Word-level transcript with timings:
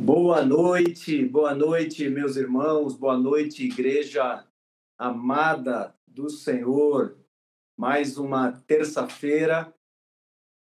Boa 0.00 0.44
noite, 0.44 1.24
boa 1.24 1.52
noite, 1.56 2.08
meus 2.08 2.36
irmãos, 2.36 2.94
boa 2.94 3.18
noite, 3.18 3.64
igreja 3.64 4.46
amada 4.96 5.92
do 6.06 6.30
Senhor. 6.30 7.18
Mais 7.76 8.16
uma 8.16 8.52
terça-feira, 8.52 9.74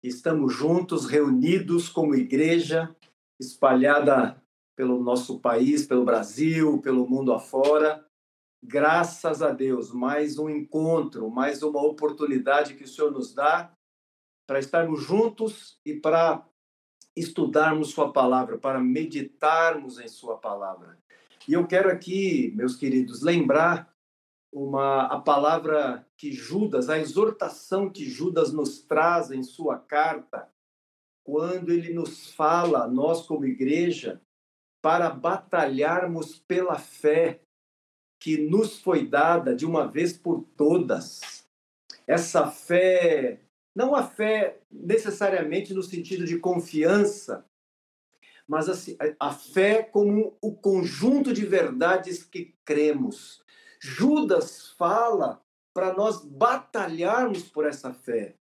estamos 0.02 0.54
juntos, 0.54 1.04
reunidos 1.04 1.90
como 1.90 2.14
igreja, 2.14 2.96
espalhada 3.38 4.42
pelo 4.74 4.98
nosso 5.04 5.38
país, 5.40 5.86
pelo 5.86 6.06
Brasil, 6.06 6.80
pelo 6.80 7.06
mundo 7.06 7.30
afora. 7.30 8.02
Graças 8.64 9.42
a 9.42 9.50
Deus, 9.50 9.92
mais 9.92 10.38
um 10.38 10.48
encontro, 10.48 11.28
mais 11.28 11.62
uma 11.62 11.84
oportunidade 11.84 12.72
que 12.76 12.84
o 12.84 12.88
Senhor 12.88 13.12
nos 13.12 13.34
dá 13.34 13.76
para 14.46 14.58
estarmos 14.58 15.02
juntos 15.02 15.78
e 15.84 15.92
para 15.94 16.47
estudarmos 17.18 17.90
Sua 17.90 18.12
palavra, 18.12 18.58
para 18.58 18.80
meditarmos 18.80 19.98
em 19.98 20.08
Sua 20.08 20.36
palavra. 20.36 20.98
E 21.46 21.52
eu 21.54 21.66
quero 21.66 21.90
aqui, 21.90 22.52
meus 22.54 22.76
queridos, 22.76 23.22
lembrar 23.22 23.92
uma 24.52 25.06
a 25.06 25.20
palavra 25.20 26.06
que 26.16 26.32
Judas, 26.32 26.88
a 26.88 26.98
exortação 26.98 27.90
que 27.90 28.04
Judas 28.04 28.52
nos 28.52 28.80
traz 28.80 29.30
em 29.30 29.42
sua 29.42 29.78
carta, 29.78 30.48
quando 31.24 31.70
ele 31.70 31.92
nos 31.92 32.32
fala, 32.32 32.86
nós 32.86 33.26
como 33.26 33.44
igreja, 33.44 34.20
para 34.82 35.10
batalharmos 35.10 36.38
pela 36.38 36.78
fé 36.78 37.40
que 38.20 38.38
nos 38.38 38.80
foi 38.80 39.06
dada 39.06 39.54
de 39.54 39.66
uma 39.66 39.86
vez 39.86 40.16
por 40.16 40.42
todas. 40.56 41.46
Essa 42.06 42.50
fé 42.50 43.40
não 43.78 43.94
a 43.94 44.02
fé 44.02 44.60
necessariamente 44.68 45.72
no 45.72 45.84
sentido 45.84 46.24
de 46.24 46.40
confiança, 46.40 47.46
mas 48.44 48.68
assim, 48.68 48.96
a 49.20 49.32
fé 49.32 49.84
como 49.84 50.36
o 50.42 50.52
conjunto 50.52 51.32
de 51.32 51.46
verdades 51.46 52.24
que 52.24 52.56
cremos. 52.64 53.40
Judas 53.80 54.70
fala 54.70 55.40
para 55.72 55.94
nós 55.94 56.24
batalharmos 56.24 57.44
por 57.44 57.64
essa 57.64 57.94
fé. 57.94 58.34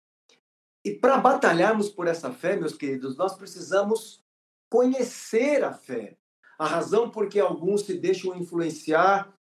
E 0.83 0.93
para 0.93 1.19
batalharmos 1.19 1.91
por 1.91 2.07
essa 2.07 2.33
fé, 2.33 2.57
meus 2.57 2.73
queridos, 2.73 3.15
nós 3.19 3.37
precisamos 3.37 4.25
conhecer 4.71 5.63
a 5.63 5.75
fé. 5.75 6.17
A 6.59 6.67
razão 6.67 7.11
por 7.11 7.29
que 7.29 7.39
alguns 7.39 7.83
se 7.83 7.93
deixam 7.99 8.35
influenciar 8.35 9.37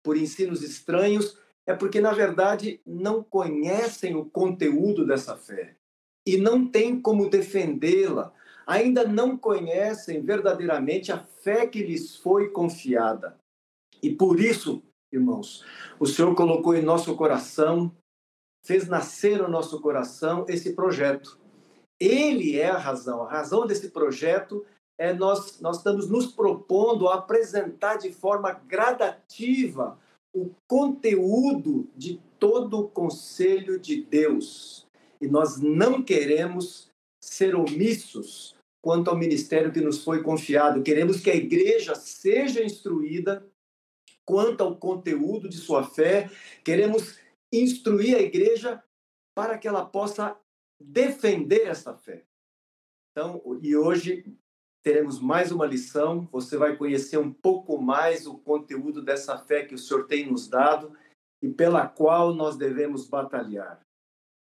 por 0.00 0.16
ensinos 0.16 0.62
estranhos 0.62 1.36
é 1.70 1.74
porque, 1.76 2.00
na 2.00 2.12
verdade, 2.12 2.80
não 2.84 3.22
conhecem 3.22 4.16
o 4.16 4.24
conteúdo 4.24 5.06
dessa 5.06 5.36
fé 5.36 5.76
e 6.26 6.36
não 6.36 6.66
têm 6.66 7.00
como 7.00 7.30
defendê-la. 7.30 8.32
Ainda 8.66 9.04
não 9.06 9.36
conhecem 9.38 10.20
verdadeiramente 10.20 11.12
a 11.12 11.18
fé 11.18 11.68
que 11.68 11.80
lhes 11.80 12.16
foi 12.16 12.50
confiada. 12.50 13.38
E 14.02 14.10
por 14.12 14.40
isso, 14.40 14.82
irmãos, 15.12 15.64
o 16.00 16.06
Senhor 16.06 16.34
colocou 16.34 16.74
em 16.74 16.82
nosso 16.82 17.14
coração, 17.14 17.94
fez 18.66 18.88
nascer 18.88 19.38
no 19.38 19.48
nosso 19.48 19.80
coração 19.80 20.44
esse 20.48 20.74
projeto. 20.74 21.38
Ele 22.00 22.58
é 22.58 22.68
a 22.68 22.78
razão. 22.78 23.22
A 23.22 23.30
razão 23.30 23.64
desse 23.64 23.90
projeto 23.90 24.66
é 24.98 25.12
nós, 25.12 25.60
nós 25.60 25.76
estamos 25.76 26.10
nos 26.10 26.26
propondo 26.26 27.06
a 27.06 27.14
apresentar 27.14 27.96
de 27.96 28.12
forma 28.12 28.50
gradativa 28.52 29.96
o 30.32 30.54
conteúdo 30.66 31.88
de 31.96 32.20
todo 32.38 32.80
o 32.80 32.88
conselho 32.88 33.78
de 33.78 34.02
Deus. 34.02 34.86
E 35.20 35.28
nós 35.28 35.60
não 35.60 36.02
queremos 36.02 36.90
ser 37.20 37.54
omissos 37.54 38.56
quanto 38.82 39.10
ao 39.10 39.18
ministério 39.18 39.72
que 39.72 39.80
nos 39.80 40.02
foi 40.02 40.22
confiado. 40.22 40.82
Queremos 40.82 41.20
que 41.20 41.30
a 41.30 41.36
igreja 41.36 41.94
seja 41.94 42.64
instruída 42.64 43.46
quanto 44.24 44.62
ao 44.62 44.76
conteúdo 44.76 45.48
de 45.48 45.56
sua 45.56 45.84
fé. 45.84 46.30
Queremos 46.64 47.18
instruir 47.52 48.16
a 48.16 48.20
igreja 48.20 48.82
para 49.34 49.58
que 49.58 49.68
ela 49.68 49.84
possa 49.84 50.38
defender 50.80 51.66
essa 51.66 51.94
fé. 51.94 52.24
Então, 53.10 53.42
e 53.60 53.76
hoje 53.76 54.24
teremos 54.82 55.20
mais 55.20 55.52
uma 55.52 55.66
lição. 55.66 56.28
Você 56.32 56.56
vai 56.56 56.76
conhecer 56.76 57.18
um 57.18 57.32
pouco 57.32 57.80
mais 57.80 58.26
o 58.26 58.38
conteúdo 58.38 59.02
dessa 59.02 59.36
fé 59.38 59.64
que 59.64 59.74
o 59.74 59.78
Senhor 59.78 60.06
tem 60.06 60.30
nos 60.30 60.48
dado 60.48 60.92
e 61.42 61.48
pela 61.48 61.86
qual 61.86 62.34
nós 62.34 62.56
devemos 62.56 63.06
batalhar. 63.08 63.80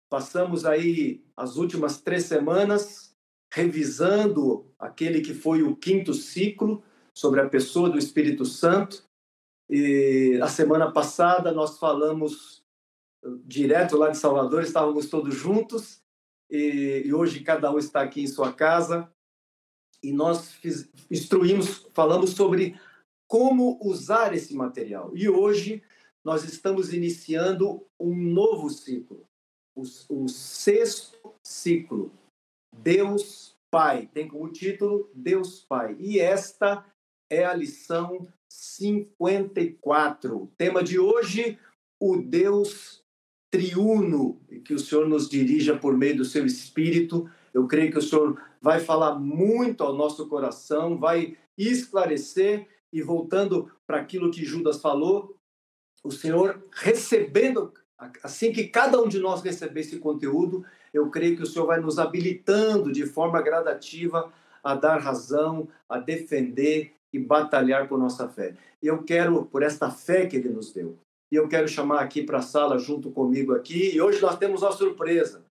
Passamos 0.08 0.64
aí 0.64 1.24
as 1.36 1.56
últimas 1.56 2.00
três 2.00 2.24
semanas 2.24 3.14
revisando 3.52 4.72
aquele 4.78 5.20
que 5.20 5.34
foi 5.34 5.62
o 5.62 5.76
quinto 5.76 6.12
ciclo 6.12 6.82
sobre 7.12 7.40
a 7.40 7.48
pessoa 7.48 7.88
do 7.88 7.98
Espírito 7.98 8.44
Santo. 8.44 9.04
E 9.70 10.38
a 10.42 10.48
semana 10.48 10.90
passada 10.90 11.52
nós 11.52 11.78
falamos 11.78 12.64
direto 13.44 13.96
lá 13.96 14.10
de 14.10 14.18
Salvador, 14.18 14.62
estávamos 14.62 15.08
todos 15.08 15.34
juntos 15.34 16.02
e 16.50 17.10
hoje 17.14 17.40
cada 17.40 17.70
um 17.72 17.78
está 17.78 18.02
aqui 18.02 18.20
em 18.20 18.26
sua 18.26 18.52
casa 18.52 19.10
e 20.04 20.12
nós 20.12 20.52
fiz, 20.52 20.88
instruímos, 21.10 21.86
falamos 21.94 22.30
sobre 22.30 22.78
como 23.26 23.78
usar 23.82 24.34
esse 24.34 24.54
material. 24.54 25.10
E 25.14 25.28
hoje 25.28 25.82
nós 26.24 26.44
estamos 26.44 26.92
iniciando 26.92 27.84
um 27.98 28.14
novo 28.14 28.70
ciclo, 28.70 29.26
o, 29.76 29.82
o 30.08 30.28
sexto 30.28 31.34
ciclo, 31.42 32.12
Deus 32.82 33.56
Pai. 33.70 34.08
Tem 34.12 34.28
como 34.28 34.52
título 34.52 35.10
Deus 35.14 35.60
Pai. 35.60 35.96
E 35.98 36.20
esta 36.20 36.86
é 37.30 37.44
a 37.44 37.54
lição 37.54 38.26
54. 38.48 40.36
O 40.36 40.46
tema 40.56 40.82
de 40.82 40.98
hoje, 40.98 41.58
o 42.00 42.16
Deus 42.16 43.02
triuno, 43.50 44.40
e 44.48 44.60
que 44.60 44.74
o 44.74 44.78
Senhor 44.78 45.08
nos 45.08 45.28
dirija 45.28 45.76
por 45.76 45.96
meio 45.96 46.16
do 46.16 46.24
seu 46.24 46.44
Espírito. 46.44 47.30
Eu 47.54 47.68
creio 47.68 47.92
que 47.92 47.98
o 47.98 48.02
Senhor 48.02 48.36
vai 48.60 48.80
falar 48.80 49.14
muito 49.14 49.84
ao 49.84 49.94
nosso 49.94 50.26
coração, 50.28 50.98
vai 50.98 51.36
esclarecer 51.56 52.66
e 52.92 53.00
voltando 53.00 53.70
para 53.86 53.98
aquilo 53.98 54.30
que 54.30 54.44
Judas 54.44 54.80
falou, 54.80 55.36
o 56.02 56.10
Senhor 56.10 56.62
recebendo, 56.72 57.72
assim 58.22 58.52
que 58.52 58.66
cada 58.66 59.00
um 59.00 59.08
de 59.08 59.20
nós 59.20 59.40
receber 59.40 59.80
esse 59.80 59.98
conteúdo, 59.98 60.64
eu 60.92 61.08
creio 61.10 61.36
que 61.36 61.42
o 61.42 61.46
Senhor 61.46 61.66
vai 61.66 61.80
nos 61.80 61.98
habilitando 61.98 62.92
de 62.92 63.06
forma 63.06 63.40
gradativa 63.40 64.32
a 64.62 64.74
dar 64.74 64.98
razão, 64.98 65.68
a 65.88 65.98
defender 65.98 66.92
e 67.12 67.18
batalhar 67.18 67.88
por 67.88 67.98
nossa 67.98 68.28
fé. 68.28 68.56
E 68.82 68.86
eu 68.86 69.02
quero, 69.04 69.44
por 69.46 69.62
esta 69.62 69.90
fé 69.90 70.26
que 70.26 70.36
Ele 70.36 70.48
nos 70.48 70.72
deu, 70.72 70.98
e 71.30 71.36
eu 71.36 71.48
quero 71.48 71.68
chamar 71.68 72.00
aqui 72.00 72.22
para 72.22 72.38
a 72.38 72.42
sala 72.42 72.78
junto 72.78 73.10
comigo 73.10 73.54
aqui, 73.54 73.94
e 73.94 74.00
hoje 74.00 74.20
nós 74.20 74.36
temos 74.36 74.62
uma 74.62 74.72
surpresa 74.72 75.43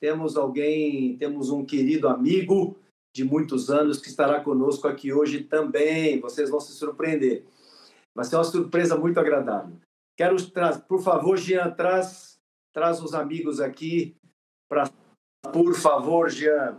temos 0.00 0.36
alguém, 0.36 1.16
temos 1.16 1.50
um 1.50 1.64
querido 1.64 2.08
amigo 2.08 2.78
de 3.14 3.24
muitos 3.24 3.70
anos 3.70 4.00
que 4.00 4.08
estará 4.08 4.40
conosco 4.40 4.86
aqui 4.86 5.12
hoje 5.12 5.42
também. 5.42 6.20
Vocês 6.20 6.50
vão 6.50 6.60
se 6.60 6.72
surpreender. 6.72 7.44
Vai 8.14 8.24
ser 8.24 8.36
uma 8.36 8.44
surpresa 8.44 8.96
muito 8.96 9.18
agradável. 9.18 9.76
Quero, 10.16 10.36
por 10.88 11.02
favor, 11.02 11.36
Jean, 11.36 11.70
traz, 11.70 12.38
traz 12.72 13.00
os 13.02 13.14
amigos 13.14 13.60
aqui 13.60 14.16
para, 14.68 14.90
por 15.52 15.74
favor, 15.74 16.28
Jean. 16.28 16.78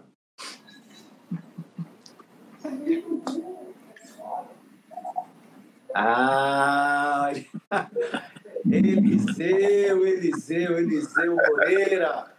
Ah, 5.96 7.32
Eliseu, 8.70 10.06
Eliseu, 10.06 10.78
Eliseu 10.78 11.36
Moreira. 11.36 12.39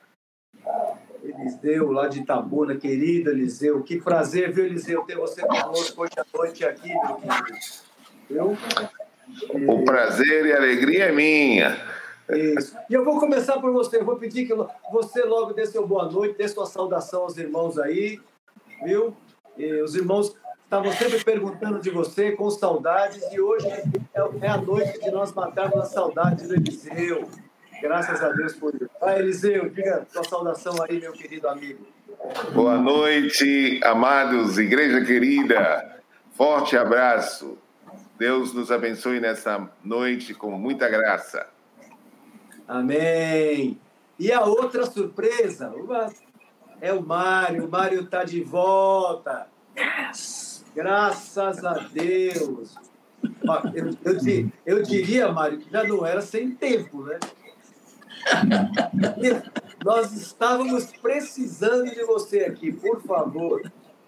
Eliseu, 1.23 1.93
lá 1.93 2.09
de 2.09 2.21
Itabuna, 2.21 2.77
querido 2.77 3.31
Eliseu. 3.31 3.83
Que 3.83 4.01
prazer, 4.01 4.53
viu, 4.53 4.65
Eliseu, 4.65 5.03
ter 5.03 5.17
você 5.17 5.43
conosco 5.43 6.03
hoje 6.03 6.13
à 6.17 6.25
noite 6.37 6.65
aqui, 6.65 6.89
meu 6.89 7.17
querido. 7.17 7.59
Eu, 8.31 8.57
o 9.69 9.85
prazer 9.85 10.47
e 10.47 10.53
a 10.53 10.57
alegria 10.57 11.07
é 11.07 11.13
minha. 11.13 11.77
Isso. 12.29 12.77
E 12.89 12.95
eu 12.95 13.05
vou 13.05 13.19
começar 13.19 13.59
por 13.61 13.73
você. 13.73 13.99
Eu 13.99 14.05
vou 14.05 14.17
pedir 14.17 14.47
que 14.47 14.55
você 14.91 15.23
logo 15.23 15.53
dê 15.53 15.67
seu 15.67 15.87
boa 15.87 16.11
noite, 16.11 16.39
dê 16.39 16.47
sua 16.49 16.67
saudação 16.67 17.23
aos 17.23 17.37
irmãos 17.37 17.79
aí, 17.79 18.21
viu? 18.85 19.17
E 19.57 19.83
os 19.83 19.95
irmãos 19.95 20.35
estavam 20.63 20.93
sempre 20.93 21.25
perguntando 21.25 21.81
de 21.81 21.91
você, 21.91 22.33
com 22.33 22.49
saudades, 22.49 23.21
e 23.33 23.41
hoje 23.41 23.67
é, 23.67 23.93
é 24.43 24.49
a 24.49 24.57
noite 24.57 25.01
de 25.01 25.11
nós 25.11 25.33
matarmos 25.33 25.81
a 25.81 25.85
saudade 25.85 26.47
do 26.47 26.55
Eliseu. 26.55 27.29
Graças 27.81 28.23
a 28.23 28.29
Deus 28.31 28.55
por 28.55 28.75
isso. 28.75 28.91
Vai, 29.01 29.19
Eliseu, 29.19 29.71
diga 29.71 30.07
sua 30.11 30.25
saudação 30.25 30.75
aí, 30.83 31.01
meu 31.01 31.13
querido 31.13 31.49
amigo. 31.49 31.87
Boa 32.53 32.77
noite, 32.77 33.81
amados, 33.83 34.59
igreja 34.59 35.05
querida. 35.05 36.03
Forte 36.33 36.77
abraço. 36.77 37.57
Deus 38.19 38.53
nos 38.53 38.71
abençoe 38.71 39.19
nessa 39.19 39.71
noite 39.83 40.35
com 40.35 40.51
muita 40.51 40.89
graça. 40.89 41.47
Amém. 42.69 43.79
E 44.19 44.31
a 44.31 44.45
outra 44.45 44.85
surpresa 44.85 45.73
é 46.81 46.93
o 46.93 47.03
Mário. 47.03 47.65
O 47.65 47.71
Mário 47.71 48.03
está 48.03 48.25
de 48.25 48.43
volta. 48.43 49.47
Yes. 49.77 50.65
Graças 50.75 51.65
a 51.65 51.75
Deus. 51.91 52.75
Eu, 53.75 53.85
eu, 53.85 54.51
eu 54.67 54.83
diria, 54.83 55.33
Mário, 55.33 55.59
que 55.59 55.71
já 55.71 55.83
não 55.85 56.05
era 56.05 56.21
sem 56.21 56.51
tempo, 56.51 57.03
né? 57.03 57.19
Nós 59.85 60.13
estávamos 60.13 60.87
precisando 61.01 61.91
de 61.91 62.05
você 62.05 62.41
aqui, 62.41 62.73
por 62.73 63.03
favor. 63.03 63.63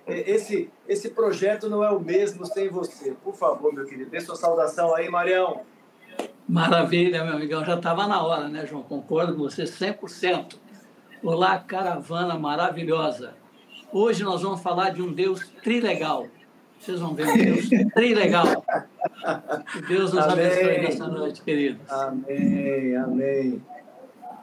Esse, 0.06 0.70
esse 0.88 1.10
projeto 1.10 1.70
não 1.70 1.82
é 1.82 1.90
o 1.90 2.00
mesmo 2.00 2.44
sem 2.44 2.68
você. 2.68 3.14
Por 3.22 3.34
favor, 3.34 3.72
meu 3.72 3.86
querido, 3.86 4.10
dê 4.10 4.20
sua 4.20 4.36
saudação 4.36 4.94
aí, 4.94 5.08
Marião. 5.08 5.62
Maravilha, 6.48 7.24
meu 7.24 7.34
amigão. 7.34 7.64
Já 7.64 7.76
estava 7.76 8.06
na 8.06 8.22
hora, 8.22 8.48
né, 8.48 8.66
João? 8.66 8.82
Concordo 8.82 9.34
com 9.34 9.42
você 9.42 9.64
100%. 9.64 10.56
Olá, 11.22 11.58
caravana 11.58 12.36
maravilhosa. 12.36 13.34
Hoje 13.92 14.24
nós 14.24 14.42
vamos 14.42 14.60
falar 14.60 14.90
de 14.90 15.00
um 15.00 15.12
Deus 15.12 15.48
trilegal. 15.62 16.26
Vocês 16.78 16.98
vão 16.98 17.14
ver 17.14 17.28
um 17.28 17.36
Deus 17.36 17.68
trilegal. 17.94 18.64
Que 19.72 19.82
Deus 19.82 20.12
nos 20.12 20.24
amém. 20.24 20.46
abençoe 20.46 20.78
nessa 20.80 21.06
noite, 21.06 21.42
queridos. 21.42 21.88
Amém, 21.90 22.96
amém. 22.96 23.62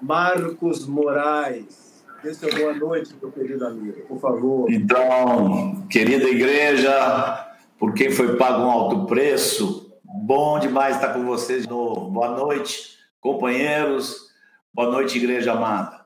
Marcos 0.01 0.87
Moraes. 0.87 2.05
Dê 2.23 2.33
seu 2.33 2.53
boa 2.53 2.73
noite, 2.73 3.15
meu 3.21 3.31
querido 3.31 3.65
amigo, 3.65 4.01
por 4.07 4.19
favor. 4.19 4.71
Então, 4.71 5.87
querida 5.87 6.27
igreja, 6.27 7.55
por 7.77 7.93
quem 7.93 8.11
foi 8.11 8.35
pago 8.35 8.63
um 8.63 8.69
alto 8.69 9.05
preço, 9.05 9.97
bom 10.03 10.59
demais 10.59 10.95
estar 10.95 11.13
com 11.13 11.25
vocês 11.25 11.63
de 11.63 11.69
novo. 11.69 12.11
Boa 12.11 12.35
noite, 12.37 12.97
companheiros. 13.21 14.29
Boa 14.73 14.91
noite, 14.91 15.17
igreja 15.17 15.53
amada. 15.53 16.05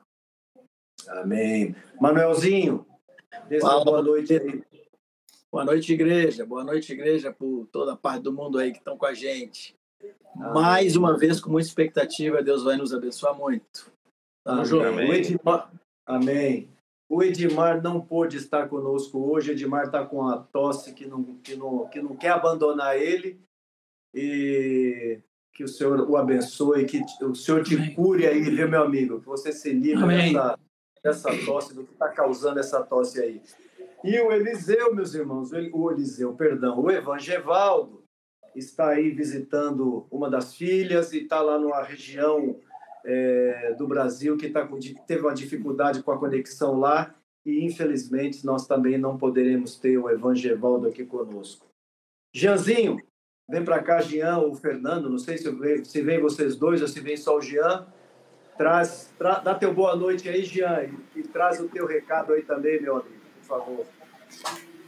Amém. 1.08 1.74
Manuelzinho, 2.00 2.86
dê 3.48 3.60
sua 3.60 3.84
boa 3.84 4.02
noite 4.02 4.34
aí. 4.34 4.62
Boa 5.50 5.64
noite, 5.64 5.92
igreja. 5.92 6.46
Boa 6.46 6.64
noite, 6.64 6.92
igreja, 6.92 7.32
por 7.32 7.68
toda 7.72 7.92
a 7.92 7.96
parte 7.96 8.22
do 8.22 8.32
mundo 8.32 8.58
aí 8.58 8.72
que 8.72 8.78
estão 8.78 8.96
com 8.96 9.06
a 9.06 9.14
gente. 9.14 9.76
Mais 10.34 10.96
uma 10.96 11.16
vez, 11.16 11.40
com 11.40 11.50
muita 11.50 11.68
expectativa, 11.68 12.42
Deus 12.42 12.64
vai 12.64 12.76
nos 12.76 12.92
abençoar 12.92 13.36
muito. 13.36 13.92
Amém. 14.44 15.08
O 15.08 15.14
Edmar, 15.14 15.72
amém. 16.06 16.68
O 17.08 17.22
Edmar 17.22 17.82
não 17.82 18.00
pôde 18.00 18.36
estar 18.36 18.68
conosco 18.68 19.18
hoje. 19.18 19.50
O 19.50 19.52
Edmar 19.52 19.86
está 19.86 20.04
com 20.04 20.26
a 20.26 20.38
tosse 20.38 20.92
que 20.92 21.06
não, 21.06 21.22
que, 21.42 21.54
não, 21.56 21.88
que 21.88 22.02
não 22.02 22.16
quer 22.16 22.30
abandonar 22.30 22.98
ele. 23.00 23.40
E 24.12 25.20
que 25.54 25.62
o 25.62 25.68
Senhor 25.68 26.00
o 26.10 26.16
abençoe, 26.16 26.84
que 26.84 27.00
o 27.22 27.34
Senhor 27.34 27.62
te 27.62 27.76
amém. 27.76 27.94
cure 27.94 28.26
aí, 28.26 28.42
viu, 28.42 28.68
meu 28.68 28.82
amigo? 28.82 29.20
Que 29.20 29.26
você 29.26 29.52
se 29.52 29.72
livre 29.72 30.06
dessa, 30.06 30.58
dessa 31.02 31.44
tosse, 31.46 31.74
do 31.74 31.84
que 31.84 31.92
está 31.92 32.08
causando 32.08 32.58
essa 32.58 32.82
tosse 32.82 33.20
aí. 33.20 33.40
E 34.02 34.20
o 34.20 34.32
Eliseu, 34.32 34.94
meus 34.94 35.14
irmãos, 35.14 35.50
o 35.52 35.90
Eliseu, 35.90 36.34
perdão, 36.34 36.80
o 36.80 36.90
Evangevaldo, 36.90 38.03
está 38.54 38.90
aí 38.90 39.10
visitando 39.10 40.06
uma 40.10 40.30
das 40.30 40.54
filhas 40.54 41.12
e 41.12 41.22
está 41.22 41.40
lá 41.40 41.58
numa 41.58 41.82
região 41.82 42.56
é, 43.04 43.74
do 43.76 43.86
Brasil 43.86 44.36
que 44.36 44.48
tá, 44.48 44.68
teve 45.06 45.22
uma 45.22 45.34
dificuldade 45.34 46.02
com 46.02 46.10
a 46.10 46.18
conexão 46.18 46.78
lá 46.78 47.14
e 47.44 47.64
infelizmente 47.64 48.44
nós 48.46 48.66
também 48.66 48.96
não 48.96 49.18
poderemos 49.18 49.76
ter 49.76 49.98
o 49.98 50.08
Evangevaldo 50.08 50.88
aqui 50.88 51.04
conosco. 51.04 51.66
Jeanzinho, 52.32 52.98
vem 53.48 53.64
para 53.64 53.82
cá, 53.82 54.00
Jean 54.00 54.38
ou 54.38 54.54
Fernando, 54.54 55.10
não 55.10 55.18
sei 55.18 55.36
se, 55.36 55.84
se 55.84 56.02
vem 56.02 56.20
vocês 56.20 56.56
dois 56.56 56.80
ou 56.80 56.88
se 56.88 57.00
vem 57.00 57.16
só 57.16 57.36
o 57.36 57.42
Jean. 57.42 57.86
Traz, 58.56 59.12
tra, 59.18 59.40
dá 59.40 59.54
teu 59.54 59.74
boa 59.74 59.96
noite 59.96 60.28
aí, 60.28 60.44
Jean, 60.44 60.84
e, 60.84 61.20
e 61.20 61.22
traz 61.24 61.60
o 61.60 61.68
teu 61.68 61.86
recado 61.86 62.32
aí 62.32 62.42
também, 62.42 62.80
meu 62.80 62.96
amigo, 62.96 63.20
por 63.40 63.46
favor. 63.46 63.86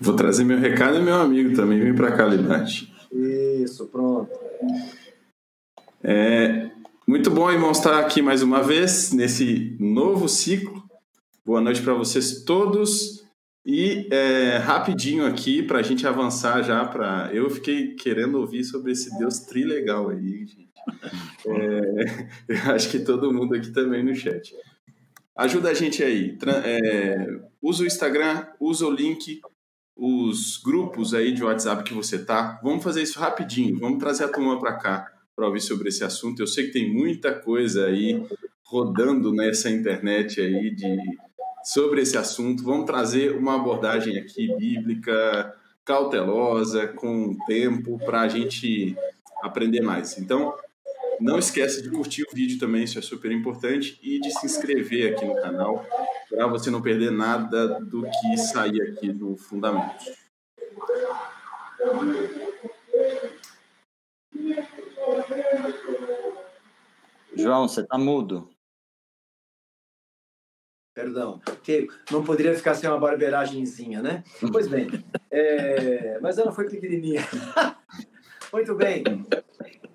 Vou 0.01 0.15
trazer 0.15 0.45
meu 0.45 0.59
recado 0.59 0.99
e 0.99 1.03
meu 1.03 1.17
amigo 1.17 1.55
também, 1.55 1.81
vem 1.81 1.95
para 1.95 2.17
cá, 2.17 2.25
Libate. 2.27 2.96
Isso, 3.13 3.87
pronto. 3.87 4.31
É, 6.03 6.71
muito 7.07 7.31
bom, 7.31 7.51
irmão, 7.51 7.71
estar 7.71 7.99
aqui 7.99 8.21
mais 8.21 8.43
uma 8.43 8.63
vez 8.63 9.13
nesse 9.13 9.77
novo 9.79 10.29
ciclo. 10.29 10.83
Boa 11.45 11.61
noite 11.61 11.83
para 11.83 11.95
vocês 11.95 12.43
todos. 12.45 13.25
E 13.65 14.09
é, 14.13 14.59
rapidinho 14.59 15.27
aqui 15.27 15.63
para 15.63 15.81
a 15.81 15.83
gente 15.83 16.07
avançar 16.07 16.63
já 16.63 16.85
para. 16.85 17.31
Eu 17.33 17.51
fiquei 17.51 17.95
querendo 17.95 18.39
ouvir 18.39 18.65
sobre 18.65 18.93
esse 18.93 19.17
Deus 19.19 19.41
trilegal 19.41 20.09
aí, 20.09 20.47
gente. 20.47 20.67
É, 21.49 22.29
eu 22.49 22.75
acho 22.75 22.91
que 22.91 22.99
todo 22.99 23.33
mundo 23.33 23.55
aqui 23.55 23.71
também 23.71 24.03
no 24.03 24.13
chat. 24.15 24.53
Ajuda 25.37 25.71
a 25.71 25.75
gente 25.75 26.03
aí. 26.03 26.37
É, 26.65 27.41
usa 27.63 27.85
o 27.85 27.87
Instagram, 27.87 28.47
usa 28.59 28.85
o 28.85 28.91
link, 28.91 29.41
os 29.97 30.59
grupos 30.59 31.15
aí 31.15 31.33
de 31.33 31.43
WhatsApp 31.43 31.83
que 31.83 31.95
você 31.95 32.19
tá. 32.19 32.61
Vamos 32.63 32.85
fazer 32.85 33.03
isso 33.03 33.19
rapidinho. 33.19 33.79
Vamos 33.79 33.99
trazer 33.99 34.25
a 34.25 34.29
turma 34.29 34.59
para 34.59 34.75
cá 34.75 35.11
para 35.35 35.47
ouvir 35.47 35.61
sobre 35.61 35.89
esse 35.89 36.05
assunto. 36.05 36.41
Eu 36.41 36.47
sei 36.47 36.67
que 36.67 36.73
tem 36.73 36.93
muita 36.93 37.33
coisa 37.33 37.87
aí 37.87 38.23
rodando 38.63 39.33
nessa 39.33 39.71
internet 39.71 40.41
aí 40.41 40.75
de 40.75 40.97
sobre 41.65 42.03
esse 42.03 42.17
assunto. 42.19 42.63
Vamos 42.63 42.85
trazer 42.85 43.33
uma 43.33 43.55
abordagem 43.55 44.19
aqui 44.19 44.55
bíblica, 44.57 45.55
cautelosa, 45.85 46.87
com 46.89 47.37
tempo 47.47 47.99
para 47.99 48.21
a 48.21 48.29
gente 48.29 48.95
aprender 49.43 49.81
mais. 49.81 50.19
Então, 50.19 50.55
não 51.21 51.39
esqueça 51.39 51.81
de 51.81 51.91
curtir 51.91 52.23
o 52.23 52.35
vídeo 52.35 52.59
também, 52.59 52.85
isso 52.85 52.99
é 52.99 53.03
super 53.03 53.33
importante, 53.33 53.99
e 54.03 54.21
de 54.21 54.31
se 54.31 54.45
inscrever 54.45 55.13
aqui 55.13 55.25
no 55.25 55.35
canal 55.37 55.85
para 56.29 56.47
você 56.47 56.71
não 56.71 56.83
perder 56.83 57.11
nada 57.11 57.81
do 57.81 58.03
que 58.03 58.37
sair 58.37 58.83
aqui 58.83 59.13
do 59.13 59.37
Fundamentos. 59.37 60.27
João, 67.35 67.69
você 67.69 67.83
está 67.83 67.99
mudo. 67.99 68.49
Perdão, 70.95 71.39
que 71.63 71.87
não 72.11 72.25
poderia 72.25 72.55
ficar 72.55 72.75
sem 72.75 72.89
uma 72.89 72.99
barbeiragemzinha, 72.99 74.01
né? 74.01 74.25
Pois 74.51 74.67
bem, 74.67 74.89
é... 75.31 76.19
mas 76.21 76.39
ela 76.39 76.51
foi 76.53 76.71
pequenininha. 76.71 77.21
Muito 78.51 78.75
bem. 78.75 79.05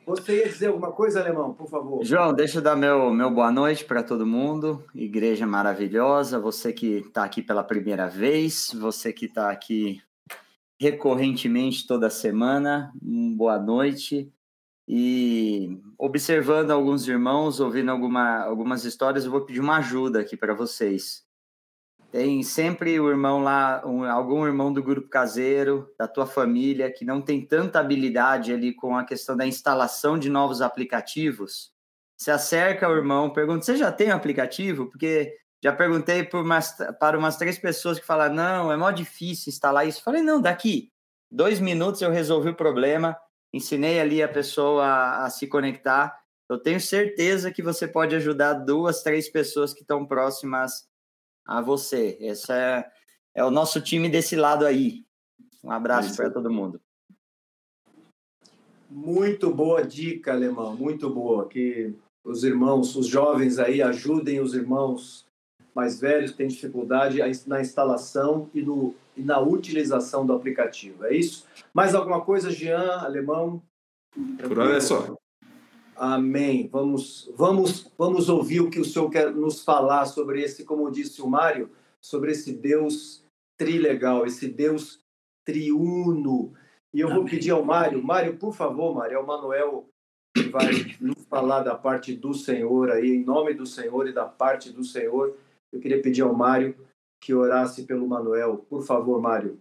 Você 0.06 0.38
ia 0.38 0.50
dizer 0.50 0.68
alguma 0.68 0.92
coisa, 0.92 1.19
Alemão, 1.19 1.53
por 1.53 1.69
favor? 1.69 2.03
João, 2.03 2.33
deixa 2.33 2.57
eu 2.57 2.62
dar 2.62 2.75
meu, 2.75 3.13
meu 3.13 3.30
boa 3.30 3.51
noite 3.51 3.86
para 3.86 4.01
todo 4.01 4.25
mundo. 4.25 4.83
Igreja 4.95 5.45
maravilhosa. 5.45 6.39
Você 6.39 6.74
que 6.74 6.98
está 6.98 7.24
aqui 7.24 7.42
pela 7.42 7.63
primeira 7.63 8.07
vez, 8.07 8.71
você 8.74 9.13
que 9.13 9.25
está 9.25 9.51
aqui 9.51 10.01
recorrentemente 10.80 11.86
toda 11.86 12.09
semana, 12.09 12.91
um 13.01 13.36
boa 13.38 13.60
noite. 13.60 14.34
E 14.88 15.79
observando 15.98 16.72
alguns 16.72 17.08
irmãos, 17.08 17.60
ouvindo 17.60 17.91
alguma, 17.91 18.39
algumas 18.39 18.84
histórias, 18.84 19.24
eu 19.24 19.31
vou 19.31 19.41
pedir 19.41 19.60
uma 19.60 19.77
ajuda 19.77 20.20
aqui 20.20 20.36
para 20.36 20.55
vocês. 20.55 21.24
Tem 22.12 22.44
sempre 22.44 23.00
o 23.00 23.10
irmão 23.10 23.41
lá, 23.41 23.82
um, 23.86 24.03
algum 24.03 24.46
irmão 24.46 24.74
do 24.74 24.84
grupo 24.84 25.08
caseiro, 25.08 25.89
da 25.98 26.10
tua 26.10 26.27
família, 26.27 26.91
que 26.91 27.06
não 27.06 27.22
tem 27.22 27.46
tanta 27.46 27.80
habilidade 27.80 28.51
ali 28.51 28.74
com 28.74 28.98
a 28.98 29.06
questão 29.06 29.38
da 29.38 29.48
instalação 29.48 30.20
de 30.20 30.30
novos 30.30 30.62
aplicativos. 30.62 31.72
Se 32.18 32.30
acerca 32.30 32.86
ao 32.86 32.98
irmão, 32.98 33.32
pergunta: 33.32 33.63
você 33.63 33.77
já 33.77 33.89
tem 33.94 34.10
um 34.10 34.15
aplicativo? 34.15 34.88
Porque 34.88 35.34
já 35.63 35.72
perguntei 35.72 36.27
umas, 36.34 36.75
para 37.00 37.18
umas 37.18 37.38
três 37.38 37.58
pessoas 37.58 37.98
que 37.98 38.06
falaram: 38.06 38.36
não, 38.36 38.72
é 38.74 38.75
mó 38.75 38.91
difícil 38.91 39.50
instalar 39.50 39.88
isso. 39.88 40.03
Falei: 40.03 40.22
não, 40.22 40.41
daqui 40.41 40.91
dois 41.32 41.62
minutos 41.62 42.01
eu 42.01 42.12
resolvi 42.12 42.50
o 42.50 42.56
problema, 42.56 43.18
ensinei 43.53 44.01
ali 44.01 44.22
a 44.22 44.27
pessoa 44.27 44.86
a, 44.86 45.25
a 45.25 45.30
se 45.30 45.48
conectar. 45.48 46.20
Eu 46.50 46.60
tenho 46.60 46.82
certeza 46.82 47.51
que 47.51 47.63
você 47.63 47.88
pode 47.88 48.13
ajudar 48.18 48.53
duas, 48.53 49.01
três 49.01 49.30
pessoas 49.30 49.74
que 49.74 49.82
estão 49.82 50.06
próximas 50.06 50.90
a 51.45 51.62
você. 51.62 52.17
Esse 52.19 52.51
é, 52.51 52.89
é 53.36 53.43
o 53.43 53.51
nosso 53.51 53.81
time 53.81 54.10
desse 54.10 54.36
lado 54.36 54.65
aí. 54.65 55.05
Um 55.63 55.71
abraço 55.71 56.15
para 56.15 56.29
todo 56.29 56.51
mundo. 56.51 56.81
Muito 58.89 59.53
boa 59.53 59.83
dica, 59.86 60.33
Alemão, 60.33 60.75
muito 60.75 61.10
boa. 61.10 61.48
Que 61.48 61.93
os 62.24 62.43
irmãos, 62.43 62.95
os 62.95 63.07
jovens 63.07 63.57
aí 63.57 63.81
ajudem 63.81 64.39
os 64.39 64.53
irmãos 64.53 65.25
mais 65.74 66.00
velhos 66.00 66.31
que 66.31 66.38
têm 66.38 66.48
dificuldade 66.48 67.19
na 67.48 67.62
instalação 67.62 68.50
e, 68.53 68.62
no, 68.62 68.93
e 69.15 69.21
na 69.21 69.39
utilização 69.39 70.25
do 70.25 70.33
aplicativo. 70.33 71.05
É 71.05 71.15
isso? 71.15 71.45
Mais 71.74 71.95
alguma 71.95 72.21
coisa, 72.21 72.51
Jean, 72.51 73.00
Alemão? 73.00 73.62
Por 74.41 74.60
hora 74.60 74.75
é 74.75 74.81
só. 74.81 75.15
Amém. 76.01 76.67
Vamos, 76.67 77.31
vamos, 77.36 77.91
vamos 77.96 78.27
ouvir 78.27 78.60
o 78.60 78.72
que 78.72 78.79
o 78.79 78.86
Senhor 78.86 79.08
quer 79.12 79.31
nos 79.31 79.63
falar 79.63 80.08
sobre 80.08 80.41
esse, 80.41 80.65
como 80.65 80.89
disse 80.89 81.22
o 81.22 81.27
Mário, 81.27 81.70
sobre 82.01 82.31
esse 82.31 82.51
Deus 82.51 83.24
trilegal, 83.55 84.25
esse 84.25 84.48
Deus 84.48 85.00
triuno. 85.46 86.53
E 86.91 87.01
eu 87.01 87.08
Amém. 87.08 87.20
vou 87.20 87.29
pedir 87.29 87.51
ao 87.51 87.63
Mário, 87.63 88.03
Mário, 88.03 88.36
por 88.36 88.51
favor, 88.55 88.96
Mário, 88.96 89.17
é 89.17 89.20
o 89.20 89.27
Manuel 89.27 89.88
que 90.36 90.50
vai 90.50 90.72
nos 91.00 91.24
falar 91.25 91.62
da 91.62 91.75
parte 91.75 92.15
do 92.15 92.34
Senhor 92.34 92.89
aí, 92.89 93.12
em 93.12 93.24
nome 93.24 93.53
do 93.53 93.67
Senhor 93.67 94.08
e 94.08 94.12
da 94.12 94.25
parte 94.25 94.72
do 94.72 94.84
Senhor. 94.84 95.38
Eu 95.72 95.79
queria 95.79 96.01
pedir 96.01 96.24
ao 96.24 96.34
Mário 96.34 96.75
que 97.22 97.31
orasse 97.31 97.84
pelo 97.84 98.08
Manuel. 98.08 98.65
Por 98.67 98.81
favor, 98.81 99.22
Mário. 99.22 99.60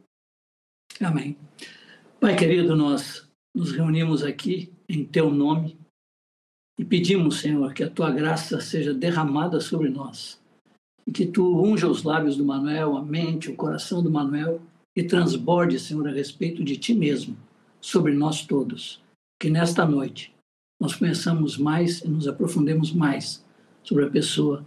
Amém. 1.02 1.37
Pai 2.18 2.35
querido, 2.35 2.75
nós 2.75 3.30
nos 3.54 3.73
reunimos 3.73 4.25
aqui 4.25 4.73
em 4.88 5.04
Teu 5.04 5.30
nome 5.30 5.79
e 6.80 6.84
pedimos, 6.84 7.40
Senhor, 7.40 7.75
que 7.75 7.84
a 7.84 7.90
Tua 7.90 8.10
graça 8.10 8.58
seja 8.58 8.94
derramada 8.94 9.60
sobre 9.60 9.90
nós 9.90 10.40
e 11.06 11.12
que 11.12 11.26
Tu 11.26 11.62
unja 11.62 11.87
os 11.87 12.04
lábios 12.04 12.38
do 12.38 12.44
Manuel, 12.44 12.96
a 12.96 13.02
mente, 13.02 13.50
o 13.50 13.54
coração 13.54 14.02
do 14.02 14.10
Manuel 14.10 14.62
e 14.96 15.02
transborde, 15.02 15.78
Senhor, 15.78 16.08
a 16.08 16.10
respeito 16.10 16.64
de 16.64 16.78
Ti 16.78 16.94
mesmo, 16.94 17.37
sobre 17.82 18.14
nós 18.14 18.46
todos. 18.46 18.99
Que 19.38 19.50
nesta 19.50 19.84
noite 19.84 20.34
nós 20.80 20.96
conheçamos 20.96 21.58
mais 21.58 22.00
e 22.00 22.08
nos 22.08 22.26
aprofundemos 22.26 22.92
mais 22.92 23.44
sobre 23.82 24.06
a 24.06 24.10
pessoa, 24.10 24.64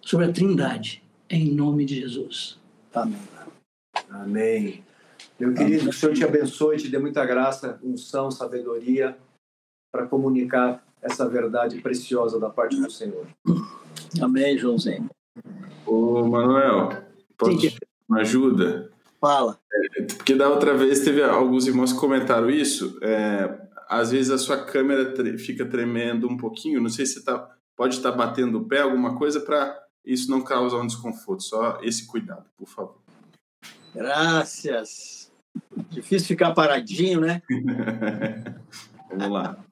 sobre 0.00 0.24
a 0.24 0.32
Trindade, 0.32 1.02
em 1.28 1.52
nome 1.52 1.84
de 1.84 2.00
Jesus. 2.00 2.58
Amém. 2.94 3.18
Amém. 4.08 4.82
Meu 5.38 5.52
querido, 5.52 5.82
que 5.82 5.90
o 5.90 5.92
Senhor 5.92 6.14
te 6.14 6.24
abençoe, 6.24 6.78
te 6.78 6.88
dê 6.88 6.98
muita 6.98 7.26
graça, 7.26 7.78
unção, 7.84 8.30
sabedoria 8.30 9.18
para 9.92 10.06
comunicar 10.06 10.82
essa 11.02 11.28
verdade 11.28 11.80
preciosa 11.80 12.38
da 12.38 12.48
parte 12.48 12.80
do 12.80 12.90
Senhor. 12.90 13.26
Amém, 14.20 14.56
Joãozinho. 14.56 15.10
Ô, 15.84 16.24
Manuel, 16.26 17.02
pode 17.36 17.76
uma 18.08 18.20
ajuda? 18.20 18.90
Fala. 19.20 19.58
É, 19.72 20.02
porque 20.02 20.34
da 20.34 20.48
outra 20.48 20.74
vez 20.74 21.00
teve 21.00 21.22
alguns 21.22 21.66
irmãos 21.66 21.92
que 21.92 21.98
comentaram 21.98 22.50
isso. 22.50 22.98
É, 23.02 23.58
às 23.88 24.10
vezes 24.10 24.30
a 24.30 24.38
sua 24.38 24.64
câmera 24.64 25.14
fica 25.38 25.64
tremendo 25.64 26.28
um 26.28 26.36
pouquinho. 26.36 26.80
Não 26.80 26.90
sei 26.90 27.06
se 27.06 27.24
tá, 27.24 27.50
pode 27.76 27.96
estar 27.96 28.12
batendo 28.12 28.58
o 28.58 28.64
pé, 28.64 28.80
alguma 28.80 29.16
coisa, 29.16 29.40
para 29.40 29.80
isso 30.04 30.30
não 30.30 30.42
causar 30.42 30.78
um 30.78 30.86
desconforto. 30.86 31.42
Só 31.42 31.80
esse 31.82 32.06
cuidado, 32.06 32.46
por 32.56 32.68
favor. 32.68 32.98
Graças. 33.94 35.30
Difícil 35.90 36.28
ficar 36.28 36.54
paradinho, 36.54 37.20
né? 37.20 37.42
Vamos 39.10 39.30
lá. 39.30 39.64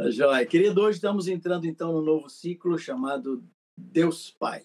Tá 0.00 0.10
joia. 0.10 0.46
Querido, 0.46 0.80
hoje 0.80 0.96
estamos 0.96 1.28
entrando 1.28 1.66
então 1.66 1.92
no 1.92 2.00
novo 2.00 2.30
ciclo 2.30 2.78
chamado 2.78 3.44
Deus 3.76 4.30
Pai. 4.30 4.64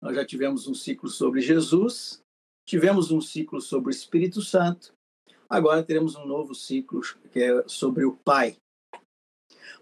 Nós 0.00 0.16
já 0.16 0.24
tivemos 0.24 0.66
um 0.66 0.72
ciclo 0.72 1.10
sobre 1.10 1.42
Jesus, 1.42 2.24
tivemos 2.64 3.10
um 3.10 3.20
ciclo 3.20 3.60
sobre 3.60 3.90
o 3.90 3.94
Espírito 3.94 4.40
Santo, 4.40 4.94
agora 5.46 5.82
teremos 5.82 6.14
um 6.14 6.24
novo 6.24 6.54
ciclo 6.54 7.02
que 7.30 7.38
é 7.38 7.68
sobre 7.68 8.06
o 8.06 8.16
Pai. 8.16 8.56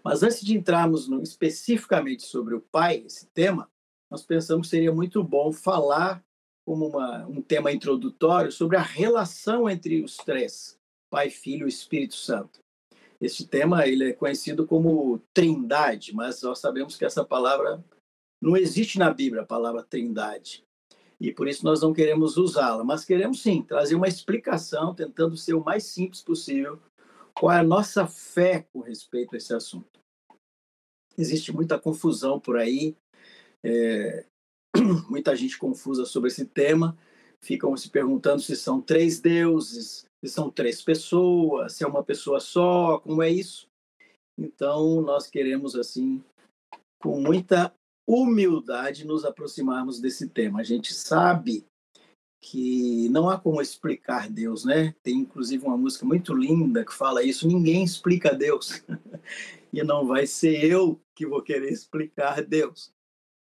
Mas 0.03 0.23
antes 0.23 0.41
de 0.41 0.57
entrarmos 0.57 1.07
no, 1.07 1.23
especificamente 1.23 2.23
sobre 2.23 2.53
o 2.53 2.59
Pai, 2.59 2.97
esse 2.97 3.27
tema, 3.27 3.71
nós 4.09 4.25
pensamos 4.25 4.67
que 4.67 4.71
seria 4.71 4.93
muito 4.93 5.23
bom 5.23 5.53
falar 5.53 6.21
como 6.65 6.87
uma, 6.87 7.25
um 7.27 7.41
tema 7.41 7.71
introdutório 7.71 8.51
sobre 8.51 8.75
a 8.75 8.81
relação 8.81 9.69
entre 9.69 10.03
os 10.03 10.17
três, 10.17 10.77
Pai, 11.09 11.29
Filho 11.29 11.65
e 11.65 11.69
Espírito 11.69 12.15
Santo. 12.15 12.59
Esse 13.21 13.45
tema 13.45 13.87
ele 13.87 14.09
é 14.09 14.13
conhecido 14.13 14.65
como 14.65 15.19
Trindade, 15.31 16.13
mas 16.13 16.41
nós 16.41 16.57
sabemos 16.57 16.97
que 16.97 17.05
essa 17.05 17.23
palavra 17.23 17.83
não 18.41 18.57
existe 18.57 18.97
na 18.97 19.13
Bíblia, 19.13 19.43
a 19.43 19.45
palavra 19.45 19.83
Trindade. 19.83 20.63
E 21.19 21.31
por 21.31 21.47
isso 21.47 21.63
nós 21.63 21.81
não 21.81 21.93
queremos 21.93 22.35
usá-la, 22.35 22.83
mas 22.83 23.05
queremos 23.05 23.43
sim 23.43 23.61
trazer 23.61 23.93
uma 23.93 24.07
explicação, 24.07 24.95
tentando 24.95 25.37
ser 25.37 25.53
o 25.53 25.63
mais 25.63 25.83
simples 25.83 26.23
possível, 26.23 26.81
qual 27.35 27.51
é 27.51 27.59
a 27.59 27.63
nossa 27.63 28.07
fé 28.07 28.65
com 28.73 28.79
respeito 28.79 29.35
a 29.35 29.37
esse 29.37 29.53
assunto. 29.53 29.99
Existe 31.15 31.53
muita 31.53 31.77
confusão 31.77 32.39
por 32.39 32.57
aí, 32.57 32.97
é, 33.63 34.25
muita 35.07 35.35
gente 35.35 35.59
confusa 35.59 36.05
sobre 36.05 36.29
esse 36.29 36.43
tema, 36.43 36.97
ficam 37.43 37.75
se 37.75 37.89
perguntando 37.89 38.41
se 38.41 38.55
são 38.55 38.81
três 38.81 39.19
deuses, 39.19 40.05
se 40.23 40.31
são 40.31 40.49
três 40.49 40.81
pessoas, 40.81 41.73
se 41.73 41.83
é 41.83 41.87
uma 41.87 42.03
pessoa 42.03 42.39
só, 42.39 42.99
como 42.99 43.23
é 43.23 43.29
isso. 43.29 43.67
Então, 44.37 45.01
nós 45.01 45.27
queremos, 45.27 45.75
assim, 45.75 46.23
com 46.99 47.19
muita 47.19 47.73
humildade, 48.07 49.05
nos 49.05 49.25
aproximarmos 49.25 49.99
desse 49.99 50.29
tema. 50.29 50.61
A 50.61 50.63
gente 50.63 50.93
sabe 50.93 51.65
que 52.43 53.07
não 53.09 53.29
há 53.29 53.39
como 53.39 53.61
explicar 53.61 54.29
Deus, 54.29 54.65
né? 54.65 54.95
Tem 55.03 55.17
inclusive 55.17 55.63
uma 55.65 55.77
música 55.77 56.05
muito 56.05 56.33
linda 56.33 56.83
que 56.83 56.93
fala 56.93 57.23
isso: 57.23 57.47
ninguém 57.47 57.83
explica 57.83 58.33
Deus. 58.33 58.83
e 59.71 59.83
não 59.83 60.07
vai 60.07 60.25
ser 60.25 60.63
eu 60.65 60.99
que 61.15 61.25
vou 61.25 61.41
querer 61.41 61.71
explicar 61.71 62.43
Deus 62.43 62.91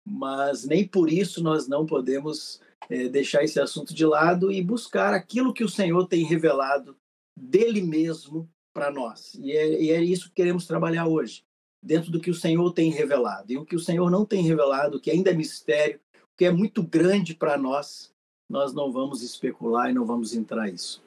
mas 0.07 0.63
nem 0.63 0.87
por 0.87 1.11
isso 1.11 1.43
nós 1.43 1.67
não 1.67 1.85
podemos 1.85 2.61
é, 2.89 3.07
deixar 3.07 3.43
esse 3.43 3.60
assunto 3.60 3.93
de 3.93 4.05
lado 4.05 4.51
e 4.51 4.62
buscar 4.62 5.13
aquilo 5.13 5.53
que 5.53 5.63
o 5.63 5.69
Senhor 5.69 6.07
tem 6.07 6.25
revelado 6.25 6.96
dele 7.36 7.81
mesmo 7.81 8.50
para 8.74 8.91
nós. 8.91 9.34
E 9.36 9.51
é, 9.51 9.81
e 9.81 9.91
é, 9.91 10.01
isso 10.01 10.29
que 10.29 10.36
queremos 10.36 10.65
trabalhar 10.65 11.07
hoje, 11.07 11.43
dentro 11.81 12.12
do 12.12 12.19
que 12.19 12.29
o 12.29 12.36
Senhor 12.36 12.72
tem 12.74 12.91
revelado. 12.91 13.51
E 13.51 13.57
o 13.57 13.65
que 13.65 13.75
o 13.75 13.79
Senhor 13.79 14.10
não 14.10 14.25
tem 14.25 14.43
revelado, 14.43 15.00
que 15.00 15.12
ainda 15.12 15.31
é 15.31 15.34
mistério, 15.34 16.00
que 16.38 16.46
é 16.46 16.51
muito 16.51 16.84
grande 16.84 17.34
para 17.34 17.57
nós, 17.57 18.13
nós 18.50 18.74
não 18.74 18.91
vamos 18.91 19.22
especular 19.22 19.89
e 19.89 19.93
não 19.93 20.05
vamos 20.05 20.34
entrar 20.34 20.69
isso, 20.69 21.01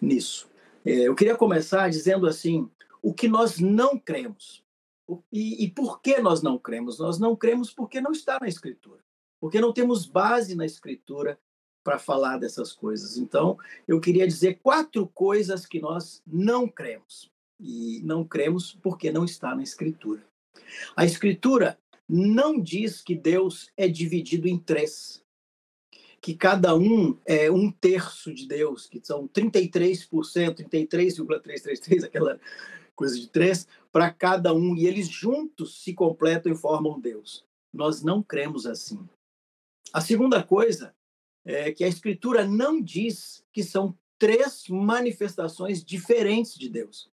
nisso. 0.00 0.48
É, 0.84 1.08
eu 1.08 1.14
queria 1.14 1.36
começar 1.36 1.90
dizendo 1.90 2.26
assim: 2.26 2.68
o 3.02 3.12
que 3.12 3.28
nós 3.28 3.58
não 3.58 3.98
cremos. 3.98 4.62
E, 5.32 5.64
e 5.64 5.68
por 5.68 6.00
que 6.00 6.20
nós 6.20 6.40
não 6.40 6.56
cremos? 6.56 7.00
Nós 7.00 7.18
não 7.18 7.34
cremos 7.34 7.72
porque 7.72 8.00
não 8.00 8.12
está 8.12 8.38
na 8.40 8.46
Escritura, 8.46 9.00
porque 9.40 9.60
não 9.60 9.72
temos 9.72 10.06
base 10.06 10.54
na 10.54 10.66
Escritura 10.66 11.38
para 11.82 11.98
falar 11.98 12.38
dessas 12.38 12.72
coisas. 12.72 13.16
Então, 13.16 13.56
eu 13.88 14.00
queria 14.00 14.26
dizer 14.26 14.60
quatro 14.62 15.06
coisas 15.08 15.64
que 15.64 15.80
nós 15.80 16.22
não 16.26 16.68
cremos. 16.68 17.30
E 17.58 18.00
não 18.04 18.24
cremos 18.24 18.78
porque 18.82 19.10
não 19.10 19.24
está 19.24 19.54
na 19.54 19.62
Escritura. 19.62 20.24
A 20.94 21.04
Escritura 21.04 21.78
não 22.08 22.60
diz 22.60 23.00
que 23.00 23.14
Deus 23.14 23.70
é 23.76 23.88
dividido 23.88 24.48
em 24.48 24.58
três, 24.58 25.22
que 26.20 26.34
cada 26.34 26.74
um 26.74 27.16
é 27.24 27.50
um 27.50 27.70
terço 27.70 28.34
de 28.34 28.46
Deus, 28.46 28.86
que 28.86 29.00
são 29.02 29.28
33%, 29.28 30.08
33,333, 30.68 32.04
aquela 32.04 32.40
coisa 32.96 33.18
de 33.18 33.28
três, 33.28 33.66
para 33.92 34.10
cada 34.10 34.52
um, 34.52 34.76
e 34.76 34.86
eles 34.86 35.08
juntos 35.08 35.82
se 35.82 35.94
completam 35.94 36.52
e 36.52 36.56
formam 36.56 37.00
Deus. 37.00 37.44
Nós 37.72 38.02
não 38.02 38.22
cremos 38.22 38.66
assim. 38.66 38.98
A 39.92 40.00
segunda 40.00 40.42
coisa 40.42 40.94
é 41.44 41.72
que 41.72 41.84
a 41.84 41.88
Escritura 41.88 42.46
não 42.46 42.80
diz 42.80 43.44
que 43.52 43.62
são 43.62 43.96
três 44.18 44.64
manifestações 44.68 45.82
diferentes 45.82 46.54
de 46.54 46.68
Deus. 46.68 47.10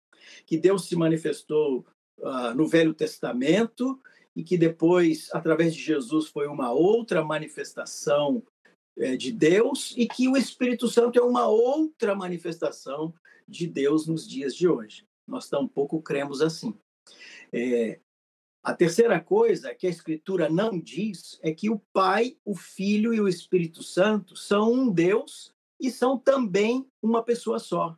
Que 0.46 0.58
Deus 0.58 0.88
se 0.88 0.96
manifestou 0.96 1.86
uh, 2.20 2.54
no 2.56 2.68
Velho 2.68 2.94
Testamento 2.94 4.02
e 4.36 4.44
que 4.44 4.58
depois, 4.58 5.30
através 5.32 5.74
de 5.74 5.82
Jesus, 5.82 6.28
foi 6.28 6.48
uma 6.48 6.72
outra 6.72 7.24
manifestação 7.24 8.44
é, 8.98 9.16
de 9.16 9.32
Deus 9.32 9.94
e 9.96 10.08
que 10.08 10.28
o 10.28 10.36
Espírito 10.36 10.88
Santo 10.88 11.20
é 11.20 11.22
uma 11.22 11.48
outra 11.48 12.16
manifestação 12.16 13.14
de 13.48 13.68
Deus 13.68 14.08
nos 14.08 14.28
dias 14.28 14.56
de 14.56 14.68
hoje. 14.68 15.06
Nós 15.28 15.50
tampouco 15.50 16.02
cremos 16.02 16.42
assim. 16.42 16.74
É, 17.54 18.00
a 18.66 18.74
terceira 18.74 19.20
coisa 19.20 19.76
que 19.76 19.86
a 19.86 19.90
Escritura 19.92 20.50
não 20.50 20.80
diz 20.80 21.38
é 21.44 21.54
que 21.54 21.70
o 21.70 21.80
Pai, 21.94 22.36
o 22.44 22.56
Filho 22.56 23.14
e 23.14 23.22
o 23.22 23.28
Espírito 23.28 23.84
Santo 23.84 24.36
são 24.36 24.74
um 24.74 24.92
Deus 24.92 25.54
e 25.80 25.92
são 25.92 26.18
também 26.18 26.84
uma 27.00 27.22
pessoa 27.22 27.60
só. 27.60 27.96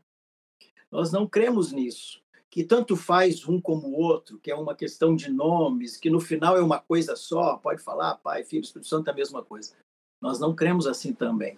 Nós 0.92 1.10
não 1.10 1.26
cremos 1.26 1.72
nisso, 1.72 2.22
que 2.50 2.66
tanto 2.66 2.98
faz 2.98 3.48
um 3.48 3.62
como 3.62 3.88
o 3.88 3.98
outro, 3.98 4.40
que 4.40 4.52
é 4.52 4.56
uma 4.56 4.76
questão 4.76 5.16
de 5.16 5.32
nomes, 5.32 5.96
que 5.96 6.10
no 6.10 6.20
final 6.20 6.58
é 6.58 6.62
uma 6.62 6.80
coisa 6.80 7.16
só, 7.16 7.56
pode 7.56 7.82
falar 7.82 8.16
Pai, 8.16 8.44
Filho, 8.44 8.64
Espírito 8.64 8.90
Santo 8.90 9.08
é 9.08 9.14
a 9.14 9.16
mesma 9.16 9.42
coisa. 9.42 9.72
Nós 10.22 10.38
não 10.38 10.54
cremos 10.54 10.86
assim 10.86 11.14
também. 11.14 11.58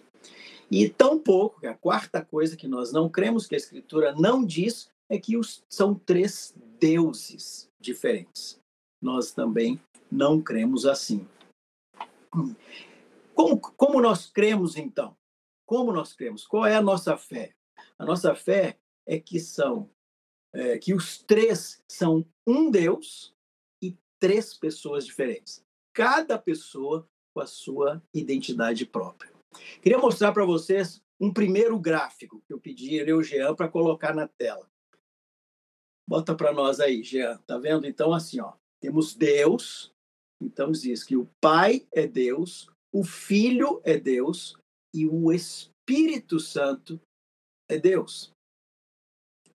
E 0.70 0.88
tampouco, 0.88 1.66
é 1.66 1.68
a 1.68 1.74
quarta 1.74 2.24
coisa 2.24 2.56
que 2.56 2.68
nós 2.68 2.92
não 2.92 3.08
cremos, 3.08 3.48
que 3.48 3.56
a 3.56 3.58
Escritura 3.58 4.14
não 4.14 4.44
diz, 4.44 4.88
é 5.08 5.18
que 5.18 5.36
os, 5.36 5.64
são 5.68 5.96
três 5.96 6.54
deuses 6.78 7.68
diferentes. 7.80 8.59
Nós 9.00 9.32
também 9.32 9.80
não 10.10 10.40
cremos 10.40 10.86
assim. 10.86 11.26
Como, 13.34 13.60
como 13.60 14.00
nós 14.00 14.26
cremos, 14.26 14.76
então? 14.76 15.16
Como 15.66 15.92
nós 15.92 16.12
cremos? 16.12 16.46
Qual 16.46 16.66
é 16.66 16.76
a 16.76 16.82
nossa 16.82 17.16
fé? 17.16 17.54
A 17.98 18.04
nossa 18.04 18.34
fé 18.34 18.78
é 19.06 19.18
que 19.18 19.40
são 19.40 19.90
é, 20.52 20.78
que 20.78 20.92
os 20.94 21.18
três 21.18 21.82
são 21.88 22.26
um 22.46 22.70
Deus 22.70 23.34
e 23.82 23.96
três 24.18 24.54
pessoas 24.54 25.06
diferentes. 25.06 25.64
Cada 25.92 26.38
pessoa 26.38 27.08
com 27.32 27.40
a 27.40 27.46
sua 27.46 28.02
identidade 28.12 28.84
própria. 28.84 29.32
Queria 29.82 29.98
mostrar 29.98 30.32
para 30.32 30.44
vocês 30.44 31.02
um 31.20 31.32
primeiro 31.32 31.78
gráfico 31.78 32.42
que 32.46 32.52
eu 32.52 32.60
pedi 32.60 33.00
ao 33.10 33.22
Jean 33.22 33.54
para 33.54 33.68
colocar 33.68 34.14
na 34.14 34.26
tela. 34.26 34.68
Bota 36.08 36.34
para 36.34 36.52
nós 36.52 36.80
aí, 36.80 37.02
Jean. 37.02 37.38
Tá 37.46 37.58
vendo? 37.58 37.86
Então, 37.86 38.12
assim, 38.12 38.40
ó, 38.40 38.54
temos 38.80 39.14
Deus. 39.14 39.92
Então, 40.40 40.72
diz 40.72 41.04
que 41.04 41.16
o 41.16 41.26
Pai 41.40 41.86
é 41.92 42.06
Deus, 42.06 42.70
o 42.92 43.04
Filho 43.04 43.80
é 43.84 43.98
Deus 43.98 44.56
e 44.92 45.06
o 45.06 45.30
Espírito 45.32 46.40
Santo 46.40 47.00
é 47.68 47.78
Deus. 47.78 48.32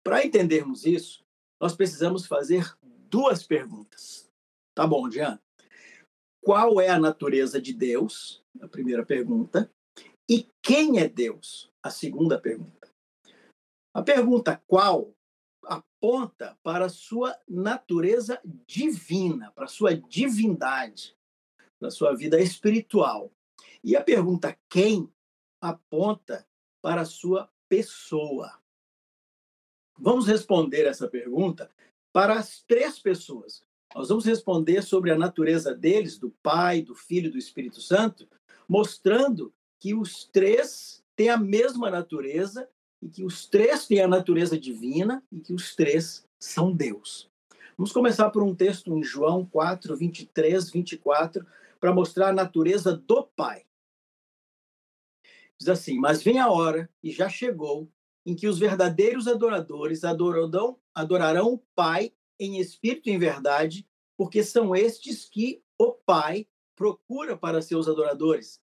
Para 0.02 0.24
entendermos 0.26 0.84
isso, 0.84 1.24
nós 1.60 1.76
precisamos 1.76 2.26
fazer 2.26 2.76
duas 3.08 3.46
perguntas. 3.46 4.28
Tá 4.74 4.86
bom, 4.86 5.08
Jean? 5.10 5.40
Qual 6.42 6.80
é 6.80 6.88
a 6.88 6.98
natureza 6.98 7.60
de 7.62 7.72
Deus? 7.72 8.42
A 8.60 8.66
primeira 8.66 9.06
pergunta. 9.06 9.70
E 10.28 10.48
quem 10.60 10.98
é 10.98 11.08
Deus? 11.08 11.70
A 11.82 11.90
segunda 11.90 12.40
pergunta. 12.40 12.90
A 13.94 14.02
pergunta 14.02 14.60
qual 14.66 15.14
aponta 15.64 16.58
para 16.62 16.86
a 16.86 16.90
sua 16.90 17.36
natureza 17.48 18.40
divina, 18.66 19.50
para 19.52 19.64
a 19.64 19.68
sua 19.68 19.96
divindade, 19.96 21.16
para 21.78 21.88
a 21.88 21.92
sua 21.92 22.14
vida 22.14 22.40
espiritual. 22.40 23.32
E 23.82 23.96
a 23.96 24.02
pergunta 24.02 24.56
quem 24.68 25.12
aponta 25.60 26.46
para 26.80 27.02
a 27.02 27.06
sua 27.06 27.50
pessoa. 27.68 28.60
Vamos 29.98 30.26
responder 30.26 30.86
essa 30.86 31.08
pergunta 31.08 31.70
para 32.12 32.34
as 32.34 32.62
três 32.62 32.98
pessoas. 32.98 33.64
Nós 33.94 34.08
vamos 34.08 34.24
responder 34.24 34.82
sobre 34.82 35.10
a 35.10 35.18
natureza 35.18 35.74
deles, 35.74 36.18
do 36.18 36.30
Pai, 36.42 36.82
do 36.82 36.94
Filho 36.94 37.28
e 37.28 37.30
do 37.32 37.38
Espírito 37.38 37.80
Santo, 37.80 38.28
mostrando 38.68 39.52
que 39.78 39.94
os 39.94 40.24
três 40.24 41.04
têm 41.14 41.28
a 41.28 41.36
mesma 41.36 41.90
natureza 41.90 42.68
e 43.02 43.08
que 43.08 43.24
os 43.24 43.46
três 43.46 43.86
têm 43.86 44.00
a 44.00 44.08
natureza 44.08 44.58
divina 44.58 45.22
e 45.30 45.40
que 45.40 45.52
os 45.52 45.74
três 45.74 46.24
são 46.38 46.72
Deus. 46.72 47.28
Vamos 47.76 47.90
começar 47.90 48.30
por 48.30 48.42
um 48.44 48.54
texto 48.54 48.96
em 48.96 49.02
João 49.02 49.44
4, 49.44 49.96
23, 49.96 50.70
24, 50.70 51.44
para 51.80 51.92
mostrar 51.92 52.28
a 52.28 52.32
natureza 52.32 52.96
do 52.96 53.24
Pai. 53.24 53.64
Diz 55.58 55.68
assim: 55.68 55.98
Mas 55.98 56.22
vem 56.22 56.38
a 56.38 56.48
hora, 56.48 56.88
e 57.02 57.10
já 57.10 57.28
chegou, 57.28 57.90
em 58.24 58.36
que 58.36 58.46
os 58.46 58.58
verdadeiros 58.58 59.26
adoradores 59.26 60.04
adorarão, 60.04 60.78
adorarão 60.94 61.54
o 61.54 61.58
Pai 61.74 62.12
em 62.38 62.60
espírito 62.60 63.08
e 63.08 63.12
em 63.12 63.18
verdade, 63.18 63.86
porque 64.16 64.44
são 64.44 64.76
estes 64.76 65.28
que 65.28 65.62
o 65.76 65.92
Pai 65.92 66.46
procura 66.76 67.36
para 67.36 67.62
seus 67.62 67.88
adoradores. 67.88 68.60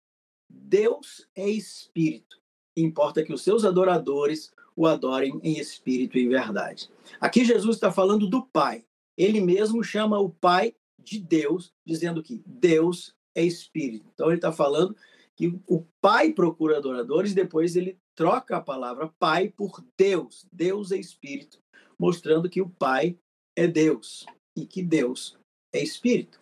Deus 0.48 1.28
é 1.34 1.48
espírito. 1.48 2.38
Importa 2.82 3.22
que 3.22 3.32
os 3.32 3.42
seus 3.42 3.64
adoradores 3.64 4.52
o 4.76 4.86
adorem 4.86 5.40
em 5.42 5.58
espírito 5.58 6.16
e 6.16 6.22
em 6.22 6.28
verdade. 6.28 6.88
Aqui 7.20 7.44
Jesus 7.44 7.76
está 7.76 7.90
falando 7.90 8.28
do 8.28 8.46
Pai. 8.46 8.84
Ele 9.16 9.40
mesmo 9.40 9.82
chama 9.82 10.20
o 10.20 10.30
Pai 10.30 10.72
de 10.96 11.18
Deus, 11.18 11.72
dizendo 11.84 12.22
que 12.22 12.40
Deus 12.46 13.12
é 13.34 13.42
espírito. 13.42 14.08
Então 14.14 14.28
ele 14.28 14.36
está 14.36 14.52
falando 14.52 14.94
que 15.34 15.58
o 15.66 15.84
Pai 16.00 16.32
procura 16.32 16.76
adoradores, 16.76 17.34
depois 17.34 17.74
ele 17.74 17.98
troca 18.14 18.56
a 18.56 18.60
palavra 18.60 19.12
Pai 19.18 19.48
por 19.48 19.84
Deus. 19.96 20.46
Deus 20.52 20.92
é 20.92 20.96
espírito, 20.96 21.58
mostrando 21.98 22.48
que 22.48 22.60
o 22.60 22.70
Pai 22.70 23.18
é 23.56 23.66
Deus 23.66 24.26
e 24.56 24.64
que 24.64 24.82
Deus 24.82 25.36
é 25.72 25.82
espírito. 25.82 26.40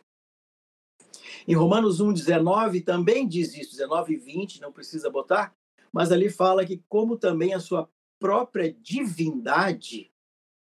Em 1.48 1.54
Romanos 1.54 2.00
1, 2.00 2.12
19 2.12 2.82
também 2.82 3.26
diz 3.26 3.54
isso, 3.54 3.72
19 3.72 4.12
e 4.12 4.16
20, 4.16 4.60
não 4.60 4.72
precisa 4.72 5.08
botar, 5.08 5.54
mas 5.96 6.12
ali 6.12 6.28
fala 6.28 6.66
que, 6.66 6.82
como 6.90 7.16
também 7.16 7.54
a 7.54 7.58
sua 7.58 7.88
própria 8.20 8.70
divindade, 8.82 10.12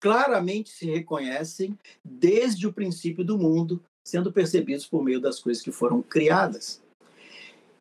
claramente 0.00 0.70
se 0.70 0.86
reconhecem 0.86 1.78
desde 2.02 2.66
o 2.66 2.72
princípio 2.72 3.22
do 3.22 3.36
mundo, 3.36 3.84
sendo 4.02 4.32
percebidos 4.32 4.86
por 4.86 5.04
meio 5.04 5.20
das 5.20 5.38
coisas 5.38 5.62
que 5.62 5.70
foram 5.70 6.00
criadas. 6.00 6.82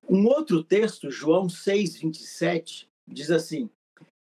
Um 0.09 0.27
outro 0.27 0.61
texto, 0.61 1.09
João 1.09 1.47
6, 1.47 2.01
27, 2.01 2.89
diz 3.07 3.31
assim: 3.31 3.69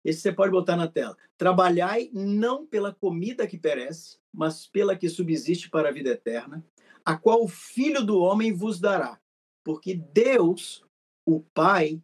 esse 0.03 0.21
você 0.21 0.31
pode 0.31 0.51
botar 0.51 0.75
na 0.75 0.87
tela. 0.87 1.15
Trabalhai 1.37 2.09
não 2.11 2.65
pela 2.65 2.91
comida 2.91 3.45
que 3.45 3.59
perece, 3.59 4.17
mas 4.33 4.65
pela 4.65 4.95
que 4.95 5.07
subsiste 5.07 5.69
para 5.69 5.89
a 5.89 5.91
vida 5.93 6.09
eterna, 6.09 6.65
a 7.05 7.15
qual 7.15 7.43
o 7.43 7.47
Filho 7.47 8.03
do 8.03 8.17
Homem 8.17 8.51
vos 8.51 8.79
dará, 8.79 9.19
porque 9.63 9.93
Deus, 9.93 10.83
o 11.23 11.41
Pai, 11.53 12.01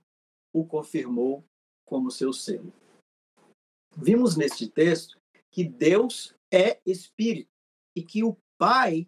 o 0.54 0.66
confirmou 0.66 1.44
como 1.86 2.12
seu 2.12 2.32
selo. 2.34 2.74
Vimos 3.96 4.36
neste 4.36 4.68
texto 4.68 5.20
que 5.52 5.64
Deus 5.64 6.36
é 6.52 6.80
Espírito 6.86 7.52
e 7.96 8.04
que 8.04 8.24
o 8.24 8.38
Pai 8.58 9.08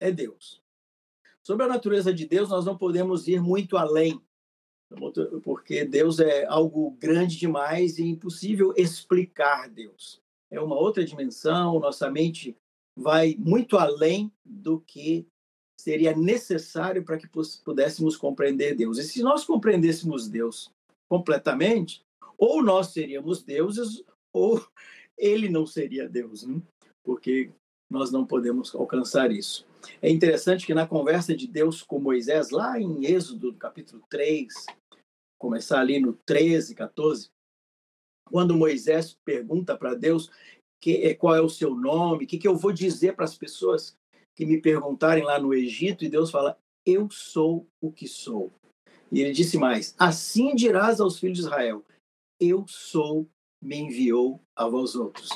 é 0.00 0.10
Deus. 0.10 0.62
Sobre 1.42 1.64
a 1.64 1.68
natureza 1.68 2.12
de 2.12 2.26
Deus, 2.26 2.50
nós 2.50 2.64
não 2.64 2.76
podemos 2.76 3.26
ir 3.28 3.40
muito 3.40 3.76
além, 3.76 4.20
porque 5.42 5.84
Deus 5.84 6.18
é 6.20 6.46
algo 6.46 6.90
grande 6.92 7.36
demais 7.36 7.98
e 7.98 8.04
impossível 8.04 8.72
explicar 8.76 9.68
Deus. 9.68 10.22
É 10.50 10.60
uma 10.60 10.76
outra 10.76 11.04
dimensão, 11.04 11.78
nossa 11.78 12.10
mente 12.10 12.56
vai 12.96 13.36
muito 13.38 13.76
além 13.76 14.32
do 14.44 14.80
que 14.80 15.26
seria 15.88 16.14
necessário 16.14 17.02
para 17.02 17.16
que 17.16 17.26
pudéssemos 17.64 18.14
compreender 18.14 18.74
Deus. 18.74 18.98
E 18.98 19.04
se 19.04 19.22
nós 19.22 19.46
compreendêssemos 19.46 20.28
Deus 20.28 20.70
completamente, 21.08 22.04
ou 22.36 22.62
nós 22.62 22.88
seríamos 22.88 23.42
deuses, 23.42 24.04
ou 24.30 24.62
ele 25.16 25.48
não 25.48 25.64
seria 25.64 26.06
Deus, 26.06 26.42
né? 26.42 26.60
porque 27.02 27.50
nós 27.90 28.12
não 28.12 28.26
podemos 28.26 28.74
alcançar 28.74 29.32
isso. 29.32 29.66
É 30.02 30.10
interessante 30.10 30.66
que 30.66 30.74
na 30.74 30.86
conversa 30.86 31.34
de 31.34 31.46
Deus 31.46 31.82
com 31.82 31.98
Moisés, 31.98 32.50
lá 32.50 32.78
em 32.78 33.06
Êxodo, 33.06 33.54
capítulo 33.54 34.02
3, 34.10 34.66
começar 35.38 35.80
ali 35.80 35.98
no 35.98 36.12
13, 36.26 36.74
14, 36.74 37.30
quando 38.26 38.54
Moisés 38.54 39.16
pergunta 39.24 39.74
para 39.74 39.94
Deus 39.94 40.30
que, 40.82 40.96
eh, 40.98 41.14
qual 41.14 41.34
é 41.34 41.40
o 41.40 41.48
seu 41.48 41.74
nome, 41.74 42.24
o 42.24 42.28
que, 42.28 42.36
que 42.36 42.46
eu 42.46 42.56
vou 42.56 42.72
dizer 42.72 43.16
para 43.16 43.24
as 43.24 43.38
pessoas 43.38 43.96
que 44.38 44.46
me 44.46 44.60
perguntarem 44.60 45.24
lá 45.24 45.36
no 45.36 45.52
Egito, 45.52 46.04
e 46.04 46.08
Deus 46.08 46.30
fala: 46.30 46.56
Eu 46.86 47.10
sou 47.10 47.66
o 47.80 47.90
que 47.90 48.06
sou. 48.06 48.52
E 49.10 49.20
ele 49.20 49.32
disse 49.32 49.58
mais: 49.58 49.96
Assim 49.98 50.54
dirás 50.54 51.00
aos 51.00 51.18
filhos 51.18 51.38
de 51.38 51.44
Israel: 51.44 51.84
Eu 52.38 52.64
sou, 52.68 53.28
me 53.60 53.76
enviou 53.76 54.40
a 54.54 54.68
vós 54.68 54.94
outros. 54.94 55.28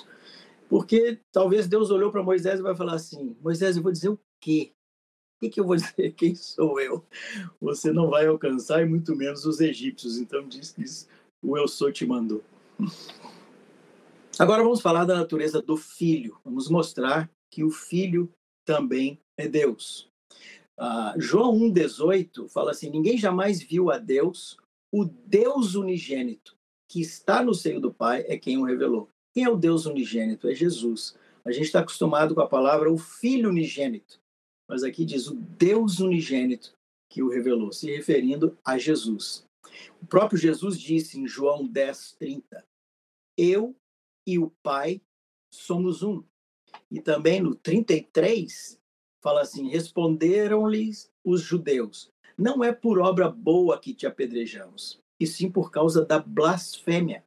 Porque 0.68 1.18
talvez 1.32 1.66
Deus 1.66 1.90
olhou 1.90 2.12
para 2.12 2.22
Moisés 2.22 2.60
e 2.60 2.62
vai 2.62 2.76
falar 2.76 2.94
assim: 2.94 3.36
Moisés, 3.40 3.76
eu 3.76 3.82
vou 3.82 3.90
dizer 3.90 4.08
o 4.08 4.20
quê? 4.40 4.72
O 5.42 5.50
que, 5.50 5.58
eu 5.58 5.66
vou 5.66 5.74
dizer? 5.74 6.12
Quem 6.14 6.36
sou 6.36 6.80
eu? 6.80 7.04
Você 7.60 7.90
não 7.90 8.08
vai 8.08 8.26
alcançar, 8.26 8.82
e 8.82 8.88
muito 8.88 9.16
menos 9.16 9.44
os 9.44 9.60
egípcios. 9.60 10.16
Então 10.16 10.46
diz 10.46 10.70
que 10.70 10.84
o 11.42 11.58
eu 11.58 11.66
sou 11.66 11.90
te 11.90 12.06
mandou. 12.06 12.40
Agora 14.38 14.62
vamos 14.62 14.80
falar 14.80 15.04
da 15.04 15.16
natureza 15.16 15.60
do 15.60 15.76
filho. 15.76 16.38
Vamos 16.44 16.70
mostrar 16.70 17.28
que 17.50 17.64
o 17.64 17.70
filho 17.70 18.32
também 18.64 19.20
é 19.36 19.48
Deus. 19.48 20.10
Uh, 20.78 21.20
João 21.20 21.54
1,18 21.58 22.48
fala 22.48 22.70
assim: 22.70 22.90
Ninguém 22.90 23.18
jamais 23.18 23.62
viu 23.62 23.90
a 23.90 23.98
Deus, 23.98 24.56
o 24.90 25.04
Deus 25.04 25.74
unigênito, 25.74 26.56
que 26.88 27.00
está 27.00 27.42
no 27.42 27.54
seio 27.54 27.80
do 27.80 27.92
Pai, 27.92 28.24
é 28.26 28.36
quem 28.36 28.58
o 28.58 28.64
revelou. 28.64 29.08
Quem 29.32 29.44
é 29.44 29.48
o 29.48 29.56
Deus 29.56 29.86
unigênito? 29.86 30.48
É 30.48 30.54
Jesus. 30.54 31.16
A 31.44 31.50
gente 31.50 31.66
está 31.66 31.80
acostumado 31.80 32.34
com 32.34 32.40
a 32.40 32.48
palavra 32.48 32.92
o 32.92 32.98
Filho 32.98 33.48
unigênito, 33.48 34.20
mas 34.68 34.82
aqui 34.82 35.04
diz 35.04 35.26
o 35.26 35.34
Deus 35.34 35.98
unigênito 36.00 36.72
que 37.10 37.22
o 37.22 37.28
revelou, 37.28 37.72
se 37.72 37.90
referindo 37.90 38.56
a 38.64 38.78
Jesus. 38.78 39.44
O 40.00 40.06
próprio 40.06 40.38
Jesus 40.38 40.78
disse 40.78 41.18
em 41.18 41.26
João 41.26 41.66
10, 41.66 42.16
30, 42.18 42.64
Eu 43.36 43.74
e 44.26 44.38
o 44.38 44.50
Pai 44.62 45.00
somos 45.52 46.02
um. 46.02 46.22
E 46.92 47.00
também 47.00 47.40
no 47.40 47.56
33, 47.56 48.78
fala 49.20 49.40
assim: 49.40 49.68
Responderam-lhes 49.68 51.10
os 51.24 51.40
judeus: 51.40 52.12
Não 52.38 52.62
é 52.62 52.72
por 52.72 53.00
obra 53.00 53.28
boa 53.28 53.80
que 53.80 53.94
te 53.94 54.06
apedrejamos, 54.06 55.00
e 55.18 55.26
sim 55.26 55.50
por 55.50 55.72
causa 55.72 56.04
da 56.04 56.20
blasfêmia 56.20 57.24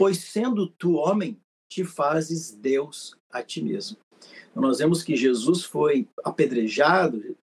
pois 0.00 0.16
sendo 0.16 0.66
tu 0.66 0.94
homem, 0.94 1.38
te 1.68 1.84
fazes 1.84 2.52
Deus 2.52 3.14
a 3.30 3.42
ti 3.42 3.62
mesmo. 3.62 3.98
Então, 4.50 4.62
nós 4.62 4.78
vemos 4.78 5.02
que 5.02 5.14
Jesus 5.14 5.62
foi 5.62 6.08
apedrejado, 6.24 7.36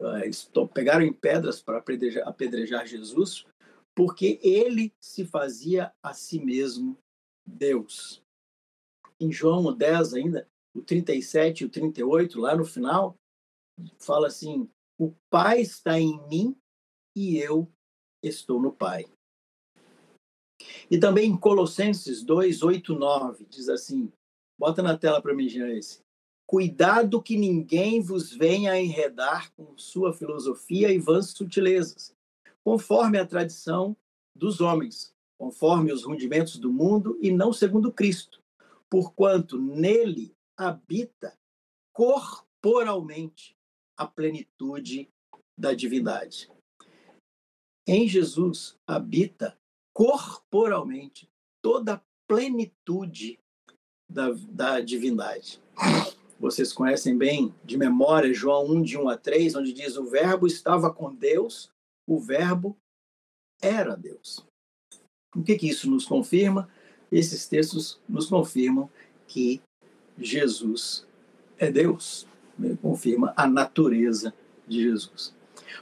eh, 0.00 0.24
eles 0.24 0.50
pegaram 0.74 1.04
em 1.04 1.12
pedras 1.12 1.62
para 1.62 1.78
apedrejar, 1.78 2.26
apedrejar 2.26 2.84
Jesus, 2.84 3.46
porque 3.94 4.40
ele 4.42 4.92
se 5.00 5.24
fazia 5.24 5.92
a 6.02 6.12
si 6.12 6.44
mesmo 6.44 6.98
Deus. 7.46 8.20
Em 9.20 9.30
João 9.30 9.72
10 9.72 10.14
ainda, 10.14 10.48
o 10.74 10.82
37 10.82 11.62
e 11.62 11.66
o 11.66 11.70
38, 11.70 12.40
lá 12.40 12.56
no 12.56 12.64
final, 12.64 13.16
fala 13.98 14.28
assim: 14.28 14.68
O 14.98 15.14
Pai 15.30 15.60
está 15.60 15.98
em 15.98 16.20
mim 16.28 16.56
e 17.16 17.38
eu 17.38 17.70
estou 18.22 18.60
no 18.60 18.72
Pai. 18.72 19.06
E 20.90 20.98
também 20.98 21.30
em 21.30 21.36
Colossenses 21.36 22.22
2, 22.22 22.62
8, 22.62 22.94
9, 22.94 23.46
diz 23.46 23.68
assim: 23.68 24.12
bota 24.60 24.82
na 24.82 24.96
tela 24.96 25.22
para 25.22 25.34
mim, 25.34 25.46
esse. 25.46 26.02
Cuidado 26.46 27.22
que 27.22 27.38
ninguém 27.38 28.02
vos 28.02 28.30
venha 28.30 28.72
a 28.72 28.80
enredar 28.80 29.50
com 29.54 29.78
sua 29.78 30.12
filosofia 30.12 30.92
e 30.92 30.98
vãs 30.98 31.30
sutilezas, 31.30 32.14
conforme 32.62 33.18
a 33.18 33.26
tradição 33.26 33.96
dos 34.36 34.60
homens, 34.60 35.14
conforme 35.38 35.92
os 35.92 36.04
rudimentos 36.04 36.58
do 36.58 36.70
mundo 36.70 37.16
e 37.22 37.32
não 37.32 37.52
segundo 37.52 37.90
Cristo, 37.90 38.42
porquanto 38.90 39.58
nele 39.58 40.34
habita 40.60 41.34
corporalmente 41.90 43.56
a 43.96 44.06
plenitude 44.06 45.08
da 45.56 45.72
divindade. 45.72 46.50
Em 47.88 48.06
Jesus 48.06 48.76
habita 48.86 49.58
corporalmente 49.94 51.30
toda 51.62 51.94
a 51.94 52.00
plenitude 52.28 53.38
da, 54.08 54.32
da 54.50 54.80
divindade. 54.80 55.62
Vocês 56.38 56.74
conhecem 56.74 57.16
bem 57.16 57.54
de 57.64 57.78
memória 57.78 58.32
João 58.34 58.66
1, 58.66 58.82
de 58.82 58.98
1 58.98 59.08
a 59.08 59.16
3, 59.16 59.56
onde 59.56 59.72
diz: 59.72 59.96
O 59.96 60.04
Verbo 60.04 60.46
estava 60.46 60.92
com 60.92 61.14
Deus, 61.14 61.72
o 62.06 62.18
Verbo 62.20 62.76
era 63.62 63.96
Deus. 63.96 64.44
O 65.34 65.42
que, 65.42 65.56
que 65.56 65.68
isso 65.68 65.90
nos 65.90 66.04
confirma? 66.04 66.68
Esses 67.10 67.48
textos 67.48 67.98
nos 68.08 68.26
confirmam 68.26 68.90
que 69.26 69.62
Jesus 70.20 71.06
é 71.58 71.70
Deus, 71.70 72.26
né? 72.58 72.76
confirma 72.80 73.32
a 73.36 73.46
natureza 73.46 74.34
de 74.66 74.82
Jesus. 74.82 75.34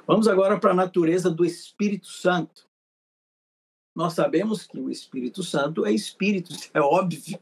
Vamos 0.07 0.29
agora 0.29 0.59
para 0.59 0.71
a 0.71 0.75
natureza 0.75 1.31
do 1.31 1.45
Espírito 1.45 2.07
Santo. 2.07 2.69
Nós 3.95 4.13
sabemos 4.13 4.67
que 4.67 4.79
o 4.79 4.91
Espírito 4.91 5.43
Santo 5.43 5.85
é 5.85 5.93
espírito, 5.93 6.55
é 6.73 6.81
óbvio. 6.81 7.39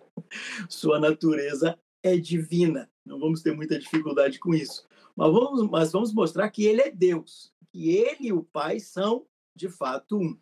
Sua 0.69 0.99
natureza 0.99 1.79
é 2.03 2.17
divina. 2.17 2.91
Não 3.05 3.19
vamos 3.19 3.43
ter 3.43 3.55
muita 3.55 3.79
dificuldade 3.79 4.39
com 4.39 4.55
isso. 4.55 4.87
Mas 5.15 5.33
vamos, 5.33 5.71
mas 5.71 5.93
vamos 5.93 6.13
mostrar 6.13 6.51
que 6.51 6.65
ele 6.65 6.83
é 6.83 6.91
Deus, 6.91 7.53
que 7.71 7.91
ele 7.91 8.29
e 8.29 8.33
o 8.33 8.43
Pai 8.43 8.81
são, 8.81 9.27
de 9.55 9.69
fato, 9.69 10.19
um. 10.19 10.39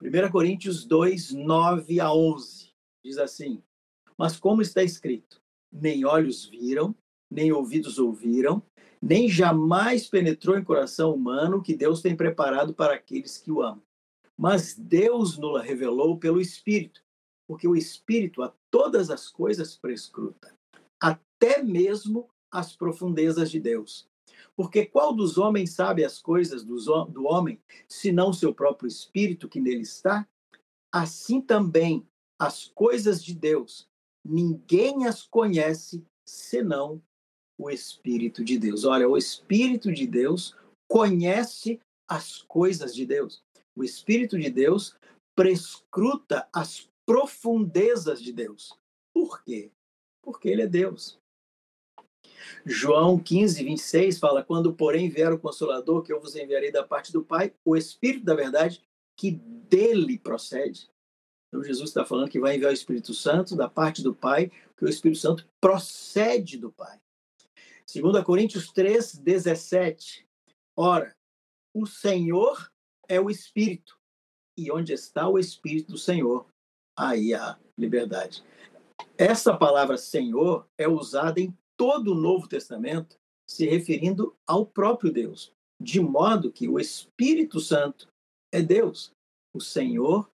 1 0.00 0.30
Coríntios 0.30 0.84
2, 0.84 1.32
9 1.32 2.00
a 2.00 2.12
11 2.12 2.68
diz 3.02 3.18
assim: 3.18 3.62
Mas 4.16 4.38
como 4.38 4.62
está 4.62 4.82
escrito, 4.82 5.42
nem 5.72 6.04
olhos 6.04 6.44
viram, 6.44 6.94
nem 7.30 7.52
ouvidos 7.52 7.98
ouviram, 7.98 8.62
nem 9.00 9.28
jamais 9.28 10.08
penetrou 10.08 10.58
em 10.58 10.64
coração 10.64 11.14
humano 11.14 11.62
que 11.62 11.76
Deus 11.76 12.00
tem 12.00 12.16
preparado 12.16 12.74
para 12.74 12.94
aqueles 12.94 13.38
que 13.38 13.50
o 13.50 13.62
amam. 13.62 13.82
Mas 14.36 14.74
Deus 14.76 15.36
nos 15.36 15.62
revelou 15.62 16.18
pelo 16.18 16.40
Espírito, 16.40 17.02
porque 17.46 17.66
o 17.66 17.76
Espírito 17.76 18.42
a 18.42 18.52
todas 18.70 19.10
as 19.10 19.28
coisas 19.28 19.76
prescruta, 19.76 20.54
até 21.00 21.62
mesmo 21.62 22.28
as 22.50 22.74
profundezas 22.74 23.50
de 23.50 23.60
Deus. 23.60 24.08
Porque 24.56 24.86
qual 24.86 25.14
dos 25.14 25.38
homens 25.38 25.72
sabe 25.72 26.04
as 26.04 26.20
coisas 26.20 26.64
do 26.64 27.26
homem, 27.26 27.60
senão 27.88 28.32
seu 28.32 28.52
próprio 28.52 28.88
Espírito 28.88 29.48
que 29.48 29.60
nele 29.60 29.82
está? 29.82 30.26
Assim 30.92 31.40
também 31.40 32.06
as 32.38 32.64
coisas 32.66 33.22
de 33.22 33.34
Deus, 33.34 33.88
ninguém 34.24 35.06
as 35.06 35.22
conhece 35.22 36.04
senão 36.26 37.02
o 37.58 37.70
Espírito 37.70 38.44
de 38.44 38.58
Deus. 38.58 38.84
Olha, 38.84 39.08
o 39.08 39.16
Espírito 39.16 39.92
de 39.92 40.06
Deus 40.06 40.56
conhece 40.88 41.80
as 42.08 42.42
coisas 42.42 42.94
de 42.94 43.04
Deus 43.04 43.42
o 43.78 43.84
Espírito 43.84 44.36
de 44.36 44.50
Deus 44.50 44.96
prescruta 45.36 46.48
as 46.52 46.90
profundezas 47.06 48.20
de 48.20 48.32
Deus. 48.32 48.76
Por 49.14 49.42
quê? 49.44 49.70
Porque 50.20 50.48
ele 50.48 50.62
é 50.62 50.66
Deus. 50.66 51.18
João 52.66 53.18
15, 53.18 53.62
26 53.62 54.18
fala: 54.18 54.42
Quando, 54.42 54.74
porém, 54.74 55.08
vier 55.08 55.32
o 55.32 55.38
Consolador, 55.38 56.02
que 56.02 56.12
eu 56.12 56.20
vos 56.20 56.34
enviarei 56.34 56.72
da 56.72 56.82
parte 56.82 57.12
do 57.12 57.22
Pai, 57.22 57.54
o 57.64 57.76
Espírito 57.76 58.24
da 58.24 58.34
verdade, 58.34 58.82
que 59.16 59.30
dele 59.30 60.18
procede. 60.18 60.90
Então, 61.48 61.64
Jesus 61.64 61.90
está 61.90 62.04
falando 62.04 62.30
que 62.30 62.40
vai 62.40 62.56
enviar 62.56 62.70
o 62.70 62.74
Espírito 62.74 63.14
Santo 63.14 63.56
da 63.56 63.68
parte 63.68 64.02
do 64.02 64.14
Pai, 64.14 64.50
que 64.76 64.84
o 64.84 64.88
Espírito 64.88 65.20
Santo 65.20 65.48
procede 65.60 66.58
do 66.58 66.70
Pai. 66.70 67.00
2 67.92 68.22
Coríntios 68.22 68.70
3, 68.70 69.16
17. 69.16 70.26
Ora, 70.76 71.16
o 71.74 71.86
Senhor 71.86 72.70
é 73.08 73.18
o 73.18 73.30
Espírito. 73.30 73.98
E 74.56 74.70
onde 74.70 74.92
está 74.92 75.26
o 75.26 75.38
Espírito 75.38 75.92
do 75.92 75.98
Senhor, 75.98 76.46
aí 76.96 77.32
há 77.32 77.58
liberdade. 77.78 78.44
Essa 79.16 79.56
palavra 79.56 79.96
Senhor 79.96 80.68
é 80.76 80.86
usada 80.86 81.40
em 81.40 81.56
todo 81.76 82.12
o 82.12 82.14
Novo 82.14 82.46
Testamento, 82.46 83.16
se 83.48 83.66
referindo 83.66 84.36
ao 84.46 84.66
próprio 84.66 85.10
Deus, 85.10 85.52
de 85.80 86.00
modo 86.00 86.52
que 86.52 86.68
o 86.68 86.78
Espírito 86.78 87.60
Santo 87.60 88.08
é 88.52 88.60
Deus. 88.60 89.12
O 89.54 89.60
Senhor 89.60 90.28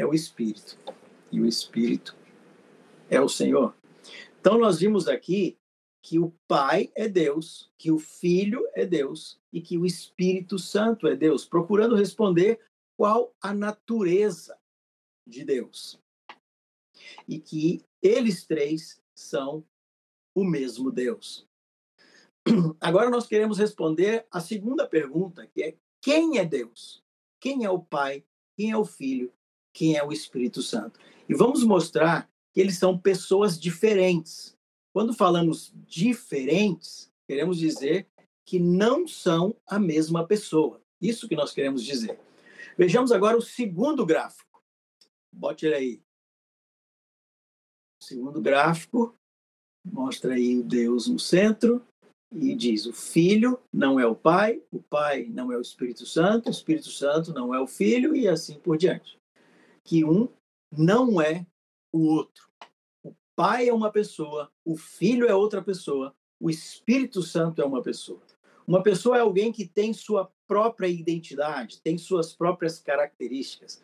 é 0.00 0.06
o 0.06 0.14
Espírito 0.14 0.78
e 1.30 1.40
o 1.40 1.46
Espírito 1.46 2.16
é 3.10 3.20
o 3.20 3.28
Senhor. 3.28 3.76
Então, 4.40 4.58
nós 4.58 4.80
vimos 4.80 5.06
aqui 5.06 5.58
que 6.02 6.18
o 6.18 6.32
Pai 6.48 6.90
é 6.94 7.06
Deus, 7.06 7.70
que 7.76 7.90
o 7.90 7.98
Filho 7.98 8.66
é 8.74 8.86
Deus 8.86 9.38
e 9.52 9.60
que 9.60 9.76
o 9.76 9.84
Espírito 9.84 10.58
Santo 10.58 11.06
é 11.06 11.14
Deus, 11.14 11.44
procurando 11.44 11.94
responder 11.94 12.58
qual 12.96 13.34
a 13.42 13.52
natureza 13.52 14.58
de 15.26 15.44
Deus. 15.44 16.00
E 17.28 17.38
que 17.38 17.84
eles 18.00 18.46
três 18.46 19.02
são 19.14 19.62
o 20.34 20.44
mesmo 20.44 20.90
Deus. 20.90 21.46
Agora 22.80 23.10
nós 23.10 23.26
queremos 23.26 23.58
responder 23.58 24.26
a 24.30 24.40
segunda 24.40 24.88
pergunta, 24.88 25.46
que 25.46 25.62
é: 25.62 25.76
quem 26.00 26.38
é 26.38 26.44
Deus? 26.44 27.04
Quem 27.38 27.66
é 27.66 27.70
o 27.70 27.82
Pai? 27.82 28.24
Quem 28.56 28.70
é 28.70 28.76
o 28.76 28.84
Filho? 28.84 29.30
Quem 29.72 29.96
é 29.96 30.04
o 30.04 30.12
Espírito 30.12 30.62
Santo? 30.62 30.98
E 31.28 31.34
vamos 31.34 31.64
mostrar 31.64 32.30
que 32.52 32.60
eles 32.60 32.78
são 32.78 32.98
pessoas 32.98 33.58
diferentes, 33.58 34.56
quando 34.92 35.14
falamos 35.14 35.72
diferentes, 35.86 37.12
queremos 37.28 37.58
dizer 37.58 38.08
que 38.44 38.58
não 38.58 39.06
são 39.06 39.56
a 39.64 39.78
mesma 39.78 40.26
pessoa. 40.26 40.82
Isso 41.00 41.28
que 41.28 41.36
nós 41.36 41.52
queremos 41.52 41.84
dizer. 41.84 42.18
Vejamos 42.76 43.12
agora 43.12 43.36
o 43.36 43.42
segundo 43.42 44.04
gráfico. 44.04 44.60
Bote 45.32 45.66
ele 45.66 45.74
aí. 45.74 46.02
O 48.02 48.04
segundo 48.04 48.40
gráfico 48.40 49.14
mostra 49.84 50.34
aí 50.34 50.58
o 50.58 50.64
Deus 50.64 51.06
no 51.06 51.18
centro 51.18 51.84
e 52.32 52.54
diz: 52.56 52.86
o 52.86 52.92
Filho 52.92 53.60
não 53.72 54.00
é 54.00 54.06
o 54.06 54.16
Pai, 54.16 54.60
o 54.72 54.82
Pai 54.82 55.26
não 55.26 55.52
é 55.52 55.56
o 55.56 55.60
Espírito 55.60 56.04
Santo, 56.04 56.48
o 56.48 56.50
Espírito 56.50 56.90
Santo 56.90 57.32
não 57.32 57.54
é 57.54 57.60
o 57.60 57.66
Filho 57.66 58.16
e 58.16 58.26
assim 58.26 58.58
por 58.58 58.76
diante. 58.76 59.19
Que 59.90 60.04
um 60.04 60.28
não 60.70 61.20
é 61.20 61.44
o 61.92 62.06
outro 62.06 62.50
pai 63.40 63.70
é 63.70 63.72
uma 63.72 63.90
pessoa, 63.90 64.52
o 64.62 64.76
filho 64.76 65.26
é 65.26 65.34
outra 65.34 65.62
pessoa, 65.62 66.14
o 66.38 66.50
Espírito 66.50 67.22
Santo 67.22 67.62
é 67.62 67.64
uma 67.64 67.82
pessoa. 67.82 68.20
Uma 68.66 68.82
pessoa 68.82 69.16
é 69.16 69.20
alguém 69.20 69.50
que 69.50 69.66
tem 69.66 69.94
sua 69.94 70.30
própria 70.46 70.88
identidade, 70.88 71.80
tem 71.80 71.96
suas 71.96 72.34
próprias 72.34 72.78
características. 72.78 73.82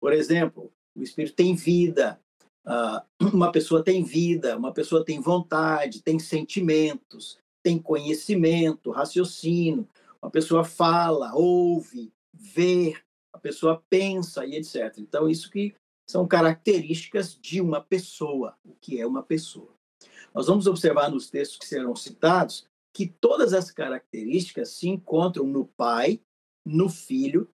Por 0.00 0.14
exemplo, 0.14 0.72
o 0.96 1.02
Espírito 1.02 1.36
tem 1.36 1.54
vida, 1.54 2.18
uma 3.34 3.52
pessoa 3.52 3.84
tem 3.84 4.02
vida, 4.02 4.56
uma 4.56 4.72
pessoa 4.72 5.04
tem 5.04 5.20
vontade, 5.20 6.02
tem 6.02 6.18
sentimentos, 6.18 7.38
tem 7.62 7.78
conhecimento, 7.78 8.90
raciocínio, 8.90 9.86
uma 10.22 10.30
pessoa 10.30 10.64
fala, 10.64 11.34
ouve, 11.34 12.10
vê, 12.32 12.96
a 13.36 13.38
pessoa 13.38 13.82
pensa 13.88 14.44
e 14.44 14.56
etc. 14.56 14.98
Então, 14.98 15.28
isso 15.28 15.50
que 15.50 15.74
são 16.08 16.26
características 16.26 17.38
de 17.38 17.60
uma 17.60 17.80
pessoa, 17.80 18.56
o 18.64 18.74
que 18.74 19.00
é 19.00 19.06
uma 19.06 19.22
pessoa. 19.22 19.74
Nós 20.34 20.46
vamos 20.46 20.66
observar 20.66 21.10
nos 21.10 21.30
textos 21.30 21.58
que 21.58 21.66
serão 21.66 21.94
citados 21.94 22.66
que 22.94 23.06
todas 23.06 23.52
as 23.52 23.70
características 23.70 24.70
se 24.70 24.88
encontram 24.88 25.46
no 25.46 25.66
Pai, 25.66 26.20
no 26.64 26.88
Filho 26.88 27.48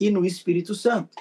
e 0.00 0.10
no 0.10 0.24
Espírito 0.24 0.74
Santo. 0.74 1.16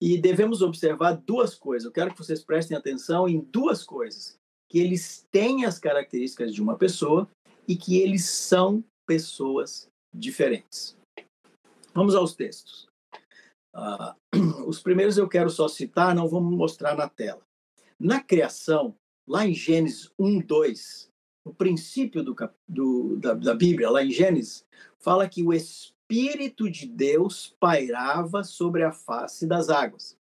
E 0.00 0.18
devemos 0.18 0.60
observar 0.60 1.14
duas 1.14 1.54
coisas. 1.54 1.86
Eu 1.86 1.92
quero 1.92 2.12
que 2.12 2.18
vocês 2.18 2.44
prestem 2.44 2.76
atenção 2.76 3.26
em 3.26 3.40
duas 3.40 3.82
coisas: 3.82 4.38
que 4.70 4.78
eles 4.78 5.26
têm 5.32 5.64
as 5.64 5.78
características 5.78 6.54
de 6.54 6.60
uma 6.60 6.76
pessoa 6.76 7.28
e 7.66 7.74
que 7.74 7.98
eles 7.98 8.26
são 8.26 8.84
pessoas 9.06 9.88
diferentes. 10.14 10.96
Vamos 11.96 12.14
aos 12.14 12.34
textos. 12.34 12.86
Uh, 13.74 14.64
os 14.68 14.80
primeiros 14.82 15.16
eu 15.16 15.26
quero 15.26 15.48
só 15.48 15.66
citar, 15.66 16.14
não 16.14 16.28
vamos 16.28 16.54
mostrar 16.54 16.94
na 16.94 17.08
tela. 17.08 17.40
Na 17.98 18.22
criação, 18.22 18.94
lá 19.26 19.46
em 19.46 19.54
Gênesis 19.54 20.12
1, 20.18 20.40
2, 20.40 21.10
no 21.46 21.54
princípio 21.54 22.22
do, 22.22 22.36
do, 22.68 23.16
da, 23.16 23.32
da 23.32 23.54
Bíblia, 23.54 23.88
lá 23.88 24.04
em 24.04 24.10
Gênesis, 24.10 24.62
fala 24.98 25.26
que 25.26 25.42
o 25.42 25.54
Espírito 25.54 26.70
de 26.70 26.86
Deus 26.86 27.56
pairava 27.58 28.44
sobre 28.44 28.82
a 28.82 28.92
face 28.92 29.46
das 29.46 29.70
águas. 29.70 30.18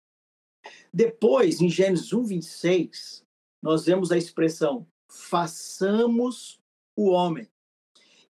Depois, 0.92 1.60
em 1.60 1.68
Gênesis 1.68 2.12
1, 2.12 2.24
26, 2.24 3.26
nós 3.60 3.84
vemos 3.84 4.12
a 4.12 4.16
expressão 4.16 4.86
façamos 5.08 6.60
o 6.96 7.10
homem. 7.10 7.48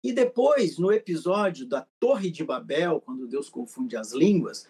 E 0.02 0.12
depois, 0.12 0.78
no 0.78 0.92
episódio 0.92 1.66
da 1.66 1.87
Torre 1.98 2.30
de 2.30 2.44
Babel, 2.44 3.00
quando 3.00 3.26
Deus 3.26 3.48
confunde 3.48 3.96
as 3.96 4.12
línguas, 4.12 4.68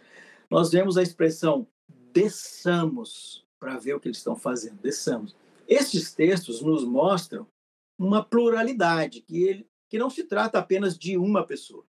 nós 0.50 0.70
vemos 0.70 0.96
a 0.96 1.02
expressão 1.02 1.66
desçamos 2.12 3.44
para 3.60 3.78
ver 3.78 3.94
o 3.94 4.00
que 4.00 4.08
eles 4.08 4.18
estão 4.18 4.34
fazendo, 4.34 4.80
desçamos. 4.80 5.36
Estes 5.66 6.14
textos 6.14 6.62
nos 6.62 6.84
mostram 6.84 7.46
uma 7.98 8.24
pluralidade, 8.24 9.20
que, 9.20 9.42
ele, 9.42 9.66
que 9.88 9.98
não 9.98 10.08
se 10.08 10.24
trata 10.24 10.58
apenas 10.58 10.96
de 10.96 11.16
uma 11.16 11.44
pessoa. 11.44 11.84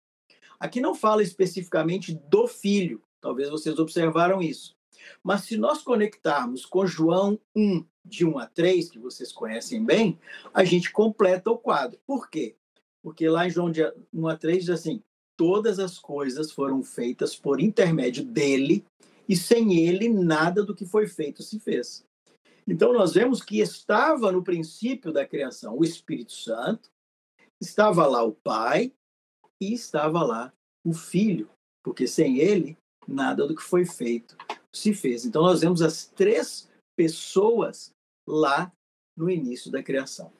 Aqui 0.60 0.82
não 0.82 0.94
fala 0.94 1.24
especificamente 1.24 2.14
do 2.14 2.48
filho, 2.48 3.02
talvez 3.22 3.50
vocês 3.50 3.80
observaram 3.80 4.42
isso. 4.42 4.76
Mas 5.24 5.42
se 5.42 5.56
nós 5.58 5.82
conectarmos 5.82 6.66
com 6.66 6.86
João 6.86 7.40
1, 7.56 7.86
de 8.04 8.26
1 8.26 8.40
a 8.40 8.48
3, 8.48 8.90
que 8.90 9.00
vocês 9.00 9.32
conhecem 9.32 9.84
bem, 9.84 10.20
a 10.54 10.64
gente 10.64 10.92
completa 10.92 11.50
o 11.50 11.58
quadro. 11.58 12.00
Por 12.06 12.30
quê? 12.30 12.56
Porque 13.04 13.28
lá 13.30 13.48
em 13.48 13.50
João 13.50 13.72
1 14.14 14.28
a 14.28 14.38
3 14.38 14.66
diz 14.66 14.70
assim: 14.70 15.02
todas 15.38 15.80
as 15.80 15.98
coisas 15.98 16.52
foram 16.52 16.84
feitas 16.84 17.36
por 17.36 17.62
intermédio 17.62 18.26
dele, 18.26 18.86
e 19.28 19.36
sem 19.36 19.88
ele 19.88 20.10
nada 20.10 20.64
do 20.64 20.76
que 20.76 20.86
foi 20.86 21.08
feito 21.08 21.42
se 21.44 21.60
fez. 21.60 22.04
Então 22.68 22.94
nós 22.94 23.14
vemos 23.14 23.42
que 23.42 23.60
estava 23.60 24.32
no 24.32 24.44
princípio 24.44 25.12
da 25.12 25.26
criação 25.26 25.78
o 25.78 25.84
Espírito 25.84 26.34
Santo, 26.34 26.90
estava 27.62 28.06
lá 28.06 28.24
o 28.24 28.34
Pai 28.34 28.92
e 29.62 29.74
estava 29.74 30.24
lá 30.24 30.54
o 30.86 30.94
Filho, 30.94 31.50
porque 31.84 32.08
sem 32.08 32.40
ele 32.40 32.78
nada 33.08 33.48
do 33.48 33.56
que 33.56 33.64
foi 33.64 33.86
feito 33.86 34.38
se 34.74 34.94
fez. 34.94 35.26
Então 35.26 35.42
nós 35.42 35.62
vemos 35.62 35.82
as 35.82 36.06
três 36.06 36.70
pessoas 36.96 37.92
lá 38.28 38.72
no 39.18 39.30
início 39.30 39.72
da 39.72 39.82
criação. 39.82 40.32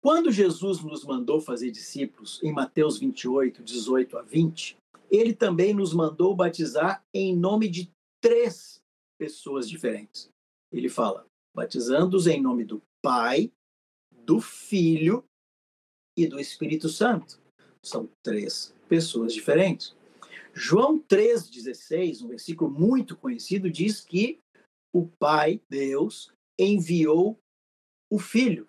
Quando 0.00 0.30
Jesus 0.30 0.82
nos 0.82 1.04
mandou 1.04 1.40
fazer 1.40 1.70
discípulos, 1.70 2.40
em 2.42 2.52
Mateus 2.52 2.98
28, 2.98 3.62
18 3.62 4.18
a 4.18 4.22
20, 4.22 4.76
ele 5.10 5.34
também 5.34 5.74
nos 5.74 5.92
mandou 5.92 6.36
batizar 6.36 7.04
em 7.12 7.36
nome 7.36 7.68
de 7.68 7.90
três 8.20 8.80
pessoas 9.18 9.68
diferentes. 9.68 10.28
Ele 10.72 10.88
fala, 10.88 11.26
batizando-os 11.54 12.26
em 12.26 12.40
nome 12.40 12.64
do 12.64 12.80
Pai, 13.02 13.50
do 14.12 14.40
Filho 14.40 15.24
e 16.16 16.26
do 16.26 16.38
Espírito 16.38 16.88
Santo. 16.88 17.40
São 17.82 18.08
três 18.22 18.74
pessoas 18.88 19.32
diferentes. 19.34 19.96
João 20.54 21.00
3,16, 21.00 22.22
um 22.22 22.28
versículo 22.28 22.70
muito 22.70 23.16
conhecido, 23.16 23.70
diz 23.70 24.00
que 24.00 24.40
o 24.94 25.06
Pai, 25.06 25.60
Deus, 25.68 26.32
enviou 26.58 27.38
o 28.10 28.18
Filho. 28.18 28.68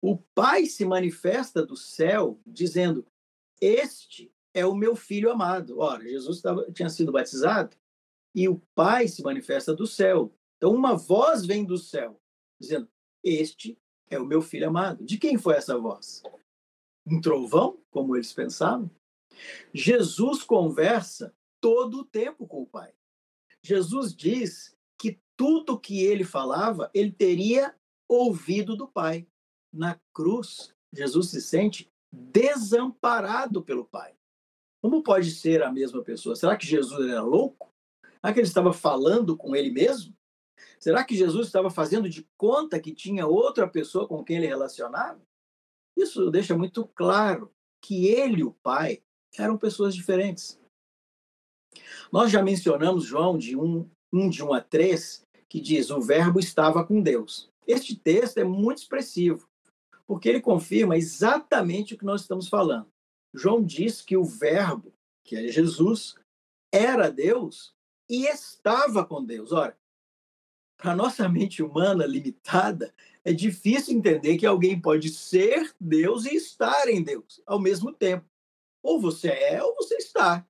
O 0.00 0.16
Pai 0.34 0.66
se 0.66 0.84
manifesta 0.84 1.64
do 1.64 1.76
céu 1.76 2.40
dizendo: 2.46 3.06
Este 3.60 4.32
é 4.54 4.64
o 4.64 4.74
meu 4.74 4.96
filho 4.96 5.30
amado. 5.30 5.78
Ora, 5.78 6.02
Jesus 6.02 6.38
estava, 6.38 6.70
tinha 6.72 6.88
sido 6.88 7.12
batizado 7.12 7.76
e 8.34 8.48
o 8.48 8.60
Pai 8.74 9.08
se 9.08 9.22
manifesta 9.22 9.74
do 9.74 9.86
céu. 9.86 10.32
Então, 10.56 10.74
uma 10.74 10.96
voz 10.96 11.44
vem 11.44 11.64
do 11.64 11.78
céu 11.78 12.20
dizendo: 12.60 12.88
Este 13.22 13.78
é 14.08 14.18
o 14.18 14.26
meu 14.26 14.42
filho 14.42 14.68
amado. 14.68 15.04
De 15.04 15.18
quem 15.18 15.38
foi 15.38 15.54
essa 15.54 15.78
voz? 15.78 16.22
Um 17.06 17.20
trovão, 17.20 17.78
como 17.90 18.16
eles 18.16 18.32
pensavam? 18.32 18.90
Jesus 19.72 20.42
conversa 20.42 21.34
todo 21.60 22.00
o 22.00 22.04
tempo 22.04 22.46
com 22.46 22.62
o 22.62 22.66
Pai. 22.66 22.92
Jesus 23.62 24.14
diz 24.14 24.76
que 24.98 25.20
tudo 25.36 25.78
que 25.78 26.02
ele 26.02 26.24
falava, 26.24 26.90
ele 26.92 27.12
teria 27.12 27.74
ouvido 28.08 28.76
do 28.76 28.88
Pai. 28.88 29.26
Na 29.72 30.00
cruz, 30.12 30.74
Jesus 30.92 31.30
se 31.30 31.40
sente 31.40 31.90
desamparado 32.12 33.62
pelo 33.62 33.84
Pai. 33.84 34.14
Como 34.82 35.02
pode 35.02 35.30
ser 35.30 35.62
a 35.62 35.70
mesma 35.70 36.02
pessoa? 36.02 36.34
Será 36.34 36.56
que 36.56 36.66
Jesus 36.66 37.08
era 37.08 37.22
louco? 37.22 37.72
Será 38.02 38.32
que 38.32 38.40
ele 38.40 38.46
estava 38.46 38.72
falando 38.72 39.36
com 39.36 39.54
ele 39.54 39.70
mesmo? 39.70 40.14
Será 40.78 41.04
que 41.04 41.16
Jesus 41.16 41.46
estava 41.46 41.70
fazendo 41.70 42.08
de 42.08 42.26
conta 42.36 42.80
que 42.80 42.94
tinha 42.94 43.26
outra 43.26 43.68
pessoa 43.68 44.08
com 44.08 44.24
quem 44.24 44.38
ele 44.38 44.46
relacionava? 44.46 45.20
Isso 45.96 46.30
deixa 46.30 46.56
muito 46.56 46.86
claro 46.86 47.52
que 47.82 48.06
ele 48.06 48.40
e 48.40 48.44
o 48.44 48.52
Pai 48.52 49.02
eram 49.38 49.56
pessoas 49.56 49.94
diferentes. 49.94 50.58
Nós 52.10 52.30
já 52.30 52.42
mencionamos 52.42 53.04
João 53.04 53.38
de 53.38 53.56
1, 53.56 53.88
1 54.12 54.30
de 54.30 54.42
1 54.42 54.52
a 54.52 54.60
3, 54.60 55.26
que 55.48 55.60
diz: 55.60 55.90
o 55.90 56.00
Verbo 56.00 56.40
estava 56.40 56.84
com 56.84 57.00
Deus. 57.00 57.50
Este 57.66 57.94
texto 57.94 58.38
é 58.38 58.44
muito 58.44 58.78
expressivo, 58.78 59.48
porque 60.10 60.28
ele 60.28 60.40
confirma 60.40 60.96
exatamente 60.96 61.94
o 61.94 61.96
que 61.96 62.04
nós 62.04 62.22
estamos 62.22 62.48
falando. 62.48 62.90
João 63.32 63.62
diz 63.62 64.02
que 64.02 64.16
o 64.16 64.24
Verbo, 64.24 64.92
que 65.24 65.36
é 65.36 65.46
Jesus, 65.46 66.16
era 66.74 67.08
Deus 67.08 67.72
e 68.08 68.26
estava 68.26 69.06
com 69.06 69.24
Deus. 69.24 69.52
Ora, 69.52 69.78
para 70.76 70.96
nossa 70.96 71.28
mente 71.28 71.62
humana 71.62 72.04
limitada, 72.06 72.92
é 73.24 73.32
difícil 73.32 73.96
entender 73.96 74.36
que 74.36 74.44
alguém 74.44 74.80
pode 74.80 75.10
ser 75.10 75.72
Deus 75.78 76.26
e 76.26 76.34
estar 76.34 76.88
em 76.88 77.04
Deus 77.04 77.40
ao 77.46 77.60
mesmo 77.60 77.92
tempo. 77.92 78.26
Ou 78.82 79.00
você 79.00 79.28
é 79.28 79.62
ou 79.62 79.76
você 79.76 79.94
está. 79.94 80.44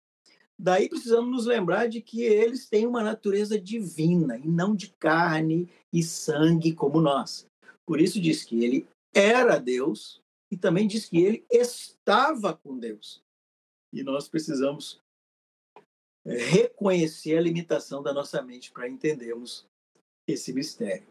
Daí 0.59 0.89
precisamos 0.89 1.31
nos 1.31 1.45
lembrar 1.45 1.87
de 1.87 2.01
que 2.01 2.23
eles 2.23 2.67
têm 2.67 2.87
uma 2.87 3.03
natureza 3.03 3.61
divina 3.61 4.39
e 4.39 4.49
não 4.49 4.75
de 4.75 4.89
carne 4.99 5.69
e 5.93 6.03
sangue 6.03 6.73
como 6.73 6.99
nós. 6.99 7.47
Por 7.85 8.01
isso 8.01 8.19
diz 8.19 8.43
que 8.43 8.65
ele 8.65 8.89
era 9.15 9.59
Deus 9.59 10.23
e 10.51 10.57
também 10.57 10.87
diz 10.87 11.07
que 11.07 11.19
ele 11.19 11.47
estava 11.51 12.55
com 12.55 12.79
Deus. 12.79 13.23
E 13.93 14.03
nós 14.03 14.29
precisamos 14.29 15.01
é, 16.25 16.37
reconhecer 16.37 17.37
a 17.37 17.41
limitação 17.41 18.03
da 18.03 18.13
nossa 18.13 18.43
mente 18.43 18.71
para 18.71 18.89
entendermos 18.89 19.67
esse 20.27 20.53
mistério. 20.53 21.07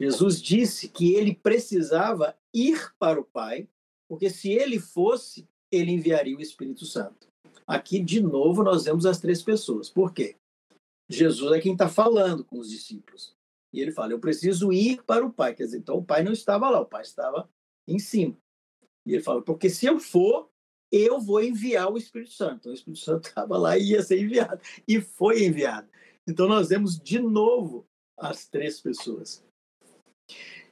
Jesus 0.00 0.42
disse 0.42 0.88
que 0.88 1.14
ele 1.14 1.34
precisava 1.34 2.36
ir 2.52 2.94
para 2.98 3.20
o 3.20 3.24
Pai, 3.24 3.68
porque 4.08 4.28
se 4.28 4.50
ele 4.50 4.78
fosse, 4.78 5.48
ele 5.70 5.92
enviaria 5.92 6.36
o 6.36 6.40
Espírito 6.40 6.84
Santo. 6.84 7.26
Aqui, 7.66 7.98
de 7.98 8.20
novo, 8.20 8.62
nós 8.62 8.84
vemos 8.84 9.06
as 9.06 9.20
três 9.20 9.42
pessoas. 9.42 9.88
Por 9.88 10.12
quê? 10.12 10.36
Jesus 11.08 11.52
é 11.52 11.60
quem 11.60 11.72
está 11.72 11.88
falando 11.88 12.44
com 12.44 12.58
os 12.58 12.70
discípulos. 12.70 13.34
E 13.72 13.80
ele 13.80 13.92
fala: 13.92 14.12
Eu 14.12 14.20
preciso 14.20 14.72
ir 14.72 15.02
para 15.04 15.24
o 15.24 15.32
Pai. 15.32 15.54
Quer 15.54 15.64
dizer, 15.64 15.78
então 15.78 15.96
o 15.96 16.04
Pai 16.04 16.22
não 16.22 16.32
estava 16.32 16.68
lá, 16.70 16.80
o 16.80 16.86
Pai 16.86 17.02
estava 17.02 17.48
em 17.86 17.98
cima. 17.98 18.36
E 19.04 19.14
ele 19.14 19.22
fala: 19.22 19.42
Porque 19.42 19.68
se 19.70 19.86
eu 19.86 19.98
for, 20.00 20.50
eu 20.90 21.20
vou 21.20 21.42
enviar 21.42 21.90
o 21.90 21.96
Espírito 21.96 22.32
Santo. 22.32 22.56
Então, 22.56 22.72
o 22.72 22.74
Espírito 22.74 23.02
Santo 23.02 23.28
estava 23.28 23.56
lá 23.58 23.76
e 23.76 23.90
ia 23.90 24.02
ser 24.02 24.20
enviado. 24.20 24.60
E 24.86 25.00
foi 25.00 25.44
enviado. 25.44 25.88
Então, 26.26 26.48
nós 26.48 26.68
vemos 26.68 26.98
de 26.98 27.18
novo 27.18 27.86
as 28.16 28.46
três 28.46 28.80
pessoas. 28.80 29.44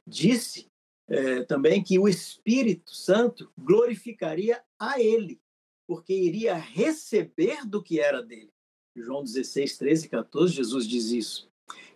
Disse 0.05 0.67
é, 1.07 1.43
também 1.43 1.83
que 1.83 1.99
o 1.99 2.07
Espírito 2.07 2.91
Santo 2.91 3.51
glorificaria 3.57 4.63
a 4.79 4.99
ele, 4.99 5.39
porque 5.87 6.13
iria 6.13 6.55
receber 6.55 7.65
do 7.65 7.81
que 7.81 7.99
era 7.99 8.21
dele. 8.21 8.51
João 8.95 9.23
16, 9.23 9.77
13 9.77 10.05
e 10.05 10.09
14, 10.09 10.53
Jesus 10.53 10.87
diz 10.87 11.11
isso. 11.11 11.51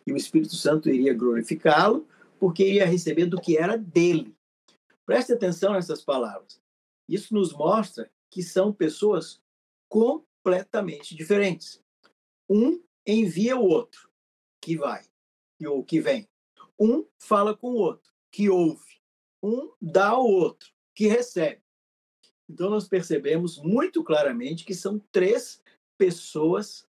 E 0.09 0.11
o 0.11 0.17
Espírito 0.17 0.55
Santo 0.55 0.89
iria 0.89 1.13
glorificá-lo, 1.13 2.07
porque 2.39 2.65
iria 2.65 2.85
receber 2.87 3.27
do 3.27 3.39
que 3.39 3.55
era 3.55 3.77
dele. 3.77 4.35
Preste 5.05 5.33
atenção 5.33 5.73
nessas 5.73 6.03
palavras. 6.03 6.59
Isso 7.07 7.31
nos 7.35 7.53
mostra 7.53 8.11
que 8.31 8.41
são 8.41 8.73
pessoas 8.73 9.39
completamente 9.87 11.15
diferentes. 11.15 11.79
Um 12.49 12.81
envia 13.05 13.55
o 13.55 13.63
outro, 13.63 14.09
que 14.59 14.75
vai, 14.75 15.05
ou 15.63 15.83
que 15.83 16.01
vem. 16.01 16.27
Um 16.79 17.05
fala 17.19 17.55
com 17.55 17.67
o 17.67 17.77
outro, 17.77 18.11
que 18.31 18.49
ouve. 18.49 18.99
Um 19.43 19.71
dá 19.79 20.07
ao 20.09 20.25
outro, 20.25 20.73
que 20.95 21.05
recebe. 21.05 21.61
Então, 22.49 22.67
nós 22.67 22.87
percebemos 22.87 23.59
muito 23.59 24.03
claramente 24.03 24.65
que 24.65 24.73
são 24.73 24.97
três 25.11 25.61
pessoas 25.99 26.88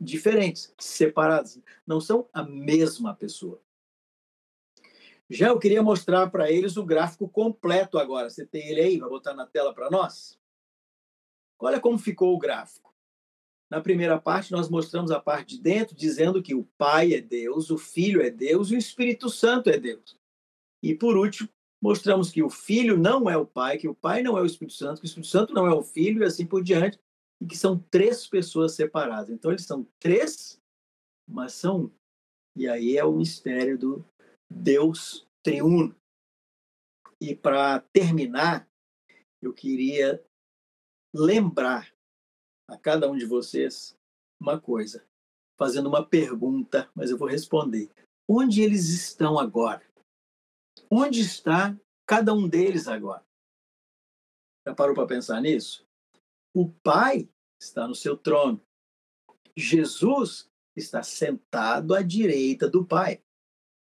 diferentes, 0.00 0.74
separadas. 0.78 1.60
Não 1.86 2.00
são 2.00 2.28
a 2.32 2.42
mesma 2.42 3.14
pessoa. 3.14 3.60
Já 5.30 5.48
eu 5.48 5.58
queria 5.58 5.82
mostrar 5.82 6.28
para 6.30 6.50
eles 6.50 6.76
o 6.76 6.84
gráfico 6.84 7.28
completo 7.28 7.98
agora. 7.98 8.28
Você 8.28 8.44
tem 8.44 8.68
ele 8.68 8.80
aí? 8.80 8.98
Vai 8.98 9.08
botar 9.08 9.32
na 9.32 9.46
tela 9.46 9.72
para 9.72 9.90
nós? 9.90 10.38
Olha 11.58 11.80
como 11.80 11.98
ficou 11.98 12.34
o 12.34 12.38
gráfico. 12.38 12.92
Na 13.70 13.80
primeira 13.80 14.20
parte, 14.20 14.52
nós 14.52 14.68
mostramos 14.68 15.10
a 15.10 15.18
parte 15.18 15.56
de 15.56 15.62
dentro, 15.62 15.96
dizendo 15.96 16.42
que 16.42 16.54
o 16.54 16.64
Pai 16.76 17.14
é 17.14 17.20
Deus, 17.22 17.70
o 17.70 17.78
Filho 17.78 18.20
é 18.20 18.28
Deus 18.30 18.70
e 18.70 18.74
o 18.74 18.78
Espírito 18.78 19.30
Santo 19.30 19.70
é 19.70 19.78
Deus. 19.78 20.18
E 20.82 20.94
por 20.94 21.16
último, 21.16 21.48
mostramos 21.80 22.30
que 22.30 22.42
o 22.42 22.50
Filho 22.50 22.98
não 22.98 23.30
é 23.30 23.36
o 23.36 23.46
Pai, 23.46 23.78
que 23.78 23.88
o 23.88 23.94
Pai 23.94 24.22
não 24.22 24.36
é 24.36 24.42
o 24.42 24.44
Espírito 24.44 24.76
Santo, 24.76 25.00
que 25.00 25.06
o 25.06 25.08
Espírito 25.08 25.30
Santo 25.30 25.54
não 25.54 25.66
é 25.66 25.72
o 25.72 25.82
Filho 25.82 26.22
e 26.22 26.26
assim 26.26 26.44
por 26.44 26.62
diante, 26.62 27.00
e 27.42 27.46
que 27.46 27.58
são 27.58 27.76
três 27.90 28.24
pessoas 28.28 28.72
separadas. 28.72 29.28
Então, 29.28 29.50
eles 29.50 29.66
são 29.66 29.84
três, 29.98 30.60
mas 31.28 31.54
são 31.54 31.86
um. 31.86 31.90
E 32.54 32.68
aí 32.68 32.96
é 32.96 33.04
o 33.04 33.10
mistério 33.10 33.76
do 33.76 34.04
Deus 34.48 35.26
triuno. 35.42 35.96
E 37.20 37.34
para 37.34 37.80
terminar, 37.80 38.68
eu 39.42 39.52
queria 39.52 40.24
lembrar 41.12 41.92
a 42.68 42.78
cada 42.78 43.10
um 43.10 43.16
de 43.16 43.26
vocês 43.26 43.98
uma 44.40 44.60
coisa, 44.60 45.04
fazendo 45.58 45.88
uma 45.88 46.06
pergunta, 46.06 46.88
mas 46.94 47.10
eu 47.10 47.18
vou 47.18 47.28
responder. 47.28 47.90
Onde 48.28 48.62
eles 48.62 48.88
estão 48.90 49.36
agora? 49.36 49.84
Onde 50.88 51.20
está 51.20 51.76
cada 52.06 52.32
um 52.32 52.48
deles 52.48 52.86
agora? 52.86 53.26
Já 54.64 54.74
parou 54.76 54.94
para 54.94 55.08
pensar 55.08 55.40
nisso? 55.40 55.84
O 56.54 56.68
Pai 56.68 57.28
está 57.60 57.88
no 57.88 57.94
seu 57.94 58.16
trono. 58.16 58.60
Jesus 59.56 60.50
está 60.76 61.02
sentado 61.02 61.94
à 61.94 62.02
direita 62.02 62.68
do 62.68 62.84
Pai. 62.84 63.22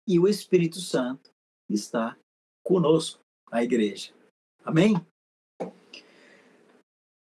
E 0.07 0.18
o 0.18 0.29
Espírito 0.29 0.81
Santo 0.81 1.33
está 1.68 2.18
conosco, 2.62 3.25
a 3.51 3.62
igreja. 3.62 4.12
Amém? 4.64 4.94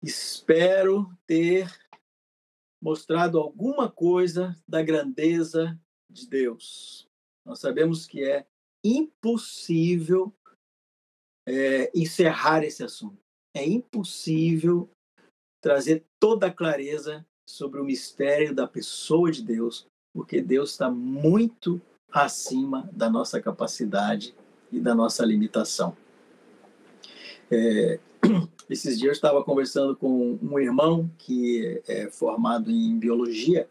Espero 0.03 1.17
ter 1.27 1.71
mostrado 2.83 3.39
alguma 3.39 3.91
coisa 3.91 4.61
da 4.67 4.83
grandeza 4.83 5.81
de 6.11 6.27
Deus. 6.29 7.09
Nós 7.45 7.61
sabemos 7.61 8.07
que 8.07 8.25
é 8.25 8.47
impossível 8.85 10.35
é, 11.47 11.91
encerrar 11.95 12.65
esse 12.65 12.83
assunto. 12.83 13.23
É 13.55 13.65
impossível 13.65 14.91
trazer 15.63 16.05
toda 16.19 16.49
a 16.49 16.53
clareza 16.53 17.25
sobre 17.47 17.81
o 17.81 17.85
mistério 17.85 18.53
da 18.53 18.67
pessoa 18.67 19.31
de 19.31 19.43
Deus, 19.43 19.87
porque 20.13 20.43
Deus 20.43 20.73
está 20.73 20.91
muito 20.91 21.81
acima 22.11 22.91
da 22.93 23.09
nossa 23.09 23.41
capacidade 23.41 24.35
e 24.71 24.81
da 24.81 24.95
nossa 24.95 25.25
limitação. 25.25 25.97
É, 27.51 28.01
esses 28.69 28.99
dias 28.99 29.09
eu 29.09 29.13
estava 29.13 29.43
conversando 29.45 29.97
com 29.97 30.39
um 30.43 30.59
irmão 30.59 31.11
que 31.17 31.81
é 31.87 32.11
formado 32.11 32.71
em 32.71 32.99
biologia 32.99 33.69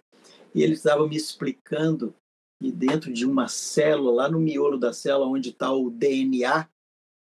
e 0.55 0.63
ele 0.63 0.73
estava 0.73 1.07
me 1.07 1.15
explicando 1.15 2.15
que 2.59 2.71
dentro 2.71 3.11
de 3.11 3.25
uma 3.25 3.47
célula, 3.47 4.23
lá 4.23 4.29
no 4.29 4.39
miolo 4.39 4.77
da 4.77 4.93
célula, 4.93 5.27
onde 5.27 5.49
está 5.49 5.73
o 5.73 5.89
DNA, 5.89 6.69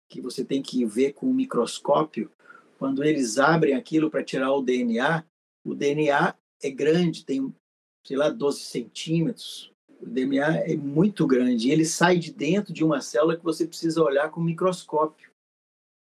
que 0.10 0.20
você 0.20 0.44
tem 0.44 0.62
que 0.62 0.84
ver 0.86 1.14
com 1.14 1.28
um 1.28 1.34
microscópio, 1.34 2.30
quando 2.82 3.04
eles 3.04 3.38
abrem 3.38 3.76
aquilo 3.76 4.10
para 4.10 4.24
tirar 4.24 4.52
o 4.54 4.64
DNA, 4.64 5.24
o 5.64 5.76
DNA 5.76 6.36
é 6.64 6.72
grande, 6.72 7.24
tem, 7.24 7.54
sei 8.04 8.18
lá, 8.18 8.28
12 8.28 8.62
centímetros. 8.62 9.72
O 10.02 10.08
DNA 10.08 10.62
é 10.62 10.76
muito 10.76 11.28
grande. 11.28 11.68
E 11.68 11.72
ele 11.72 11.86
sai 11.86 12.18
de 12.18 12.34
dentro 12.34 12.74
de 12.74 12.84
uma 12.84 13.00
célula 13.00 13.38
que 13.38 13.44
você 13.44 13.68
precisa 13.68 14.02
olhar 14.02 14.32
com 14.32 14.42
um 14.42 14.46
microscópio. 14.46 15.30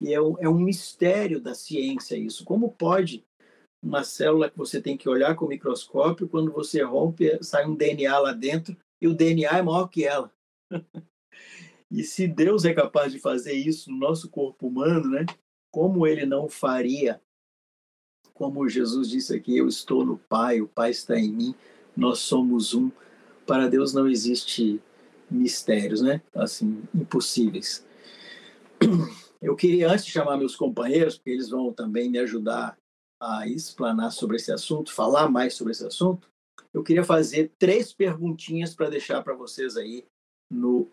E 0.02 0.12
é 0.12 0.20
um, 0.20 0.36
é 0.38 0.46
um 0.46 0.58
mistério 0.58 1.40
da 1.40 1.54
ciência 1.54 2.14
isso. 2.14 2.44
Como 2.44 2.70
pode 2.70 3.24
uma 3.82 4.04
célula 4.04 4.50
que 4.50 4.58
você 4.58 4.78
tem 4.78 4.98
que 4.98 5.08
olhar 5.08 5.34
com 5.34 5.46
o 5.46 5.48
microscópio, 5.48 6.28
quando 6.28 6.52
você 6.52 6.82
rompe, 6.82 7.42
sai 7.42 7.66
um 7.66 7.74
DNA 7.74 8.18
lá 8.18 8.32
dentro 8.32 8.76
e 9.00 9.08
o 9.08 9.14
DNA 9.14 9.56
é 9.56 9.62
maior 9.62 9.88
que 9.88 10.04
ela. 10.04 10.30
e 11.90 12.04
se 12.04 12.28
Deus 12.28 12.66
é 12.66 12.74
capaz 12.74 13.12
de 13.12 13.18
fazer 13.18 13.54
isso 13.54 13.90
no 13.90 13.96
nosso 13.96 14.28
corpo 14.28 14.68
humano, 14.68 15.08
né? 15.08 15.24
Como 15.70 16.07
ele 16.07 16.24
não 16.24 16.48
faria 16.48 17.20
como 18.37 18.68
Jesus 18.68 19.09
disse 19.09 19.35
aqui, 19.35 19.57
eu 19.57 19.66
estou 19.66 20.05
no 20.05 20.18
Pai, 20.18 20.61
o 20.61 20.68
Pai 20.68 20.90
está 20.90 21.18
em 21.18 21.33
mim, 21.33 21.55
nós 21.96 22.18
somos 22.18 22.74
um. 22.74 22.90
Para 23.46 23.66
Deus 23.66 23.94
não 23.94 24.07
existe 24.07 24.81
mistérios, 25.31 26.02
né? 26.02 26.20
Assim, 26.35 26.83
impossíveis. 26.94 27.85
Eu 29.40 29.57
queria 29.57 29.90
antes 29.90 30.07
chamar 30.07 30.37
meus 30.37 30.57
companheiros, 30.57 31.16
porque 31.16 31.31
eles 31.31 31.48
vão 31.48 31.72
também 31.72 32.11
me 32.11 32.18
ajudar 32.18 32.76
a 33.20 33.46
explanar 33.48 34.11
sobre 34.11 34.37
esse 34.37 34.52
assunto, 34.52 34.92
falar 34.92 35.31
mais 35.31 35.55
sobre 35.55 35.72
esse 35.72 35.87
assunto. 35.87 36.29
Eu 36.74 36.83
queria 36.83 37.05
fazer 37.05 37.52
três 37.59 37.92
perguntinhas 37.92 38.74
para 38.74 38.90
deixar 38.90 39.22
para 39.22 39.35
vocês 39.35 39.76
aí 39.76 40.05
no 40.50 40.88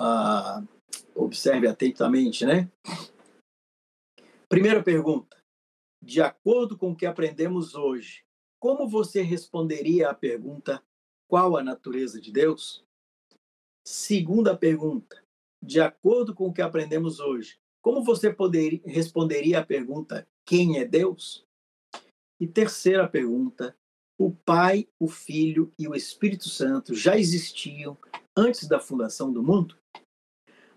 uh, 0.00 0.66
observe 1.14 1.66
atentamente, 1.68 2.44
né? 2.44 2.68
Primeira 4.52 4.82
pergunta: 4.82 5.42
de 6.02 6.20
acordo 6.20 6.76
com 6.76 6.90
o 6.90 6.94
que 6.94 7.06
aprendemos 7.06 7.74
hoje, 7.74 8.22
como 8.60 8.86
você 8.86 9.22
responderia 9.22 10.10
à 10.10 10.14
pergunta: 10.14 10.84
qual 11.26 11.56
a 11.56 11.62
natureza 11.62 12.20
de 12.20 12.30
Deus? 12.30 12.84
Segunda 13.82 14.54
pergunta: 14.54 15.24
de 15.62 15.80
acordo 15.80 16.34
com 16.34 16.48
o 16.48 16.52
que 16.52 16.60
aprendemos 16.60 17.18
hoje, 17.18 17.58
como 17.80 18.04
você 18.04 18.30
poderia, 18.30 18.82
responderia 18.84 19.60
à 19.60 19.64
pergunta: 19.64 20.28
quem 20.44 20.78
é 20.78 20.84
Deus? 20.84 21.46
E 22.38 22.46
terceira 22.46 23.08
pergunta: 23.08 23.74
o 24.18 24.32
Pai, 24.32 24.86
o 25.00 25.08
Filho 25.08 25.72
e 25.78 25.88
o 25.88 25.94
Espírito 25.94 26.50
Santo 26.50 26.94
já 26.94 27.16
existiam 27.16 27.96
antes 28.36 28.68
da 28.68 28.78
fundação 28.78 29.32
do 29.32 29.42
mundo? 29.42 29.78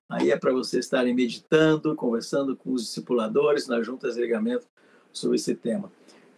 Aí 0.09 0.29
é 0.29 0.37
para 0.37 0.53
vocês 0.53 0.85
estarem 0.85 1.13
meditando, 1.13 1.95
conversando 1.95 2.55
com 2.55 2.71
os 2.73 2.83
discipuladores 2.83 3.67
nas 3.67 3.85
juntas 3.85 4.15
de 4.15 4.21
ligamento 4.21 4.67
sobre 5.11 5.37
esse 5.37 5.55
tema. 5.55 5.91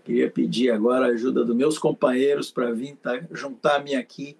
Queria 0.06 0.32
pedir 0.32 0.71
agora 0.71 1.08
a 1.08 1.10
ajuda 1.10 1.43
dos 1.43 1.56
meus 1.56 1.77
companheiros 1.77 2.49
para 2.49 2.71
vir 2.71 2.95
tá, 2.95 3.19
juntar-me 3.32 3.93
aqui, 3.93 4.38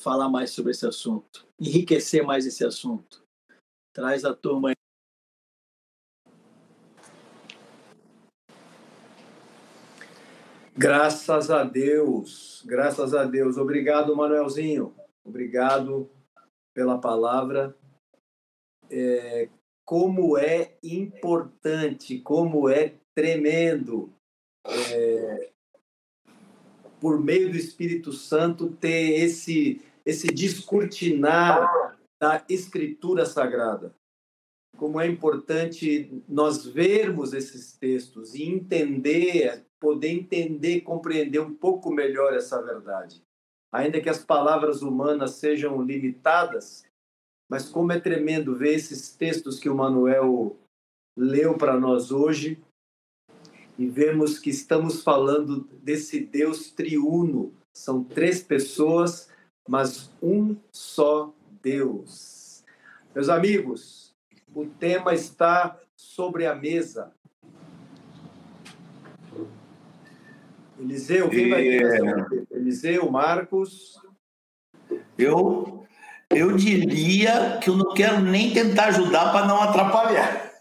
falar 0.00 0.28
mais 0.28 0.50
sobre 0.50 0.70
esse 0.70 0.86
assunto, 0.86 1.44
enriquecer 1.58 2.22
mais 2.22 2.46
esse 2.46 2.64
assunto. 2.64 3.20
Traz 3.92 4.24
a 4.24 4.32
turma 4.32 4.68
aí. 4.68 4.74
Graças 10.76 11.50
a 11.50 11.64
Deus, 11.64 12.62
graças 12.64 13.12
a 13.12 13.24
Deus. 13.24 13.56
Obrigado, 13.56 14.14
Manuelzinho. 14.14 14.94
Obrigado 15.24 16.08
pela 16.72 16.96
palavra. 16.96 17.76
É, 18.90 19.48
como 19.84 20.36
é 20.36 20.76
importante, 20.82 22.20
como 22.20 22.68
é 22.68 22.94
tremendo 23.14 24.12
é, 24.66 25.50
por 27.00 27.18
meio 27.20 27.50
do 27.50 27.56
Espírito 27.56 28.12
Santo 28.12 28.70
ter 28.70 29.20
esse 29.20 29.80
esse 30.08 30.28
descortinar 30.28 31.98
da 32.18 32.42
Escritura 32.48 33.26
Sagrada. 33.26 33.94
Como 34.78 34.98
é 34.98 35.06
importante 35.06 36.22
nós 36.26 36.64
vermos 36.64 37.34
esses 37.34 37.76
textos 37.76 38.34
e 38.34 38.44
entender, 38.44 39.66
poder 39.78 40.08
entender, 40.08 40.80
compreender 40.80 41.40
um 41.40 41.52
pouco 41.52 41.90
melhor 41.90 42.32
essa 42.32 42.62
verdade. 42.62 43.22
Ainda 43.70 44.00
que 44.00 44.08
as 44.08 44.24
palavras 44.24 44.80
humanas 44.80 45.32
sejam 45.32 45.82
limitadas, 45.82 46.84
mas 47.48 47.68
como 47.68 47.92
é 47.92 47.98
tremendo 47.98 48.56
ver 48.56 48.74
esses 48.74 49.10
textos 49.10 49.58
que 49.58 49.68
o 49.68 49.74
Manuel 49.74 50.56
leu 51.16 51.56
para 51.56 51.78
nós 51.78 52.12
hoje 52.12 52.62
e 53.78 53.86
vemos 53.86 54.38
que 54.38 54.50
estamos 54.50 55.02
falando 55.02 55.68
desse 55.82 56.20
Deus 56.20 56.70
triuno. 56.70 57.52
São 57.72 58.02
três 58.02 58.42
pessoas, 58.42 59.30
mas 59.68 60.10
um 60.20 60.56
só 60.72 61.32
Deus. 61.62 62.64
Meus 63.14 63.28
amigos, 63.28 64.14
o 64.54 64.66
tema 64.66 65.14
está 65.14 65.78
sobre 65.96 66.44
a 66.44 66.54
mesa. 66.54 67.12
Eliseu, 70.78 71.28
quem 71.28 71.50
vai 71.50 71.62
ter 71.62 72.46
Eliseu, 72.50 73.10
Marcos? 73.10 74.00
Eu, 75.16 75.86
eu 76.30 76.56
diria 76.56 77.58
que 77.62 77.70
eu 77.70 77.76
não 77.76 77.94
quero 77.94 78.20
nem 78.20 78.52
tentar 78.52 78.86
ajudar 78.86 79.32
para 79.32 79.46
não 79.46 79.62
atrapalhar. 79.62 80.52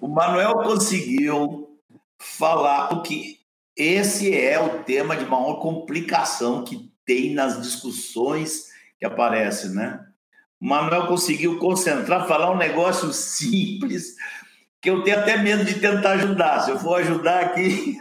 O 0.00 0.08
Manuel 0.08 0.54
conseguiu 0.58 1.78
falar, 2.18 2.88
porque 2.88 3.38
esse 3.76 4.36
é 4.36 4.60
o 4.60 4.82
tema 4.84 5.16
de 5.16 5.24
maior 5.24 5.60
complicação 5.60 6.64
que 6.64 6.90
tem 7.04 7.34
nas 7.34 7.60
discussões 7.60 8.66
que 8.98 9.04
aparecem, 9.04 9.70
né? 9.70 10.00
O 10.60 10.66
Manuel 10.66 11.06
conseguiu 11.06 11.58
concentrar, 11.58 12.28
falar 12.28 12.50
um 12.52 12.56
negócio 12.56 13.12
simples, 13.12 14.14
que 14.80 14.88
eu 14.88 15.02
tenho 15.02 15.18
até 15.18 15.36
medo 15.36 15.64
de 15.64 15.80
tentar 15.80 16.12
ajudar. 16.12 16.60
Se 16.60 16.70
eu 16.70 16.78
for 16.78 17.00
ajudar 17.00 17.40
aqui, 17.40 17.98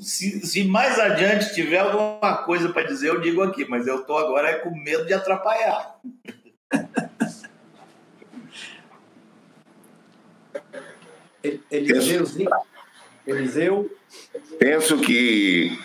se, 0.00 0.46
se 0.46 0.64
mais 0.64 0.98
adiante 0.98 1.54
tiver 1.54 1.78
alguma 1.78 2.42
coisa 2.44 2.68
para 2.68 2.86
dizer, 2.86 3.08
eu 3.08 3.20
digo 3.20 3.42
aqui, 3.42 3.64
mas 3.68 3.86
eu 3.86 4.00
estou 4.00 4.18
agora 4.18 4.58
com 4.58 4.70
medo 4.70 5.06
de 5.06 5.14
atrapalhar. 5.14 5.98
Eliseu, 11.70 12.24
Eliseu? 13.26 13.90
Penso 14.58 15.00
que 15.00 15.76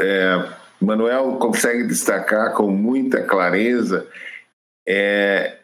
é, 0.00 0.52
Manuel 0.80 1.36
consegue 1.36 1.84
destacar 1.84 2.52
com 2.52 2.70
muita 2.70 3.22
clareza 3.22 4.06
é, 4.86 5.58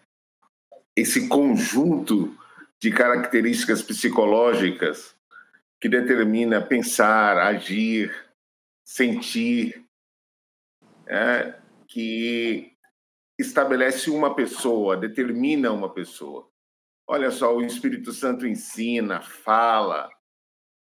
esse 0.97 1.29
conjunto 1.29 2.35
de 2.81 2.91
características 2.91 3.83
psicológicas 3.83 5.15
que 5.83 5.89
determina 5.89 6.65
pensar, 6.65 7.37
agir, 7.39 8.15
sentir, 8.85 9.85
é, 11.09 11.59
que 11.89 12.77
estabelece 13.37 14.09
uma 14.09 14.33
pessoa, 14.33 14.97
determina 14.97 15.73
uma 15.73 15.93
pessoa. 15.93 16.49
Olha 17.05 17.33
só, 17.33 17.57
o 17.57 17.65
Espírito 17.65 18.13
Santo 18.13 18.47
ensina, 18.47 19.21
fala, 19.23 20.09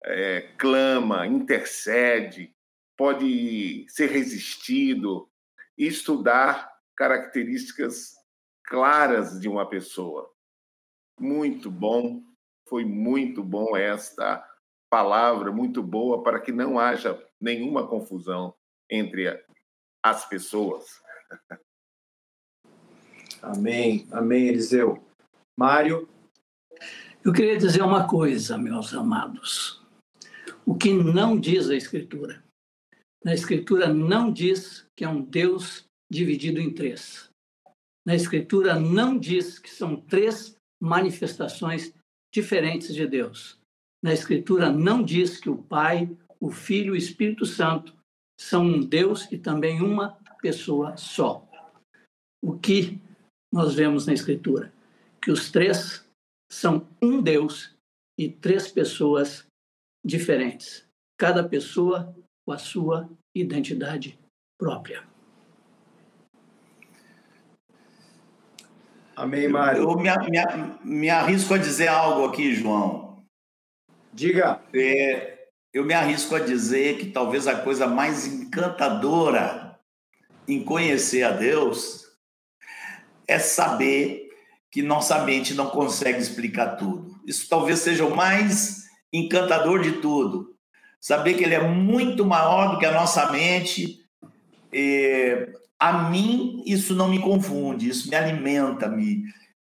é, 0.03 0.41
clama, 0.57 1.25
intercede, 1.25 2.53
pode 2.97 3.85
ser 3.87 4.09
resistido, 4.09 5.31
estudar 5.77 6.69
características 6.97 8.11
claras 8.65 9.39
de 9.39 9.47
uma 9.47 9.65
pessoa. 9.69 10.29
Muito 11.17 11.71
bom, 11.71 12.21
foi 12.67 12.83
muito 12.83 13.41
bom 13.41 13.77
esta 13.77 14.50
palavra, 14.91 15.53
muito 15.53 15.81
boa, 15.81 16.21
para 16.21 16.41
que 16.41 16.51
não 16.51 16.77
haja 16.77 17.17
nenhuma 17.39 17.87
confusão 17.87 18.53
entre 18.89 19.41
as 20.03 20.27
pessoas. 20.27 21.01
Amém, 23.41 24.07
amém, 24.11 24.49
Eliseu. 24.49 25.03
Mário? 25.57 26.07
Eu 27.25 27.33
queria 27.33 27.57
dizer 27.57 27.81
uma 27.81 28.07
coisa, 28.07 28.55
meus 28.55 28.93
amados. 28.93 29.83
O 30.63 30.75
que 30.75 30.93
não 30.93 31.39
diz 31.39 31.67
a 31.67 31.75
Escritura? 31.75 32.43
Na 33.25 33.33
Escritura 33.33 33.91
não 33.91 34.31
diz 34.31 34.85
que 34.95 35.03
é 35.03 35.09
um 35.09 35.23
Deus 35.23 35.85
dividido 36.07 36.59
em 36.59 36.71
três. 36.71 37.31
Na 38.05 38.13
Escritura 38.13 38.79
não 38.79 39.17
diz 39.17 39.57
que 39.57 39.71
são 39.71 39.95
três 39.95 40.55
manifestações 40.79 41.91
diferentes 42.31 42.93
de 42.93 43.07
Deus. 43.07 43.60
Na 44.01 44.13
Escritura 44.13 44.71
não 44.71 45.03
diz 45.03 45.39
que 45.39 45.49
o 45.49 45.57
Pai, 45.57 46.09
o 46.39 46.49
Filho 46.49 46.95
e 46.95 46.97
o 46.97 46.97
Espírito 46.97 47.45
Santo 47.45 47.95
são 48.39 48.65
um 48.65 48.79
Deus 48.79 49.31
e 49.31 49.37
também 49.37 49.81
uma 49.81 50.17
pessoa 50.41 50.97
só. 50.97 51.47
O 52.43 52.57
que 52.57 52.99
nós 53.53 53.75
vemos 53.75 54.07
na 54.07 54.13
Escritura? 54.13 54.73
Que 55.21 55.29
os 55.29 55.51
três 55.51 56.03
são 56.51 56.87
um 57.01 57.21
Deus 57.21 57.75
e 58.19 58.27
três 58.27 58.71
pessoas 58.71 59.45
diferentes. 60.03 60.85
Cada 61.19 61.47
pessoa 61.47 62.15
com 62.45 62.51
a 62.51 62.57
sua 62.57 63.07
identidade 63.35 64.19
própria. 64.59 65.03
Amém, 69.15 69.47
Mário. 69.47 69.83
Eu 69.83 69.95
me, 69.97 70.09
me, 70.29 70.39
me, 70.83 71.09
arrisco 71.09 71.53
a 71.53 71.57
dizer 71.57 71.87
algo 71.87 72.25
aqui, 72.25 72.55
João. 72.55 73.10
Diga. 74.13 74.61
É, 74.73 75.47
eu 75.73 75.85
me 75.85 75.93
arrisco 75.93 76.35
a 76.35 76.39
dizer 76.39 76.97
que 76.97 77.07
talvez 77.07 77.47
a 77.47 77.55
coisa 77.55 77.87
mais 77.87 78.27
encantadora 78.27 79.79
em 80.47 80.63
conhecer 80.63 81.23
a 81.23 81.31
Deus 81.31 82.05
é 83.27 83.39
saber 83.39 84.29
que 84.69 84.81
nossa 84.81 85.23
mente 85.23 85.53
não 85.53 85.69
consegue 85.69 86.19
explicar 86.19 86.75
tudo. 86.75 87.21
Isso 87.25 87.47
talvez 87.49 87.79
seja 87.79 88.05
o 88.05 88.15
mais 88.15 88.85
encantador 89.13 89.81
de 89.81 89.93
tudo. 89.93 90.55
Saber 90.99 91.35
que 91.35 91.43
ele 91.43 91.55
é 91.55 91.67
muito 91.67 92.25
maior 92.25 92.71
do 92.71 92.79
que 92.79 92.85
a 92.85 92.93
nossa 92.93 93.31
mente. 93.31 94.05
É, 94.73 95.53
a 95.79 96.09
mim, 96.09 96.63
isso 96.65 96.95
não 96.95 97.09
me 97.09 97.19
confunde, 97.19 97.89
isso 97.89 98.09
me 98.09 98.15
alimenta, 98.15 98.87
me, 98.87 99.23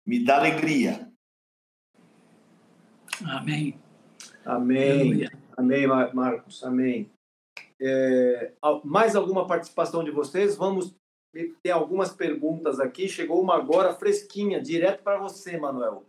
me 0.07 0.25
dá 0.25 0.37
alegria. 0.37 1.09
Amém. 3.25 3.84
Amém. 4.45 5.29
Amém, 5.57 5.87
Marcos. 5.87 6.63
Amém. 6.65 7.11
É, 7.81 8.53
mais 8.85 9.17
alguma 9.17 9.47
participação 9.47 10.05
de 10.05 10.11
vocês? 10.11 10.57
Vamos 10.57 10.95
ter 11.63 11.71
algumas 11.71 12.13
perguntas 12.13 12.79
aqui. 12.79 13.09
Chegou 13.09 13.41
uma 13.41 13.57
agora 13.57 13.95
fresquinha, 13.95 14.61
direto 14.61 15.03
para 15.03 15.19
você, 15.19 15.57
Manuel. 15.57 16.05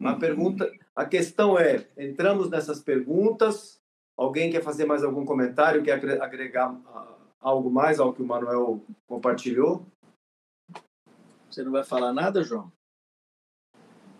Uma 0.00 0.14
uhum. 0.14 0.18
pergunta. 0.18 0.72
A 0.94 1.04
questão 1.04 1.58
é: 1.58 1.86
entramos 1.96 2.50
nessas 2.50 2.80
perguntas. 2.80 3.80
Alguém 4.16 4.50
quer 4.50 4.62
fazer 4.62 4.84
mais 4.84 5.02
algum 5.02 5.24
comentário? 5.24 5.82
Quer 5.82 6.22
agregar 6.22 6.76
algo 7.40 7.70
mais 7.70 7.98
ao 7.98 8.12
que 8.12 8.22
o 8.22 8.26
Manuel 8.26 8.80
compartilhou? 9.06 9.84
Você 11.50 11.62
não 11.62 11.72
vai 11.72 11.84
falar 11.84 12.12
nada, 12.12 12.42
João? 12.42 12.70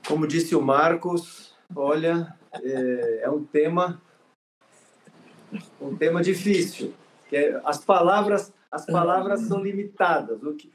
Como 0.07 0.27
disse 0.27 0.55
o 0.55 0.61
Marcos, 0.61 1.57
olha, 1.75 2.37
é, 2.63 3.21
é 3.23 3.31
um 3.31 3.45
tema 3.45 4.01
um 5.81 5.97
tema 5.97 6.23
difícil. 6.23 6.95
Que 7.29 7.37
é, 7.37 7.61
as 7.65 7.85
palavras 7.85 8.53
as 8.71 8.85
palavras 8.87 9.43
são 9.43 9.63
limitadas. 9.63 10.43
O 10.43 10.55
que 10.55 10.73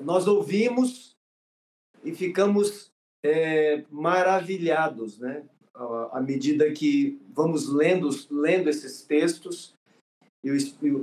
nós 0.00 0.26
ouvimos 0.26 1.16
e 2.02 2.12
ficamos 2.12 2.92
é, 3.22 3.84
maravilhados, 3.90 5.18
né? 5.18 5.44
À 6.12 6.20
medida 6.20 6.70
que 6.72 7.22
vamos 7.32 7.72
lendo 7.72 8.10
lendo 8.28 8.68
esses 8.68 9.02
textos 9.02 9.74
e 10.42 10.50
o, 10.50 10.56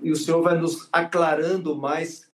e 0.03 0.11
o 0.11 0.15
Senhor 0.15 0.41
vai 0.41 0.57
nos 0.57 0.89
aclarando 0.91 1.75
mais 1.75 2.29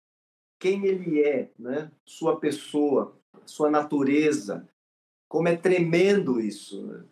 quem 0.58 0.84
Ele 0.84 1.22
é, 1.22 1.50
né? 1.58 1.90
Sua 2.04 2.38
pessoa, 2.40 3.16
sua 3.46 3.70
natureza, 3.70 4.68
como 5.28 5.48
é 5.48 5.56
tremendo 5.56 6.40
isso. 6.40 6.86
Né? 6.86 7.04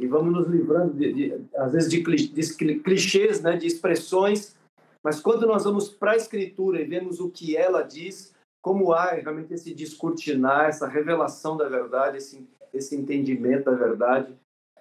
E 0.00 0.06
vamos 0.06 0.32
nos 0.32 0.46
livrando, 0.48 0.94
de, 0.94 1.12
de, 1.12 1.44
às 1.54 1.72
vezes, 1.72 1.90
de, 1.90 2.02
clichês, 2.02 3.42
né? 3.42 3.54
de 3.56 3.66
expressões, 3.66 4.56
mas 5.04 5.20
quando 5.20 5.46
nós 5.46 5.64
vamos 5.64 5.90
para 5.90 6.12
a 6.12 6.16
Escritura 6.16 6.80
e 6.80 6.86
vemos 6.86 7.20
o 7.20 7.30
que 7.30 7.54
ela 7.54 7.82
diz, 7.82 8.34
como 8.62 8.92
há 8.92 9.10
realmente 9.10 9.52
esse 9.52 9.74
descortinar, 9.74 10.66
essa 10.66 10.88
revelação 10.88 11.54
da 11.54 11.68
verdade, 11.68 12.16
esse, 12.16 12.48
esse 12.72 12.96
entendimento 12.96 13.66
da 13.66 13.76
verdade, 13.76 14.34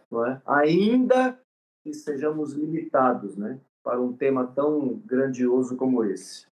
não 0.10 0.26
é? 0.26 0.42
ainda 0.46 1.38
que 1.84 1.94
sejamos 1.94 2.54
limitados, 2.54 3.36
né? 3.36 3.60
para 3.84 4.00
um 4.00 4.14
tema 4.14 4.48
tão 4.48 5.02
grandioso 5.06 5.76
como 5.76 6.04
esse. 6.06 6.48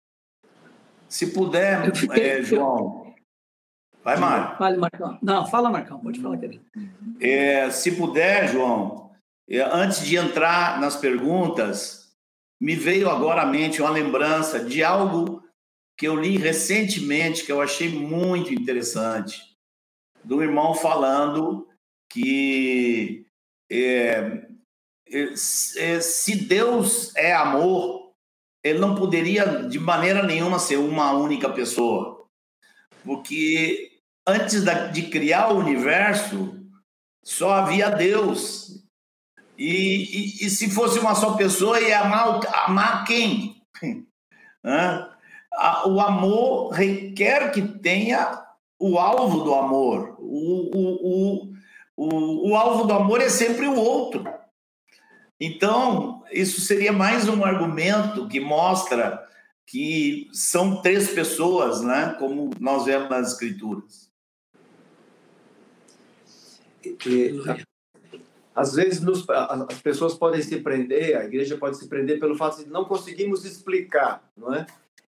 Se 1.10 1.28
puder, 1.28 1.92
é, 2.18 2.42
João. 2.42 3.03
Vai, 4.04 4.18
Mário. 4.18 4.58
Fale, 4.58 4.78
Marcão. 4.78 5.18
Não, 5.22 5.48
fala, 5.48 5.70
Marcão. 5.70 6.00
Pode 6.00 6.20
falar, 6.20 6.38
querido. 6.38 6.64
É, 7.22 7.70
se 7.72 7.96
puder, 7.96 8.50
João, 8.50 9.12
é, 9.50 9.62
antes 9.62 10.06
de 10.06 10.18
entrar 10.18 10.80
nas 10.82 10.96
perguntas, 10.96 12.14
me 12.60 12.76
veio 12.76 13.10
agora 13.10 13.44
à 13.44 13.46
mente 13.46 13.82
uma 13.82 13.90
lembrança 13.90 14.60
de 14.60 14.84
algo 14.84 15.42
que 15.98 16.08
eu 16.08 16.16
li 16.16 16.38
recentemente, 16.38 17.46
que 17.46 17.52
eu 17.52 17.62
achei 17.62 17.90
muito 17.90 18.54
interessante, 18.54 19.42
do 20.24 20.42
irmão 20.42 20.74
falando 20.74 21.68
que 22.10 23.26
é, 23.72 24.48
é, 25.10 26.00
se 26.02 26.36
Deus 26.46 27.16
é 27.16 27.34
amor, 27.34 28.14
ele 28.64 28.80
não 28.80 28.96
poderia 28.96 29.46
de 29.68 29.80
maneira 29.80 30.24
nenhuma 30.24 30.60
ser 30.60 30.78
uma 30.78 31.12
única 31.14 31.50
pessoa. 31.50 32.28
Porque 33.04 33.93
antes 34.28 34.64
de 34.92 35.04
criar 35.04 35.52
o 35.52 35.58
universo, 35.58 36.60
só 37.24 37.54
havia 37.54 37.90
Deus. 37.90 38.84
E, 39.58 40.44
e, 40.44 40.46
e 40.46 40.50
se 40.50 40.70
fosse 40.70 41.00
uma 41.00 41.16
só 41.16 41.34
pessoa, 41.34 41.80
ia 41.80 42.02
amar, 42.02 42.42
amar 42.66 43.06
quem? 43.06 43.62
o 45.86 46.00
amor 46.00 46.72
requer 46.72 47.52
que 47.52 47.62
tenha 47.62 48.44
o 48.80 48.98
alvo 48.98 49.44
do 49.44 49.54
amor. 49.54 50.16
O, 50.20 50.70
o, 50.76 51.54
o, 51.96 52.50
o, 52.50 52.56
alvo 52.56 52.86
do 52.86 52.94
amor 52.94 53.22
é 53.22 53.30
sempre 53.30 53.68
o 53.68 53.76
outro. 53.76 54.26
Então, 55.40 56.24
isso 56.32 56.62
seria 56.62 56.92
mais 56.92 57.28
um 57.28 57.44
argumento 57.44 58.28
que 58.28 58.40
mostra 58.40 59.24
que 59.66 60.28
são 60.34 60.82
três 60.82 61.12
pessoas, 61.12 61.82
né? 61.82 62.16
como 62.20 62.52
nós 62.60 62.86
vemos 62.86 63.10
nas 63.10 63.34
Escrituras. 63.34 64.13
E, 66.86 67.32
às 68.56 68.76
vezes 68.76 69.02
nos, 69.02 69.28
as 69.30 69.82
pessoas 69.82 70.14
podem 70.14 70.42
se 70.42 70.60
prender, 70.60 71.18
a 71.18 71.26
igreja 71.26 71.58
pode 71.58 71.78
se 71.78 71.88
prender 71.88 72.20
pelo 72.20 72.36
fato 72.36 72.64
de 72.64 72.70
não 72.70 72.86
conseguirmos 72.86 73.46
explicar, 73.46 74.32
não 74.38 74.54
é? 74.54 74.68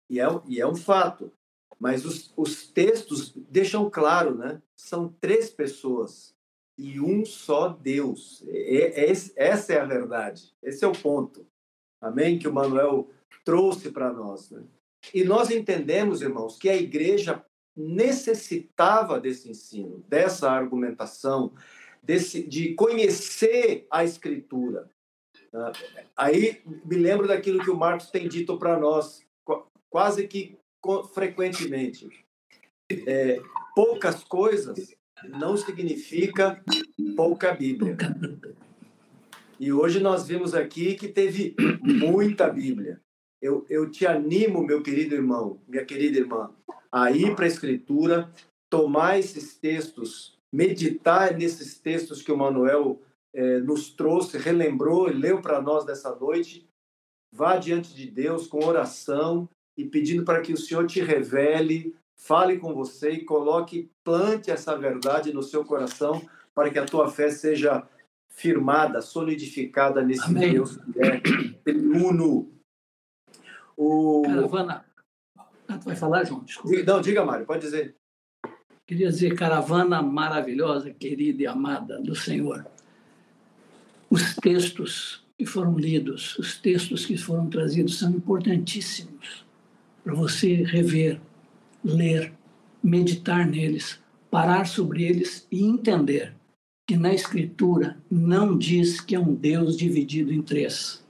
E 0.08 0.20
é, 0.20 0.26
e 0.46 0.60
é 0.60 0.66
um 0.66 0.74
fato. 0.74 1.30
Mas 1.78 2.04
os, 2.04 2.32
os 2.36 2.66
textos 2.66 3.34
deixam 3.50 3.90
claro, 3.90 4.34
né? 4.34 4.62
São 4.76 5.14
três 5.20 5.50
pessoas 5.50 6.34
e 6.78 7.00
um 7.00 7.24
só 7.24 7.68
Deus. 7.68 8.44
É, 8.48 9.10
essa 9.36 9.72
é 9.72 9.80
a 9.80 9.84
verdade. 9.84 10.54
Esse 10.62 10.84
é 10.84 10.88
o 10.88 10.92
ponto. 10.92 11.46
Amém? 12.00 12.38
Que 12.38 12.48
o 12.48 12.52
Manuel 12.52 13.10
trouxe 13.44 13.90
para 13.90 14.12
nós. 14.12 14.50
Né? 14.50 14.62
E 15.12 15.24
nós 15.24 15.50
entendemos, 15.50 16.22
irmãos, 16.22 16.56
que 16.58 16.68
a 16.68 16.76
igreja 16.76 17.44
necessitava 17.76 19.20
desse 19.20 19.50
ensino, 19.50 20.04
dessa 20.08 20.50
argumentação, 20.50 21.52
desse, 22.02 22.42
de 22.42 22.74
conhecer 22.74 23.86
a 23.90 24.04
Escritura. 24.04 24.88
Ah, 25.52 25.72
aí 26.16 26.62
me 26.84 26.96
lembro 26.96 27.26
daquilo 27.26 27.62
que 27.62 27.70
o 27.70 27.76
Marcos 27.76 28.10
tem 28.10 28.28
dito 28.28 28.58
para 28.58 28.78
nós, 28.78 29.24
quase 29.90 30.26
que 30.26 30.58
frequentemente. 31.12 32.08
É, 33.06 33.40
poucas 33.74 34.22
coisas 34.22 34.94
não 35.28 35.56
significa 35.56 36.62
pouca 37.16 37.52
Bíblia. 37.52 37.96
E 39.58 39.72
hoje 39.72 40.00
nós 40.00 40.26
vimos 40.26 40.54
aqui 40.54 40.94
que 40.94 41.08
teve 41.08 41.54
muita 41.80 42.48
Bíblia. 42.48 43.00
Eu, 43.44 43.66
eu 43.68 43.90
te 43.90 44.06
animo, 44.06 44.64
meu 44.64 44.82
querido 44.82 45.14
irmão, 45.14 45.60
minha 45.68 45.84
querida 45.84 46.16
irmã, 46.16 46.50
a 46.90 47.10
ir 47.10 47.36
para 47.36 47.44
a 47.44 47.48
Escritura, 47.48 48.32
tomar 48.70 49.18
esses 49.18 49.54
textos, 49.54 50.38
meditar 50.50 51.36
nesses 51.36 51.78
textos 51.78 52.22
que 52.22 52.32
o 52.32 52.38
Manuel 52.38 53.02
é, 53.34 53.58
nos 53.58 53.90
trouxe, 53.90 54.38
relembrou 54.38 55.10
e 55.10 55.12
leu 55.12 55.42
para 55.42 55.60
nós 55.60 55.84
dessa 55.84 56.14
noite. 56.14 56.66
Vá 57.30 57.58
diante 57.58 57.94
de 57.94 58.10
Deus 58.10 58.46
com 58.46 58.64
oração 58.64 59.46
e 59.76 59.84
pedindo 59.84 60.24
para 60.24 60.40
que 60.40 60.54
o 60.54 60.56
Senhor 60.56 60.86
te 60.86 61.02
revele, 61.02 61.94
fale 62.16 62.56
com 62.58 62.72
você 62.72 63.10
e 63.10 63.24
coloque, 63.26 63.90
plante 64.02 64.50
essa 64.50 64.74
verdade 64.74 65.34
no 65.34 65.42
seu 65.42 65.66
coração 65.66 66.26
para 66.54 66.70
que 66.70 66.78
a 66.78 66.86
tua 66.86 67.10
fé 67.10 67.28
seja 67.28 67.86
firmada, 68.26 69.02
solidificada 69.02 70.00
nesse 70.00 70.24
Amém. 70.30 70.54
Deus 70.54 70.78
que 70.78 70.98
é 71.02 71.72
uno. 71.72 72.53
O... 73.76 74.22
Caravana. 74.24 74.84
Ah, 75.68 75.78
tu 75.78 75.84
vai 75.84 75.96
falar, 75.96 76.24
João? 76.24 76.44
Desculpa. 76.44 76.82
Não, 76.82 77.00
diga, 77.00 77.24
Mário, 77.24 77.46
pode 77.46 77.62
dizer. 77.62 77.96
Queria 78.86 79.08
dizer, 79.08 79.34
caravana 79.34 80.02
maravilhosa, 80.02 80.90
querida 80.90 81.42
e 81.42 81.46
amada 81.46 82.00
do 82.00 82.14
Senhor. 82.14 82.66
Os 84.10 84.34
textos 84.36 85.24
que 85.38 85.46
foram 85.46 85.78
lidos, 85.78 86.38
os 86.38 86.58
textos 86.58 87.06
que 87.06 87.16
foram 87.16 87.48
trazidos 87.48 87.98
são 87.98 88.10
importantíssimos 88.10 89.44
para 90.02 90.14
você 90.14 90.62
rever, 90.62 91.20
ler, 91.82 92.32
meditar 92.82 93.46
neles, 93.46 93.98
parar 94.30 94.66
sobre 94.66 95.04
eles 95.04 95.46
e 95.50 95.64
entender 95.64 96.34
que 96.86 96.96
na 96.96 97.14
Escritura 97.14 97.96
não 98.10 98.56
diz 98.56 99.00
que 99.00 99.14
é 99.14 99.18
um 99.18 99.34
Deus 99.34 99.76
dividido 99.76 100.32
em 100.32 100.42
três, 100.42 101.03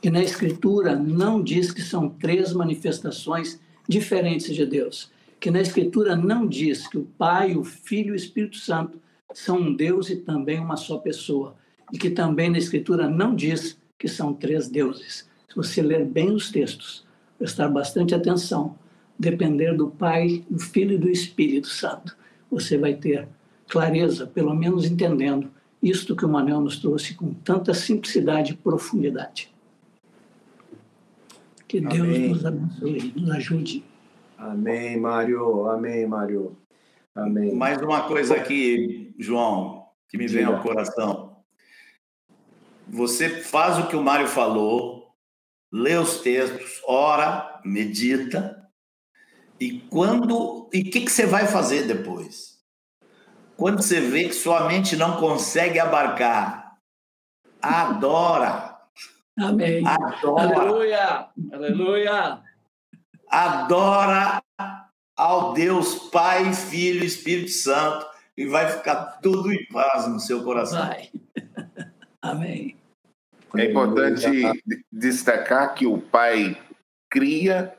que 0.00 0.10
na 0.10 0.22
Escritura 0.22 0.96
não 0.96 1.42
diz 1.42 1.72
que 1.72 1.82
são 1.82 2.08
três 2.08 2.52
manifestações 2.52 3.60
diferentes 3.88 4.54
de 4.54 4.64
Deus, 4.64 5.10
que 5.40 5.50
na 5.50 5.60
Escritura 5.60 6.14
não 6.14 6.46
diz 6.46 6.86
que 6.86 6.98
o 6.98 7.08
Pai, 7.18 7.56
o 7.56 7.64
Filho 7.64 8.10
e 8.10 8.12
o 8.12 8.16
Espírito 8.16 8.56
Santo 8.56 8.98
são 9.32 9.58
um 9.58 9.74
Deus 9.74 10.08
e 10.10 10.16
também 10.16 10.58
uma 10.58 10.76
só 10.76 10.98
pessoa, 10.98 11.56
e 11.92 11.98
que 11.98 12.10
também 12.10 12.50
na 12.50 12.58
Escritura 12.58 13.08
não 13.08 13.34
diz 13.34 13.78
que 13.98 14.08
são 14.08 14.32
três 14.32 14.68
deuses. 14.68 15.28
Se 15.48 15.56
você 15.56 15.82
ler 15.82 16.04
bem 16.04 16.30
os 16.32 16.50
textos, 16.50 17.04
prestar 17.38 17.68
bastante 17.68 18.14
atenção, 18.14 18.76
depender 19.18 19.76
do 19.76 19.88
Pai, 19.88 20.44
do 20.48 20.60
Filho 20.60 20.94
e 20.94 20.98
do 20.98 21.08
Espírito 21.08 21.68
Santo, 21.68 22.16
você 22.50 22.78
vai 22.78 22.94
ter 22.94 23.28
clareza, 23.68 24.26
pelo 24.26 24.54
menos 24.54 24.84
entendendo 24.84 25.50
isto 25.82 26.16
que 26.16 26.24
o 26.24 26.28
Manuel 26.28 26.60
nos 26.60 26.78
trouxe 26.78 27.14
com 27.14 27.32
tanta 27.32 27.74
simplicidade 27.74 28.52
e 28.52 28.56
profundidade. 28.56 29.50
Que 31.68 31.82
Deus 31.82 32.08
Amém. 32.08 32.28
nos 32.30 32.46
abençoe, 32.46 33.12
nos 33.14 33.30
ajude. 33.30 33.84
Amém, 34.38 34.98
Mário. 34.98 35.66
Amém, 35.66 36.06
Mário. 36.06 36.56
Amém. 37.14 37.54
Mais 37.54 37.78
uma 37.82 38.08
coisa 38.08 38.34
aqui, 38.36 39.14
João, 39.18 39.86
que 40.08 40.16
me 40.16 40.26
vem 40.26 40.44
ao 40.44 40.62
coração. 40.62 41.36
Você 42.88 43.28
faz 43.28 43.78
o 43.78 43.86
que 43.86 43.96
o 43.96 44.02
Mário 44.02 44.26
falou, 44.26 45.12
lê 45.70 45.94
os 45.96 46.20
textos, 46.20 46.80
ora, 46.86 47.60
medita, 47.64 48.66
e 49.60 49.80
quando 49.80 50.70
e 50.72 50.80
o 50.80 50.90
que, 50.90 51.02
que 51.02 51.10
você 51.10 51.26
vai 51.26 51.46
fazer 51.46 51.86
depois? 51.86 52.58
Quando 53.56 53.82
você 53.82 54.00
vê 54.00 54.24
que 54.24 54.34
sua 54.34 54.68
mente 54.68 54.96
não 54.96 55.18
consegue 55.18 55.78
abarcar, 55.78 56.78
adora. 57.60 58.67
Amém. 59.38 59.84
Adora. 59.86 60.60
Aleluia. 60.60 61.28
Aleluia. 61.52 62.42
Adora 63.30 64.42
ao 65.16 65.52
Deus 65.52 66.10
Pai, 66.10 66.52
Filho 66.52 67.02
e 67.02 67.06
Espírito 67.06 67.50
Santo 67.50 68.06
e 68.36 68.46
vai 68.46 68.68
ficar 68.70 69.20
tudo 69.20 69.52
em 69.52 69.66
paz 69.66 70.08
no 70.08 70.18
seu 70.20 70.42
coração. 70.42 70.86
Vai. 70.86 71.10
Amém. 72.22 72.76
É 73.56 73.64
importante 73.64 74.26
destacar 74.92 75.74
que 75.74 75.86
o 75.86 76.00
Pai 76.00 76.60
cria, 77.10 77.76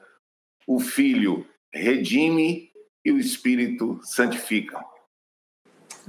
o 0.66 0.80
Filho 0.80 1.47
redime 1.74 2.72
e 3.05 3.12
o 3.12 3.20
Espírito 3.20 3.99
santifica 4.03 4.84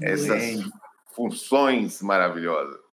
essas 0.01 0.69
funções 1.15 2.01
maravilhosas. 2.01 2.90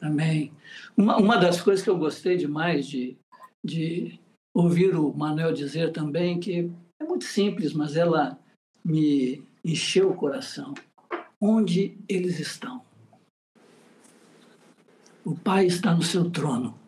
Amém. 0.00 0.52
Uma, 0.96 1.16
uma 1.16 1.36
das 1.36 1.60
coisas 1.60 1.82
que 1.82 1.90
eu 1.90 1.98
gostei 1.98 2.36
demais 2.36 2.86
de, 2.86 3.16
de 3.64 4.18
ouvir 4.54 4.94
o 4.94 5.12
Manuel 5.12 5.52
dizer 5.52 5.92
também, 5.92 6.38
que 6.38 6.70
é 7.00 7.04
muito 7.04 7.24
simples, 7.24 7.72
mas 7.72 7.96
ela 7.96 8.38
me 8.84 9.42
encheu 9.64 10.10
o 10.10 10.16
coração. 10.16 10.74
Onde 11.40 11.96
eles 12.08 12.38
estão? 12.38 12.82
O 15.24 15.34
Pai 15.34 15.66
está 15.66 15.94
no 15.94 16.02
seu 16.02 16.30
trono. 16.30 16.78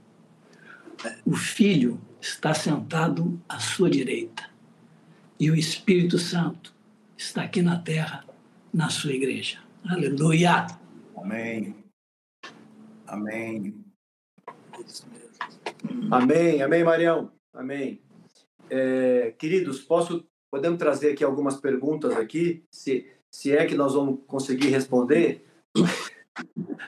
O 1.24 1.34
Filho 1.34 2.00
está 2.20 2.54
sentado 2.54 3.40
à 3.48 3.58
sua 3.58 3.90
direita. 3.90 4.48
E 5.38 5.50
o 5.50 5.54
Espírito 5.54 6.18
Santo 6.18 6.74
está 7.16 7.42
aqui 7.42 7.62
na 7.62 7.78
terra 7.78 8.24
na 8.72 8.90
sua 8.90 9.12
igreja. 9.12 9.58
Aleluia. 9.84 10.66
Amém. 11.16 11.87
Amém. 13.08 13.74
Amém, 16.10 16.62
amém, 16.62 16.84
Marião. 16.84 17.32
Amém. 17.54 18.02
É, 18.70 19.32
queridos, 19.38 19.80
posso 19.80 20.26
podemos 20.50 20.78
trazer 20.78 21.12
aqui 21.12 21.24
algumas 21.24 21.60
perguntas 21.60 22.16
aqui, 22.16 22.64
se, 22.72 23.10
se 23.34 23.56
é 23.56 23.66
que 23.66 23.74
nós 23.74 23.94
vamos 23.94 24.20
conseguir 24.26 24.68
responder. 24.68 25.44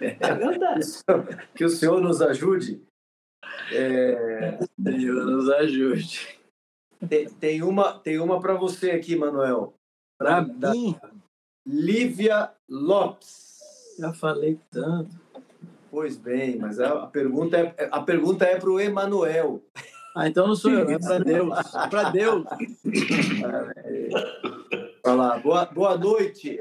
É 0.01 0.35
verdade. 0.35 0.87
Que 1.55 1.65
o 1.65 1.71
Senhor 1.71 2.01
nos 2.01 2.23
ajude. 2.23 2.83
É... 3.73 4.59
Senhor 4.83 5.25
nos 5.27 5.49
ajude. 5.51 6.39
Tem, 7.09 7.29
tem 7.29 7.63
uma, 7.63 7.99
tem 7.99 8.19
uma 8.21 8.41
para 8.41 8.55
você 8.55 8.93
aqui, 8.93 9.17
Manuel. 9.17 9.75
Para 10.19 10.43
mim? 10.43 10.97
Lívia 11.67 12.53
Lopes. 12.69 13.59
Já 13.99 14.13
falei 14.13 14.59
tanto. 14.71 15.30
Pois 15.91 16.17
bem, 16.17 16.57
mas 16.57 16.79
a 16.79 17.09
pergunta 17.09 17.57
é, 17.57 17.89
a 17.91 18.01
pergunta 18.01 18.45
é 18.45 18.57
para 18.61 18.71
o 18.71 18.79
Emanuel. 18.79 19.61
Ah, 20.15 20.29
então 20.29 20.47
não 20.47 20.55
sou 20.55 20.71
eu, 20.71 20.89
é 20.89 20.99
para 21.01 21.19
Deus. 21.19 21.75
É 21.75 21.89
para 21.89 22.11
Deus. 22.11 22.45
Olá, 25.05 25.39
boa, 25.39 25.65
boa 25.67 25.99
noite. 25.99 26.59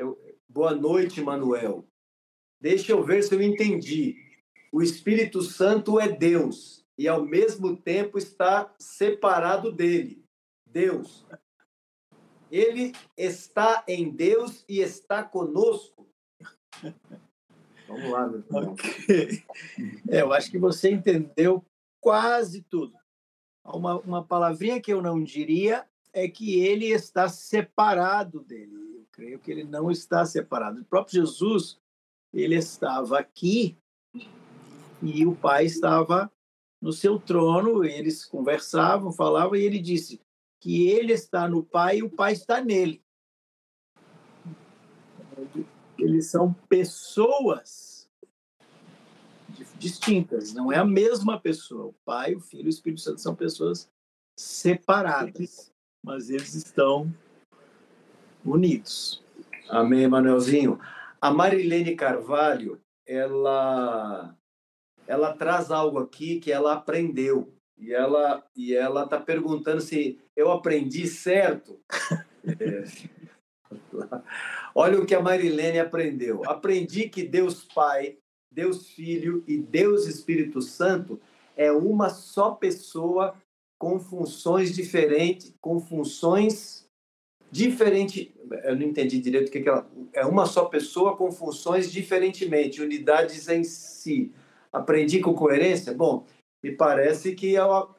Boa 0.47 0.73
noite, 0.73 1.21
Manuel. 1.21 1.85
Deixa 2.59 2.91
eu 2.91 3.03
ver 3.03 3.21
se 3.21 3.35
eu 3.35 3.41
entendi. 3.41 4.15
O 4.71 4.81
Espírito 4.81 5.43
Santo 5.43 5.99
é 5.99 6.07
Deus 6.07 6.83
e 6.97 7.07
ao 7.07 7.23
mesmo 7.23 7.77
tempo 7.77 8.17
está 8.17 8.73
separado 8.79 9.71
dele. 9.71 10.23
Deus. 10.65 11.23
Ele 12.51 12.93
está 13.15 13.83
em 13.87 14.09
Deus 14.09 14.65
e 14.67 14.79
está 14.79 15.23
conosco. 15.23 16.09
Vamos 17.89 18.11
lá, 18.11 18.23
irmão. 18.27 18.73
Okay. 18.73 19.43
É, 20.09 20.21
eu 20.21 20.31
acho 20.31 20.49
que 20.51 20.57
você 20.57 20.91
entendeu 20.91 21.65
quase 21.99 22.61
tudo. 22.61 22.93
Uma, 23.65 23.99
uma 23.99 24.23
palavrinha 24.23 24.79
que 24.79 24.93
eu 24.93 25.01
não 25.01 25.23
diria 25.23 25.85
é 26.13 26.27
que 26.27 26.59
ele 26.59 26.85
está 26.85 27.27
separado 27.27 28.41
dele. 28.41 28.73
Eu 28.95 29.05
creio 29.11 29.39
que 29.39 29.51
ele 29.51 29.63
não 29.63 29.91
está 29.91 30.25
separado. 30.25 30.81
O 30.81 30.85
próprio 30.85 31.21
Jesus, 31.21 31.79
ele 32.33 32.55
estava 32.55 33.19
aqui 33.19 33.77
e 35.01 35.25
o 35.25 35.35
Pai 35.35 35.65
estava 35.65 36.31
no 36.81 36.93
seu 36.93 37.19
trono, 37.19 37.83
eles 37.83 38.23
conversavam, 38.23 39.11
falavam, 39.11 39.55
e 39.55 39.63
ele 39.63 39.79
disse: 39.79 40.21
que 40.59 40.87
ele 40.89 41.13
está 41.13 41.47
no 41.47 41.63
Pai 41.63 41.97
e 41.97 42.03
o 42.03 42.09
Pai 42.09 42.33
está 42.33 42.61
nele. 42.61 43.01
Eles 45.99 46.27
são 46.27 46.53
pessoas 46.67 47.89
distintas, 49.77 50.53
não 50.53 50.71
é 50.71 50.77
a 50.77 50.85
mesma 50.85 51.39
pessoa. 51.39 51.87
O 51.87 51.95
Pai, 52.05 52.35
o 52.35 52.39
Filho 52.39 52.65
e 52.65 52.67
o 52.67 52.69
Espírito 52.69 53.01
Santo 53.01 53.21
são 53.21 53.35
pessoas 53.35 53.89
separadas, 54.37 55.71
mas 56.03 56.29
eles 56.29 56.53
estão 56.53 57.13
unidos. 58.45 59.23
Amém, 59.69 60.07
Manuelzinho. 60.07 60.79
A 61.21 61.31
Marilene 61.31 61.95
Carvalho, 61.95 62.81
ela, 63.05 64.35
ela 65.05 65.33
traz 65.33 65.71
algo 65.71 65.99
aqui 65.99 66.39
que 66.39 66.51
ela 66.51 66.73
aprendeu. 66.73 67.53
E 67.77 67.93
ela 67.93 68.45
e 68.55 68.73
ela 68.73 69.05
está 69.05 69.19
perguntando 69.19 69.79
se 69.79 70.19
eu 70.35 70.51
aprendi 70.51 71.07
certo. 71.07 71.79
É. 72.45 73.09
Olha 74.73 74.99
o 74.99 75.05
que 75.05 75.15
a 75.15 75.21
Marilene 75.21 75.79
aprendeu. 75.79 76.41
Aprendi 76.45 77.09
que 77.09 77.23
Deus 77.23 77.63
Pai, 77.63 78.17
Deus 78.51 78.87
Filho 78.87 79.43
e 79.47 79.57
Deus 79.57 80.07
Espírito 80.07 80.61
Santo 80.61 81.19
é 81.55 81.71
uma 81.71 82.09
só 82.09 82.51
pessoa 82.51 83.35
com 83.79 83.99
funções 83.99 84.73
diferentes, 84.73 85.53
com 85.61 85.79
funções 85.79 86.85
diferentes. 87.51 88.27
Eu 88.63 88.75
não 88.75 88.83
entendi 88.83 89.19
direito 89.19 89.49
o 89.49 89.51
que, 89.51 89.67
ela. 89.67 89.89
É 90.13 90.25
uma 90.25 90.45
só 90.45 90.65
pessoa 90.65 91.15
com 91.15 91.31
funções 91.31 91.91
diferentemente, 91.91 92.81
unidades 92.81 93.47
em 93.47 93.63
si. 93.63 94.31
Aprendi 94.71 95.19
com 95.19 95.33
coerência? 95.33 95.93
Bom, 95.93 96.25
me 96.63 96.71
parece 96.71 97.33
que 97.33 97.55
é 97.55 97.63
o, 97.63 97.89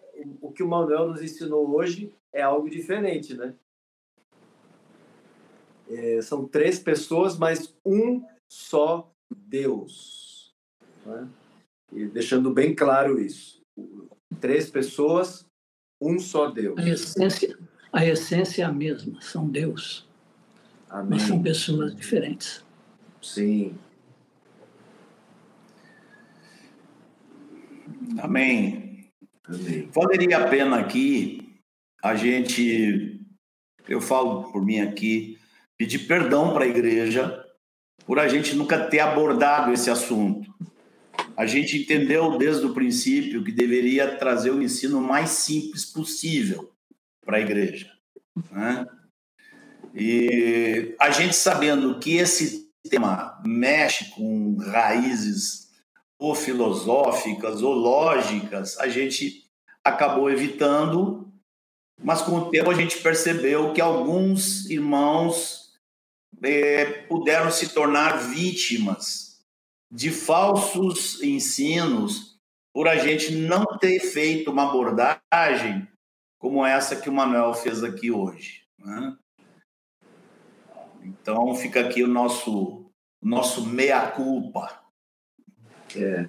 o 0.41 0.53
que 0.53 0.63
o 0.63 0.69
Manuel 0.69 1.09
nos 1.09 1.23
ensinou 1.23 1.69
hoje 1.75 2.13
é 2.33 2.43
algo 2.43 2.69
diferente, 2.69 3.35
né? 3.35 3.55
É, 5.91 6.23
são 6.23 6.47
três 6.47 6.79
pessoas, 6.79 7.37
mas 7.37 7.75
um 7.85 8.25
só 8.49 9.13
Deus. 9.31 10.55
Né? 11.05 11.29
E 11.93 12.07
deixando 12.07 12.53
bem 12.53 12.75
claro 12.75 13.21
isso. 13.21 13.61
Três 14.41 14.71
pessoas, 14.71 15.45
um 16.01 16.19
só 16.19 16.51
Deus. 16.51 16.79
A 16.79 16.89
essência, 16.89 17.59
a 17.93 18.07
essência 18.07 18.63
é 18.63 18.65
a 18.65 18.73
mesma, 18.73 19.21
são 19.21 19.49
Deus. 19.49 20.09
Amém. 20.89 21.19
Mas 21.19 21.23
são 21.23 21.43
pessoas 21.43 21.95
diferentes. 21.95 22.65
Sim. 23.21 23.77
Amém. 28.19 29.11
Amém. 29.45 29.89
Valeria 29.93 30.39
a 30.39 30.49
pena 30.49 30.79
aqui 30.79 31.51
a 32.03 32.15
gente, 32.15 33.21
eu 33.87 34.01
falo 34.01 34.51
por 34.51 34.65
mim 34.65 34.81
aqui, 34.81 35.39
pedir 35.81 36.01
perdão 36.01 36.53
para 36.53 36.67
a 36.67 36.69
igreja 36.69 37.43
por 38.05 38.19
a 38.19 38.29
gente 38.29 38.55
nunca 38.55 38.79
ter 38.79 39.01
abordado 39.01 39.73
esse 39.73 39.89
assunto. 39.89 40.47
A 41.35 41.47
gente 41.47 41.79
entendeu 41.79 42.37
desde 42.37 42.67
o 42.67 42.75
princípio 42.75 43.43
que 43.43 43.51
deveria 43.51 44.15
trazer 44.19 44.51
o 44.51 44.63
ensino 44.63 45.01
mais 45.01 45.31
simples 45.31 45.87
possível 45.87 46.71
para 47.25 47.39
a 47.39 47.41
igreja. 47.41 47.91
Né? 48.51 48.87
E 49.95 50.95
a 51.01 51.11
gente 51.11 51.35
sabendo 51.35 51.99
que 51.99 52.19
esse 52.19 52.71
tema 52.91 53.41
mexe 53.43 54.11
com 54.11 54.59
raízes 54.59 55.71
ou 56.19 56.35
filosóficas 56.35 57.63
ou 57.63 57.73
lógicas, 57.73 58.79
a 58.79 58.87
gente 58.87 59.45
acabou 59.83 60.31
evitando, 60.31 61.33
mas 62.05 62.21
com 62.21 62.33
o 62.33 62.51
tempo 62.51 62.71
a 62.71 62.75
gente 62.75 62.99
percebeu 62.99 63.73
que 63.73 63.81
alguns 63.81 64.69
irmãos 64.69 65.60
é, 66.43 66.85
puderam 67.03 67.51
se 67.51 67.69
tornar 67.75 68.17
vítimas 68.17 69.41
de 69.91 70.11
falsos 70.11 71.23
ensinos 71.23 72.39
por 72.73 72.87
a 72.87 72.97
gente 72.97 73.33
não 73.35 73.65
ter 73.79 74.01
feito 74.01 74.51
uma 74.51 74.69
abordagem 74.69 75.89
como 76.39 76.65
essa 76.65 76.97
que 76.97 77.09
o 77.09 77.13
Manuel 77.13 77.53
fez 77.55 77.83
aqui 77.83 78.11
hoje. 78.11 78.63
Né? 78.79 79.17
Então 81.03 81.55
fica 81.55 81.81
aqui 81.81 82.03
o 82.03 82.09
nosso 82.09 82.87
nosso 83.23 83.67
meia 83.67 84.11
culpa. 84.13 84.81
É. 85.95 86.29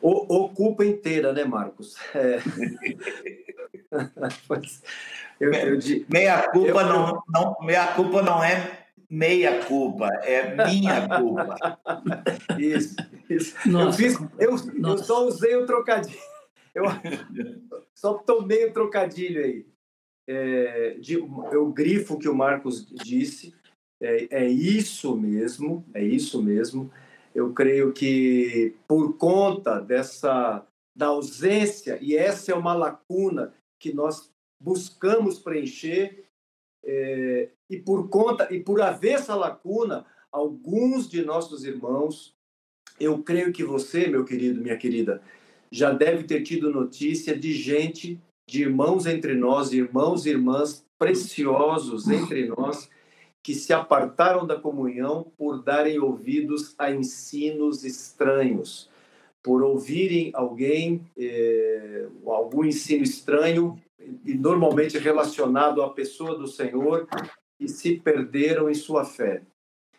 O, 0.00 0.44
o 0.44 0.48
culpa 0.50 0.84
inteira, 0.84 1.32
né, 1.32 1.44
Marcos? 1.44 1.96
É. 2.14 2.38
eu, 5.40 5.52
eu, 5.52 5.78
meia 6.08 6.48
culpa 6.50 6.68
eu, 6.68 6.86
não, 6.86 7.22
não 7.28 7.56
meia 7.60 7.86
culpa 7.94 8.22
não 8.22 8.44
é 8.44 8.87
meia 9.10 9.64
culpa, 9.64 10.08
é 10.22 10.54
minha 10.66 11.08
culpa. 11.08 11.78
Isso, 12.58 12.96
isso. 13.30 13.56
eu, 13.68 13.92
fiz, 13.92 14.18
eu, 14.38 14.56
eu 14.82 14.98
só 14.98 15.26
usei 15.26 15.54
o 15.56 15.66
trocadilho. 15.66 16.18
Eu 16.74 16.84
só 17.94 18.14
tomei 18.14 18.66
o 18.66 18.72
trocadilho 18.72 19.44
aí. 19.44 19.66
É, 20.28 20.96
de, 21.00 21.14
eu 21.14 21.72
grifo 21.72 22.18
que 22.18 22.28
o 22.28 22.34
Marcos 22.34 22.86
disse. 22.86 23.54
É, 24.00 24.44
é 24.44 24.48
isso 24.48 25.16
mesmo, 25.16 25.84
é 25.94 26.02
isso 26.02 26.42
mesmo. 26.42 26.90
Eu 27.34 27.52
creio 27.52 27.92
que 27.92 28.74
por 28.86 29.16
conta 29.16 29.80
dessa 29.80 30.64
da 30.96 31.06
ausência 31.06 31.96
e 32.00 32.16
essa 32.16 32.50
é 32.50 32.54
uma 32.56 32.74
lacuna 32.74 33.54
que 33.80 33.92
nós 33.92 34.32
buscamos 34.60 35.38
preencher 35.38 36.24
é, 36.90 37.50
e 37.68 37.76
por 37.76 38.08
conta 38.08 38.48
e 38.50 38.60
por 38.60 38.80
haver 38.80 39.12
essa 39.12 39.34
lacuna, 39.34 40.06
alguns 40.32 41.06
de 41.06 41.22
nossos 41.22 41.62
irmãos, 41.64 42.34
eu 42.98 43.22
creio 43.22 43.52
que 43.52 43.62
você, 43.62 44.06
meu 44.06 44.24
querido, 44.24 44.62
minha 44.62 44.76
querida, 44.76 45.20
já 45.70 45.92
deve 45.92 46.24
ter 46.24 46.42
tido 46.42 46.72
notícia 46.72 47.38
de 47.38 47.52
gente, 47.52 48.18
de 48.48 48.62
irmãos 48.62 49.04
entre 49.04 49.34
nós, 49.34 49.70
irmãos 49.74 50.24
e 50.24 50.30
irmãs 50.30 50.86
preciosos 50.98 52.08
entre 52.08 52.46
nós, 52.48 52.88
que 53.42 53.54
se 53.54 53.72
apartaram 53.74 54.46
da 54.46 54.58
comunhão 54.58 55.30
por 55.36 55.62
darem 55.62 55.98
ouvidos 55.98 56.74
a 56.78 56.90
ensinos 56.90 57.84
estranhos, 57.84 58.88
por 59.42 59.62
ouvirem 59.62 60.30
alguém, 60.34 61.06
eh, 61.16 62.06
algum 62.26 62.64
ensino 62.64 63.02
estranho 63.02 63.80
e 64.24 64.34
normalmente 64.34 64.98
relacionado 64.98 65.82
à 65.82 65.90
pessoa 65.90 66.36
do 66.36 66.46
Senhor 66.46 67.06
e 67.60 67.68
se 67.68 67.96
perderam 67.96 68.68
em 68.68 68.74
sua 68.74 69.04
fé. 69.04 69.42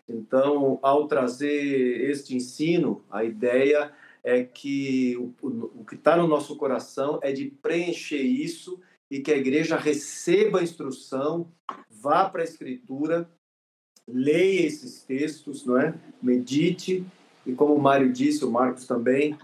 Então, 0.08 0.80
ao 0.82 1.08
trazer 1.08 2.10
este 2.10 2.36
ensino, 2.36 3.04
a 3.12 3.24
ideia 3.24 3.92
é 4.24 4.44
que 4.44 5.16
o, 5.18 5.34
o 5.80 5.86
que 5.86 5.96
está 5.96 6.18
no 6.18 6.28
nosso 6.28 6.56
coração 6.56 7.20
é 7.22 7.32
de 7.32 7.46
preencher 7.46 8.22
isso 8.22 8.80
e 9.10 9.20
que 9.20 9.32
a 9.32 9.38
igreja 9.38 9.78
receba 9.78 10.60
a 10.60 10.64
instrução, 10.64 11.52
vá 11.90 12.30
para 12.30 12.42
a 12.42 12.46
Escritura, 12.46 13.30
leia 14.08 14.66
esses 14.66 15.04
textos, 15.04 15.66
não 15.66 15.80
é? 15.80 15.94
medite 16.22 17.06
e, 17.46 17.54
como 17.54 17.74
o 17.74 17.82
Mário 17.82 18.12
disse, 18.12 18.44
o 18.46 18.52
Marcos 18.52 18.86
também, 18.86 19.38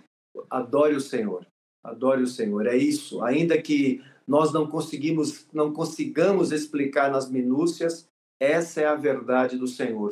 adore 0.50 0.96
o 0.96 1.02
Senhor. 1.02 1.46
Adore 1.84 2.24
o 2.24 2.28
Senhor. 2.28 2.68
É 2.68 2.76
isso. 2.76 3.24
Ainda 3.24 3.62
que 3.62 4.04
nós 4.28 4.52
não 4.52 4.68
conseguimos, 4.68 5.48
não 5.54 5.72
consigamos 5.72 6.52
explicar 6.52 7.12
nas 7.12 7.30
minúcias, 7.30 8.08
essa 8.40 8.82
é 8.82 8.86
a 8.86 8.96
verdade 8.96 9.58
do 9.58 9.68
Senhor. 9.68 10.12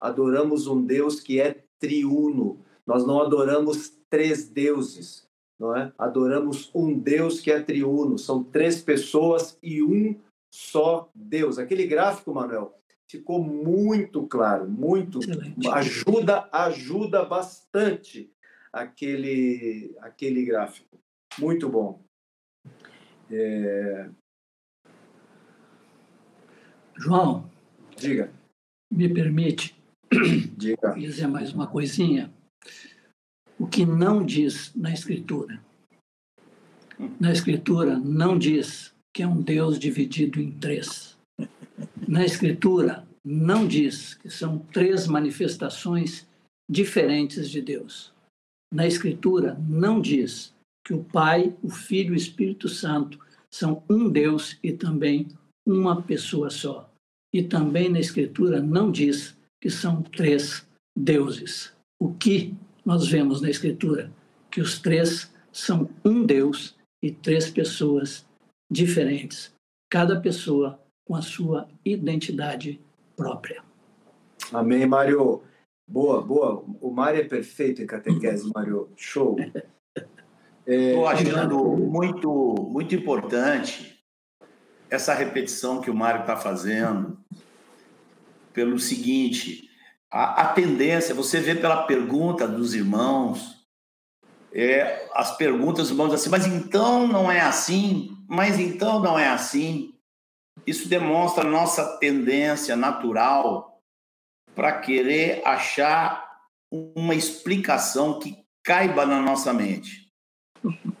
Adoramos 0.00 0.66
um 0.66 0.84
Deus 0.84 1.20
que 1.20 1.40
é 1.40 1.62
triuno. 1.78 2.64
Nós 2.86 3.06
não 3.06 3.20
adoramos 3.20 3.92
três 4.08 4.48
deuses, 4.48 5.26
não 5.58 5.76
é? 5.76 5.92
Adoramos 5.98 6.70
um 6.74 6.98
Deus 6.98 7.40
que 7.40 7.50
é 7.50 7.60
triuno. 7.60 8.18
São 8.18 8.42
três 8.42 8.82
pessoas 8.82 9.58
e 9.62 9.82
um 9.82 10.18
só 10.52 11.08
Deus. 11.14 11.58
Aquele 11.58 11.86
gráfico, 11.86 12.32
Manuel, 12.32 12.79
ficou 13.10 13.42
muito 13.42 14.24
claro, 14.28 14.68
muito 14.68 15.18
Excelente. 15.18 15.68
ajuda 15.68 16.48
ajuda 16.52 17.24
bastante 17.24 18.32
aquele 18.72 19.96
aquele 20.00 20.44
gráfico. 20.44 20.96
Muito 21.38 21.68
bom. 21.68 22.00
É... 23.28 24.08
João. 26.96 27.50
Diga. 27.96 28.32
Me 28.92 29.12
permite 29.12 29.76
Diga. 30.56 30.94
dizer 30.94 31.26
mais 31.26 31.52
uma 31.52 31.66
coisinha. 31.66 32.32
O 33.58 33.66
que 33.66 33.84
não 33.84 34.24
diz 34.24 34.72
na 34.74 34.92
Escritura. 34.92 35.60
Na 37.18 37.32
Escritura 37.32 37.98
não 37.98 38.38
diz 38.38 38.94
que 39.12 39.22
é 39.22 39.26
um 39.26 39.42
Deus 39.42 39.78
dividido 39.78 40.40
em 40.40 40.52
três. 40.52 41.09
Na 42.10 42.24
Escritura 42.24 43.06
não 43.24 43.68
diz 43.68 44.14
que 44.14 44.28
são 44.28 44.58
três 44.58 45.06
manifestações 45.06 46.26
diferentes 46.68 47.48
de 47.48 47.62
Deus. 47.62 48.12
Na 48.74 48.84
Escritura 48.84 49.56
não 49.68 50.00
diz 50.00 50.52
que 50.84 50.92
o 50.92 51.04
Pai, 51.04 51.56
o 51.62 51.70
Filho 51.70 52.08
e 52.08 52.14
o 52.14 52.16
Espírito 52.16 52.68
Santo 52.68 53.16
são 53.48 53.84
um 53.88 54.10
Deus 54.10 54.58
e 54.60 54.72
também 54.72 55.28
uma 55.64 56.02
pessoa 56.02 56.50
só. 56.50 56.92
E 57.32 57.44
também 57.44 57.88
na 57.88 58.00
Escritura 58.00 58.60
não 58.60 58.90
diz 58.90 59.38
que 59.62 59.70
são 59.70 60.02
três 60.02 60.66
deuses. 60.98 61.72
O 61.96 62.12
que 62.12 62.56
nós 62.84 63.06
vemos 63.06 63.40
na 63.40 63.48
Escritura? 63.48 64.12
Que 64.50 64.60
os 64.60 64.80
três 64.80 65.32
são 65.52 65.88
um 66.04 66.26
Deus 66.26 66.74
e 67.00 67.12
três 67.12 67.48
pessoas 67.48 68.26
diferentes, 68.68 69.54
cada 69.88 70.20
pessoa 70.20 70.76
com 71.10 71.16
a 71.16 71.22
sua 71.22 71.66
identidade 71.84 72.80
própria. 73.16 73.64
Amém, 74.52 74.86
Mário. 74.86 75.42
Boa, 75.84 76.22
boa. 76.22 76.64
O 76.80 76.88
Mário 76.92 77.20
é 77.20 77.24
perfeito 77.24 77.82
em 77.82 77.86
catequese, 77.86 78.48
Mário. 78.54 78.88
Show. 78.94 79.36
Estou 80.64 81.10
é... 81.10 81.12
achando 81.12 81.76
muito, 81.76 82.54
muito 82.70 82.94
importante 82.94 84.00
essa 84.88 85.12
repetição 85.12 85.80
que 85.80 85.90
o 85.90 85.94
Mário 85.96 86.20
está 86.20 86.36
fazendo, 86.36 87.18
pelo 88.52 88.78
seguinte: 88.78 89.68
a, 90.08 90.42
a, 90.42 90.52
tendência, 90.52 91.12
você 91.12 91.40
vê 91.40 91.56
pela 91.56 91.88
pergunta 91.88 92.46
dos 92.46 92.72
irmãos, 92.72 93.66
é, 94.54 95.08
as 95.12 95.36
perguntas 95.36 95.88
dos 95.88 95.90
irmãos 95.90 96.14
assim, 96.14 96.30
mas 96.30 96.46
então 96.46 97.08
não 97.08 97.28
é 97.28 97.40
assim, 97.40 98.16
mas 98.28 98.60
então 98.60 99.00
não 99.00 99.18
é 99.18 99.26
assim. 99.26 99.92
Isso 100.66 100.88
demonstra 100.88 101.44
nossa 101.44 101.98
tendência 101.98 102.76
natural 102.76 103.80
para 104.54 104.80
querer 104.80 105.42
achar 105.44 106.28
uma 106.70 107.14
explicação 107.14 108.18
que 108.18 108.44
caiba 108.62 109.06
na 109.06 109.20
nossa 109.20 109.52
mente. 109.52 110.10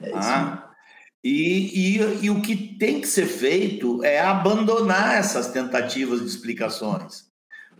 É 0.00 0.12
ah, 0.14 0.70
e, 1.24 1.96
e, 1.98 2.24
e 2.26 2.30
o 2.30 2.40
que 2.40 2.56
tem 2.78 3.00
que 3.00 3.06
ser 3.08 3.26
feito 3.26 4.04
é 4.04 4.20
abandonar 4.20 5.16
essas 5.16 5.48
tentativas 5.48 6.20
de 6.20 6.26
explicações. 6.26 7.28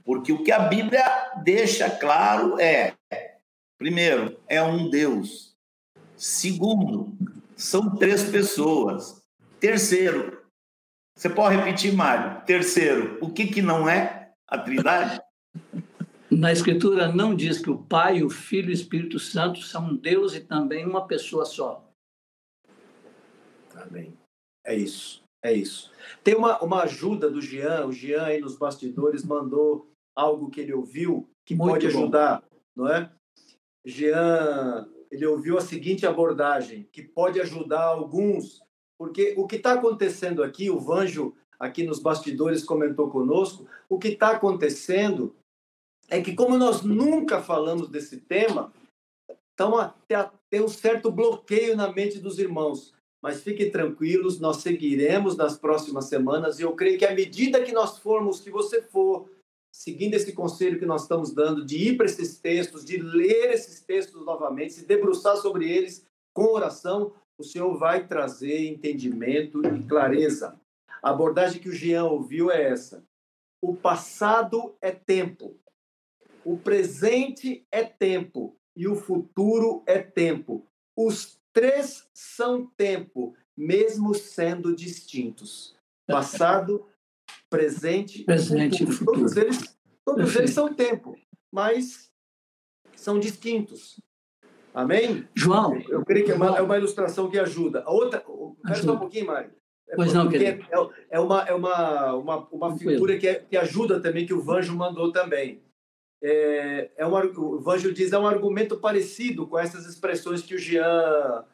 Porque 0.05 0.33
o 0.33 0.43
que 0.43 0.51
a 0.51 0.59
Bíblia 0.59 1.05
deixa 1.45 1.89
claro 1.89 2.59
é: 2.59 2.95
primeiro, 3.79 4.37
é 4.49 4.61
um 4.61 4.91
Deus. 4.91 5.55
Segundo, 6.17 7.17
são 7.57 7.95
três 7.95 8.25
pessoas. 8.25 9.23
Terceiro, 9.61 10.38
você 11.19 11.29
pode 11.29 11.57
repetir, 11.57 11.93
Mário? 11.93 12.47
Terceiro, 12.47 13.19
o 13.21 13.33
que, 13.33 13.49
que 13.49 13.61
não 13.61 13.89
é 13.89 14.31
a 14.47 14.57
Trindade? 14.57 15.21
Na 16.31 16.53
Escritura 16.53 17.11
não 17.11 17.35
diz 17.35 17.59
que 17.59 17.69
o 17.69 17.77
Pai, 17.77 18.23
o 18.23 18.31
Filho 18.31 18.69
e 18.69 18.71
o 18.71 18.73
Espírito 18.73 19.19
Santo 19.19 19.61
são 19.61 19.97
Deus 19.97 20.37
e 20.37 20.41
também 20.41 20.87
uma 20.87 21.09
pessoa 21.09 21.45
só. 21.45 21.85
Amém. 23.75 24.17
É 24.65 24.77
isso, 24.77 25.21
é 25.43 25.53
isso. 25.53 25.91
Tem 26.23 26.37
uma, 26.37 26.63
uma 26.63 26.85
ajuda 26.85 27.29
do 27.29 27.41
Jean, 27.41 27.87
o 27.87 27.93
Jean 27.93 28.23
aí 28.23 28.41
nos 28.41 28.57
bastidores 28.57 29.25
mandou 29.25 29.91
algo 30.15 30.49
que 30.49 30.61
ele 30.61 30.73
ouviu 30.73 31.29
que 31.45 31.57
Muito 31.57 31.73
pode 31.73 31.87
ajudar, 31.89 32.43
bom. 32.43 32.85
não 32.85 32.95
é? 32.95 33.11
Jean, 33.85 34.89
ele 35.11 35.27
ouviu 35.27 35.59
a 35.59 35.63
seguinte 35.63 36.07
abordagem, 36.07 36.89
que 36.93 37.03
pode 37.03 37.41
ajudar 37.41 37.83
alguns, 37.83 38.63
porque 38.99 39.35
o 39.37 39.47
que 39.47 39.57
está 39.57 39.75
acontecendo 39.75 40.43
aqui, 40.43 40.69
o 40.69 40.81
Vanjo 40.81 41.35
aqui 41.59 41.85
nos 41.85 42.01
bastidores 42.01 42.65
comentou 42.65 43.09
conosco, 43.09 43.67
o 43.89 43.99
que 43.99 44.09
está 44.09 44.31
acontecendo 44.31 45.35
é 46.09 46.21
que 46.21 46.35
como 46.35 46.59
nós 46.59 46.83
nunca 46.83 47.41
falamos 47.41 47.89
desse 47.89 48.19
tema, 48.19 48.73
então 49.55 49.95
tem 50.51 50.63
um 50.63 50.69
certo 50.69 51.11
bloqueio 51.11 51.77
na 51.77 51.93
mente 51.93 52.19
dos 52.19 52.39
irmãos. 52.39 52.95
Mas 53.21 53.43
fiquem 53.43 53.71
tranquilos, 53.71 54.39
nós 54.39 54.59
seguiremos 54.59 55.37
nas 55.37 55.59
próximas 55.59 56.05
semanas 56.05 56.59
e 56.59 56.63
eu 56.63 56.73
creio 56.77 56.99
que 56.99 57.05
à 57.05 57.13
medida 57.13 57.63
que 57.65 57.73
nós 57.73 57.99
formos, 57.99 58.41
que 58.41 58.51
você 58.51 58.81
for 58.81 59.29
seguindo 59.73 60.15
esse 60.15 60.33
conselho 60.33 60.79
que 60.79 60.87
nós 60.87 61.03
estamos 61.03 61.33
dando, 61.33 61.65
de 61.65 61.77
ir 61.77 61.97
para 61.97 62.07
esses 62.07 62.39
textos, 62.39 62.85
de 62.85 62.97
ler 62.97 63.53
esses 63.53 63.81
textos 63.81 64.25
novamente, 64.25 64.73
se 64.73 64.87
debruçar 64.87 65.37
sobre 65.37 65.71
eles 65.71 66.07
com 66.33 66.53
oração, 66.53 67.13
o 67.39 67.45
Senhor 67.45 67.79
vai 67.79 68.07
trazer 68.07 68.67
entendimento 68.67 69.63
e 69.65 69.83
clareza. 69.85 70.61
A 71.01 71.11
abordagem 71.11 71.61
que 71.61 71.69
o 71.69 71.75
Jean 71.75 72.05
ouviu 72.05 72.51
é 72.51 72.63
essa: 72.63 73.07
o 73.63 73.75
passado 73.75 74.77
é 74.81 74.91
tempo, 74.91 75.57
o 76.45 76.59
presente 76.59 77.67
é 77.71 77.85
tempo 77.85 78.57
e 78.77 78.89
o 78.89 78.97
futuro 78.97 79.83
é 79.87 79.99
tempo. 79.99 80.67
Os 80.97 81.39
três 81.53 82.09
são 82.13 82.67
tempo, 82.67 83.37
mesmo 83.57 84.15
sendo 84.15 84.75
distintos. 84.75 85.77
Passado, 86.07 86.87
presente, 87.49 88.25
presente 88.25 88.85
futuro. 88.85 88.97
futuro. 88.99 89.19
Todos 89.21 89.37
eles, 89.37 89.79
todos 90.05 90.37
eles 90.37 90.51
são 90.51 90.75
tempo, 90.75 91.17
mas 91.53 92.11
são 92.97 93.21
distintos. 93.21 94.01
Amém? 94.79 95.29
João. 95.35 95.81
Eu 95.89 96.05
creio 96.05 96.25
que 96.25 96.33
é 96.33 96.35
uma, 96.35 96.59
é 96.59 96.63
uma 96.63 96.77
ilustração 96.77 97.31
que 97.31 97.39
ajuda. 97.39 97.83
A 97.85 97.91
outra, 97.91 98.25
espera 98.59 98.83
só 98.83 98.95
um 98.95 98.99
pouquinho, 98.99 99.27
Mário. 99.27 99.51
É 99.89 99.97
pois 99.97 100.13
não, 100.13 100.31
é, 100.31 100.61
é, 101.11 101.19
uma, 101.19 101.43
é 101.43 101.55
uma, 101.55 102.15
uma, 102.15 102.49
uma 102.53 102.79
figura 102.79 103.17
que, 103.17 103.27
é, 103.27 103.35
que 103.37 103.57
ajuda 103.57 104.01
também, 104.01 104.27
que 104.27 104.35
o 104.35 104.43
Vanjo 104.43 104.77
mandou 104.77 105.11
também 105.11 105.63
é, 106.23 106.91
é 106.97 107.07
um, 107.07 107.15
o 107.15 107.61
Vanjo 107.61 107.93
diz 107.93 108.13
é 108.13 108.19
um 108.19 108.27
argumento 108.27 108.79
parecido 108.79 109.47
com 109.47 109.59
essas 109.59 109.87
expressões 109.87 110.43
que 110.43 110.55
o 110.55 110.59
Jean, 110.59 111.45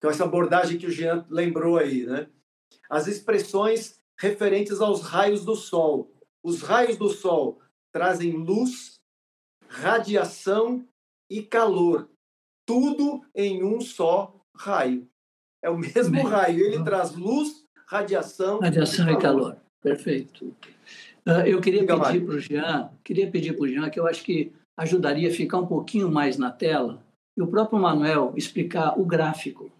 com 0.00 0.08
essa 0.08 0.24
abordagem 0.24 0.78
que 0.78 0.86
o 0.86 0.90
Jean 0.90 1.26
lembrou 1.28 1.76
aí, 1.76 2.04
né? 2.06 2.28
As 2.88 3.06
expressões 3.06 4.00
referentes 4.18 4.80
aos 4.80 5.02
raios 5.02 5.44
do 5.44 5.56
Sol. 5.56 6.12
Os 6.42 6.62
raios 6.62 6.96
do 6.96 7.08
Sol 7.08 7.60
trazem 7.92 8.32
luz, 8.32 9.00
radiação 9.68 10.86
e 11.28 11.42
calor, 11.42 12.08
tudo 12.72 13.22
em 13.34 13.62
um 13.62 13.82
só 13.82 14.34
raio. 14.56 15.06
É 15.62 15.68
o 15.68 15.76
mesmo 15.76 16.10
Bem, 16.10 16.24
raio, 16.24 16.60
ele 16.60 16.70
então 16.70 16.84
traz 16.84 17.14
luz, 17.14 17.66
radiação, 17.86 18.60
radiação 18.60 19.10
e 19.10 19.18
calor. 19.18 19.18
E 19.18 19.22
calor. 19.22 19.56
Perfeito. 19.82 20.56
Uh, 21.26 21.44
eu 21.44 21.60
queria 21.60 21.86
pedir 21.86 22.24
para 22.24 22.34
o 22.34 22.38
Jean, 22.40 22.90
queria 23.04 23.30
pedir 23.30 23.52
para 23.52 23.64
o 23.64 23.68
Jean 23.68 23.90
que 23.90 24.00
eu 24.00 24.06
acho 24.06 24.24
que 24.24 24.52
ajudaria 24.74 25.28
a 25.28 25.32
ficar 25.32 25.58
um 25.58 25.66
pouquinho 25.66 26.10
mais 26.10 26.38
na 26.38 26.50
tela 26.50 27.04
e 27.36 27.42
o 27.42 27.46
próprio 27.46 27.78
Manuel 27.78 28.32
explicar 28.36 28.98
o 28.98 29.04
gráfico. 29.04 29.70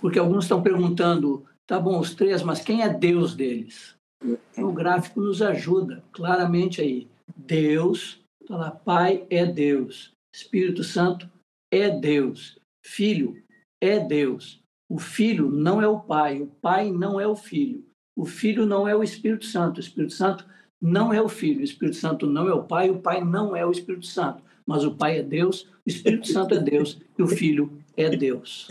Porque 0.00 0.18
alguns 0.18 0.44
estão 0.44 0.60
perguntando, 0.62 1.46
tá 1.64 1.78
bom, 1.78 2.00
os 2.00 2.12
três, 2.12 2.42
mas 2.42 2.60
quem 2.60 2.82
é 2.82 2.88
Deus 2.88 3.36
deles? 3.36 3.94
Então, 4.22 4.68
o 4.68 4.72
gráfico 4.72 5.20
nos 5.20 5.40
ajuda 5.40 6.02
claramente 6.12 6.80
aí. 6.80 7.08
Deus, 7.36 8.20
tá 8.48 8.56
lá, 8.56 8.70
Pai 8.72 9.24
é 9.30 9.46
Deus, 9.46 10.12
Espírito 10.34 10.82
Santo 10.82 11.32
é 11.78 11.90
Deus, 11.90 12.58
Filho 12.82 13.42
é 13.80 13.98
Deus. 13.98 14.62
O 14.88 14.98
Filho 14.98 15.50
não 15.50 15.80
é 15.80 15.88
o 15.88 16.00
Pai, 16.00 16.40
o 16.40 16.46
Pai 16.46 16.90
não 16.90 17.18
é 17.20 17.26
o 17.26 17.34
Filho. 17.34 17.84
O 18.16 18.24
Filho 18.24 18.64
não 18.64 18.86
é 18.86 18.94
o 18.94 19.02
Espírito 19.02 19.44
Santo, 19.44 19.78
o 19.78 19.80
Espírito 19.80 20.12
Santo 20.12 20.46
não 20.80 21.12
é 21.12 21.20
o 21.20 21.28
Filho, 21.28 21.60
o 21.60 21.64
Espírito 21.64 21.96
Santo 21.96 22.26
não 22.26 22.48
é 22.48 22.54
o 22.54 22.62
Pai, 22.62 22.90
o 22.90 23.00
Pai 23.00 23.24
não 23.24 23.56
é 23.56 23.66
o 23.66 23.70
Espírito 23.70 24.06
Santo, 24.06 24.42
mas 24.66 24.84
o 24.84 24.94
Pai 24.94 25.18
é 25.18 25.22
Deus, 25.22 25.62
o 25.84 25.88
Espírito 25.88 26.28
Santo 26.28 26.54
é 26.54 26.60
Deus 26.60 27.00
e 27.18 27.22
o 27.22 27.26
Filho 27.26 27.72
é 27.96 28.10
Deus. 28.10 28.68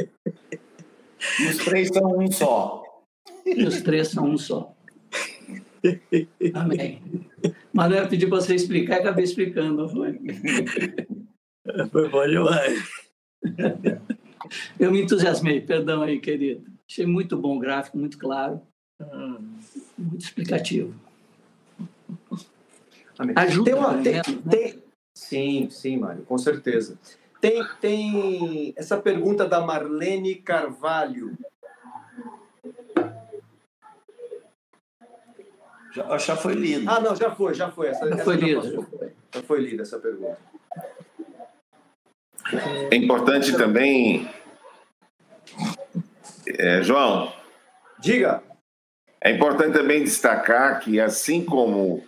E 1.40 1.48
os 1.48 1.58
três 1.58 1.90
são 1.90 2.20
um 2.20 2.32
só. 2.32 2.84
E 3.46 3.64
os 3.64 3.82
três 3.82 4.10
são 4.10 4.30
um 4.30 4.38
só. 4.38 4.74
Amém. 6.54 7.02
Manuel 7.74 8.08
pediu 8.08 8.30
para 8.30 8.40
você 8.40 8.56
explicar 8.56 9.00
acabei 9.00 9.24
explicando, 9.24 9.90
foi? 9.90 10.20
Foi 11.92 12.10
bom 12.10 12.28
demais. 12.28 12.90
Eu 14.80 14.92
me 14.92 15.02
entusiasmei, 15.02 15.62
perdão 15.62 16.02
aí, 16.02 16.20
querido. 16.20 16.72
Achei 16.90 17.06
muito 17.06 17.38
bom 17.38 17.58
o 17.58 17.60
gráfico, 17.60 17.98
muito 17.98 18.18
claro. 18.18 18.62
Muito 19.98 20.24
explicativo. 20.24 20.94
Ajuda, 23.36 23.72
tem 23.72 23.74
uma, 23.80 24.02
tem, 24.02 24.14
né? 24.14 24.22
tem, 24.50 24.84
sim, 25.16 25.70
sim, 25.70 25.98
Mário, 25.98 26.24
com 26.24 26.38
certeza. 26.38 26.98
Tem, 27.40 27.64
tem 27.80 28.74
essa 28.76 28.98
pergunta 28.98 29.48
da 29.48 29.62
Marlene 29.62 30.36
Carvalho. 30.36 31.38
Já, 35.94 36.18
já 36.18 36.36
foi 36.36 36.54
lido. 36.54 36.90
Ah, 36.90 37.00
não, 37.00 37.16
já 37.16 37.36
foi, 37.36 37.54
já 37.54 37.72
foi. 37.72 37.88
Essa, 37.88 38.08
já 38.08 38.16
essa 38.16 38.24
foi 38.24 38.36
lido. 38.36 38.88
Já 39.34 39.44
foi 39.44 39.62
lida 39.62 39.84
essa 39.84 40.00
pergunta. 40.00 40.40
É 42.92 42.96
importante 42.96 43.56
também, 43.56 44.30
é, 46.48 46.84
João. 46.84 47.34
Diga. 48.00 48.44
É 49.22 49.32
importante 49.32 49.74
também 49.74 50.04
destacar 50.04 50.82
que, 50.82 51.00
assim 51.00 51.46
como 51.46 52.06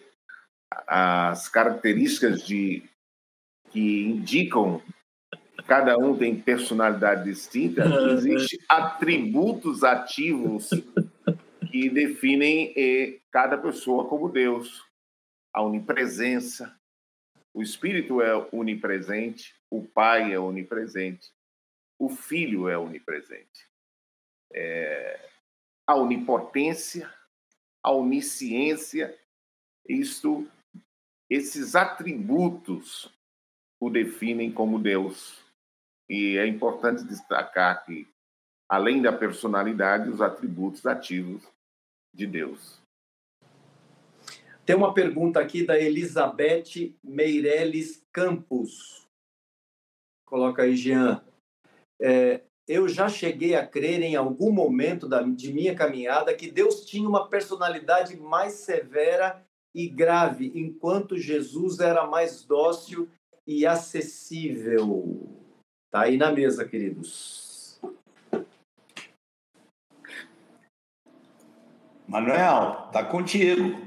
as 0.86 1.48
características 1.48 2.46
de, 2.46 2.84
que 3.72 4.04
indicam 4.04 4.82
cada 5.66 5.98
um 5.98 6.16
tem 6.16 6.36
personalidade 6.36 7.24
distinta, 7.24 7.86
existem 8.12 8.60
atributos 8.70 9.84
ativos 9.84 10.70
que 11.72 11.90
definem 11.90 12.74
eh, 12.76 13.20
cada 13.32 13.58
pessoa 13.58 14.08
como 14.08 14.30
Deus. 14.30 14.84
A 15.54 15.64
onipresença, 15.64 16.76
o 17.54 17.62
Espírito 17.62 18.22
é 18.22 18.36
onipresente, 18.52 19.55
o 19.72 19.86
Pai 19.86 20.34
é 20.34 20.40
onipresente, 20.40 21.34
o 22.00 22.10
Filho 22.10 22.70
é 22.70 22.78
onipresente. 22.78 23.70
É, 24.54 25.30
a 25.88 25.96
onipotência, 25.96 27.12
a 27.84 27.92
onisciência, 27.92 29.18
isto 29.88 30.48
esses 31.30 31.76
atributos 31.76 33.12
o 33.80 33.90
definem 33.90 34.52
como 34.52 34.80
Deus. 34.80 35.38
E 36.10 36.38
é 36.38 36.46
importante 36.46 37.04
destacar 37.04 37.84
que, 37.86 38.08
além 38.70 39.02
da 39.02 39.12
personalidade, 39.12 40.10
os 40.10 40.22
atributos 40.22 40.86
ativos 40.86 41.44
de 42.14 42.26
Deus. 42.26 42.80
Tem 44.66 44.76
uma 44.76 44.94
pergunta 44.94 45.40
aqui 45.40 45.64
da 45.64 45.80
Elizabeth 45.80 46.96
Meireles 47.04 48.04
Campos. 48.12 49.05
Coloca 50.26 50.64
aí, 50.64 50.76
Jean. 50.76 51.24
É, 52.02 52.42
eu 52.68 52.88
já 52.88 53.08
cheguei 53.08 53.56
a 53.56 53.66
crer 53.66 54.02
em 54.02 54.16
algum 54.16 54.52
momento 54.52 55.08
da, 55.08 55.22
de 55.22 55.54
minha 55.54 55.76
caminhada 55.76 56.34
que 56.34 56.50
Deus 56.50 56.84
tinha 56.86 57.08
uma 57.08 57.30
personalidade 57.30 58.18
mais 58.18 58.54
severa 58.54 59.46
e 59.74 59.88
grave, 59.88 60.52
enquanto 60.56 61.18
Jesus 61.18 61.80
era 61.80 62.08
mais 62.08 62.44
dócil 62.44 63.08
e 63.46 63.66
acessível. 63.66 65.30
Tá 65.92 66.02
aí 66.02 66.18
na 66.18 66.32
mesa, 66.32 66.66
queridos. 66.66 67.80
Manuel, 72.08 72.90
tá 72.92 73.04
contigo. 73.04 73.86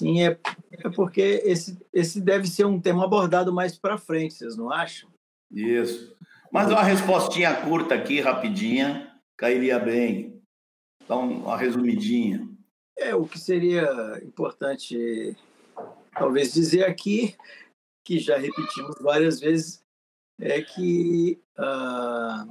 Sim, 0.00 0.22
é, 0.22 0.38
é 0.72 0.88
porque 0.88 1.20
esse, 1.20 1.78
esse 1.92 2.22
deve 2.22 2.46
ser 2.46 2.64
um 2.64 2.80
tema 2.80 3.04
abordado 3.04 3.52
mais 3.52 3.76
para 3.76 3.98
frente, 3.98 4.32
vocês 4.32 4.56
não 4.56 4.72
acham? 4.72 5.10
Isso. 5.52 6.16
Mas 6.50 6.70
uma 6.70 6.82
respostinha 6.82 7.54
curta 7.54 7.96
aqui, 7.96 8.18
rapidinha, 8.18 9.14
cairia 9.36 9.78
bem. 9.78 10.42
Então, 11.04 11.30
uma 11.30 11.54
resumidinha. 11.54 12.48
É, 12.96 13.14
o 13.14 13.26
que 13.26 13.38
seria 13.38 14.18
importante, 14.24 15.36
talvez, 16.12 16.54
dizer 16.54 16.86
aqui, 16.86 17.36
que 18.02 18.18
já 18.18 18.38
repetimos 18.38 18.96
várias 19.02 19.38
vezes, 19.38 19.84
é 20.40 20.62
que 20.62 21.38
ah, 21.58 22.46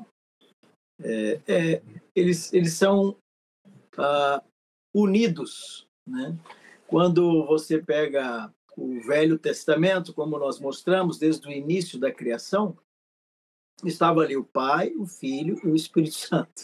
é, 1.01 1.41
é, 1.47 1.81
eles, 2.15 2.53
eles 2.53 2.73
são 2.73 3.17
ah, 3.97 4.43
unidos. 4.93 5.87
Né? 6.05 6.37
Quando 6.89 7.45
você 7.45 7.77
pega 7.77 8.51
o 8.75 8.99
Velho 9.01 9.37
Testamento, 9.37 10.11
como 10.11 10.39
nós 10.39 10.59
mostramos 10.59 11.19
desde 11.19 11.47
o 11.47 11.51
início 11.51 11.99
da 11.99 12.11
criação, 12.11 12.75
estava 13.85 14.21
ali 14.21 14.35
o 14.35 14.43
Pai, 14.43 14.91
o 14.97 15.05
Filho 15.05 15.59
e 15.63 15.67
o 15.67 15.75
Espírito 15.75 16.15
Santo. 16.17 16.63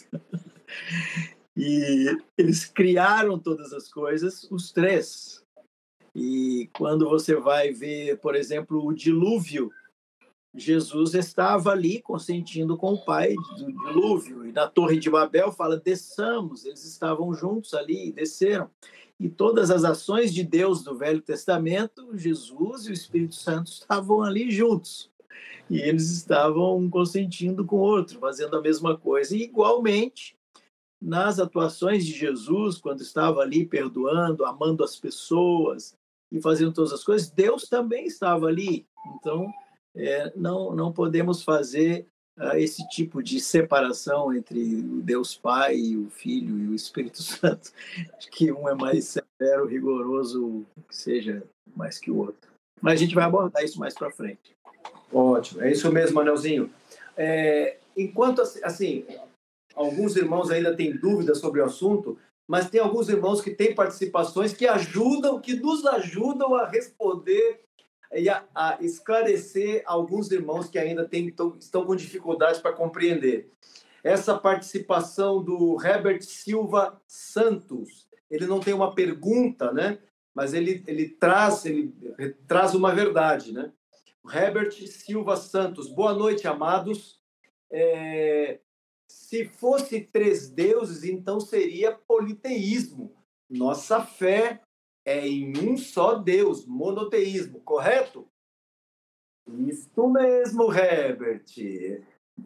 E 1.56 2.06
eles 2.36 2.64
criaram 2.64 3.38
todas 3.38 3.72
as 3.72 3.88
coisas, 3.88 4.42
os 4.50 4.72
três. 4.72 5.44
E 6.12 6.68
quando 6.76 7.08
você 7.08 7.36
vai 7.36 7.72
ver, 7.72 8.18
por 8.18 8.34
exemplo, 8.34 8.84
o 8.84 8.92
dilúvio, 8.92 9.70
Jesus 10.52 11.14
estava 11.14 11.70
ali 11.70 12.02
consentindo 12.02 12.76
com 12.76 12.94
o 12.94 13.04
Pai 13.04 13.34
do 13.58 13.72
dilúvio. 13.72 14.44
E 14.44 14.50
na 14.50 14.66
Torre 14.66 14.98
de 14.98 15.08
Babel 15.08 15.52
fala: 15.52 15.76
desçamos. 15.76 16.64
Eles 16.64 16.84
estavam 16.84 17.32
juntos 17.32 17.74
ali, 17.74 18.10
desceram. 18.10 18.68
E 19.18 19.28
todas 19.28 19.70
as 19.70 19.84
ações 19.84 20.32
de 20.32 20.42
Deus 20.44 20.82
do 20.82 20.96
Velho 20.96 21.22
Testamento, 21.22 22.16
Jesus 22.16 22.86
e 22.86 22.90
o 22.90 22.92
Espírito 22.92 23.34
Santo 23.34 23.68
estavam 23.68 24.22
ali 24.22 24.50
juntos 24.50 25.10
e 25.68 25.80
eles 25.80 26.10
estavam 26.10 26.88
consentindo 26.88 27.64
com 27.64 27.76
o 27.76 27.80
outro, 27.80 28.20
fazendo 28.20 28.56
a 28.56 28.62
mesma 28.62 28.96
coisa. 28.96 29.36
E, 29.36 29.42
igualmente, 29.42 30.36
nas 31.00 31.38
atuações 31.38 32.04
de 32.06 32.12
Jesus, 32.12 32.78
quando 32.78 33.00
estava 33.00 33.40
ali 33.40 33.66
perdoando, 33.66 34.44
amando 34.44 34.84
as 34.84 34.96
pessoas 34.96 35.96
e 36.30 36.40
fazendo 36.40 36.72
todas 36.72 36.92
as 36.92 37.04
coisas, 37.04 37.30
Deus 37.30 37.68
também 37.68 38.06
estava 38.06 38.46
ali. 38.46 38.86
Então, 39.16 39.46
é, 39.94 40.32
não, 40.36 40.74
não 40.74 40.92
podemos 40.92 41.42
fazer 41.42 42.06
esse 42.56 42.86
tipo 42.88 43.22
de 43.22 43.40
separação 43.40 44.32
entre 44.32 44.82
Deus 45.02 45.36
Pai, 45.36 45.96
o 45.96 46.10
Filho 46.10 46.58
e 46.58 46.68
o 46.68 46.74
Espírito 46.74 47.20
Santo, 47.22 47.72
que 48.30 48.52
um 48.52 48.68
é 48.68 48.74
mais 48.74 49.04
severo, 49.06 49.66
rigoroso, 49.66 50.64
seja 50.90 51.42
mais 51.74 51.98
que 51.98 52.10
o 52.10 52.18
outro. 52.18 52.50
Mas 52.80 52.94
a 52.94 52.96
gente 52.96 53.14
vai 53.14 53.24
abordar 53.24 53.64
isso 53.64 53.78
mais 53.78 53.94
para 53.94 54.10
frente. 54.10 54.54
Ótimo, 55.12 55.62
é 55.62 55.70
isso 55.70 55.90
mesmo, 55.90 56.20
Anelzinho. 56.20 56.70
É, 57.16 57.78
enquanto, 57.96 58.42
assim, 58.62 59.06
alguns 59.74 60.14
irmãos 60.16 60.50
ainda 60.50 60.76
têm 60.76 60.94
dúvidas 60.94 61.38
sobre 61.38 61.60
o 61.60 61.64
assunto, 61.64 62.18
mas 62.48 62.68
tem 62.68 62.80
alguns 62.80 63.08
irmãos 63.08 63.40
que 63.40 63.50
têm 63.50 63.74
participações 63.74 64.52
que 64.52 64.66
ajudam, 64.66 65.40
que 65.40 65.54
nos 65.54 65.84
ajudam 65.86 66.54
a 66.54 66.66
responder 66.66 67.60
e 68.12 68.28
a, 68.28 68.44
a 68.54 68.78
esclarecer 68.80 69.82
alguns 69.86 70.30
irmãos 70.30 70.68
que 70.68 70.78
ainda 70.78 71.06
tem, 71.06 71.34
estão 71.58 71.84
com 71.84 71.96
dificuldades 71.96 72.60
para 72.60 72.72
compreender. 72.72 73.50
Essa 74.02 74.38
participação 74.38 75.42
do 75.42 75.76
Herbert 75.84 76.22
Silva 76.22 77.00
Santos, 77.06 78.06
ele 78.30 78.46
não 78.46 78.60
tem 78.60 78.72
uma 78.72 78.94
pergunta, 78.94 79.72
né? 79.72 79.98
Mas 80.34 80.54
ele, 80.54 80.84
ele 80.86 81.08
traz 81.08 81.64
ele 81.64 81.92
traz 82.46 82.74
uma 82.74 82.94
verdade, 82.94 83.52
né? 83.52 83.72
Herbert 84.32 84.72
Silva 84.86 85.36
Santos. 85.36 85.88
Boa 85.88 86.12
noite, 86.12 86.46
amados. 86.46 87.18
É, 87.70 88.60
se 89.08 89.44
fosse 89.44 90.00
três 90.00 90.48
deuses, 90.48 91.04
então 91.04 91.40
seria 91.40 91.92
politeísmo. 91.92 93.12
Nossa 93.48 94.00
fé 94.02 94.60
é 95.06 95.26
em 95.26 95.56
um 95.56 95.78
só 95.78 96.16
Deus, 96.16 96.66
monoteísmo, 96.66 97.60
correto? 97.60 98.28
Isso 99.46 100.08
mesmo, 100.08 100.70
Herbert. 100.70 101.44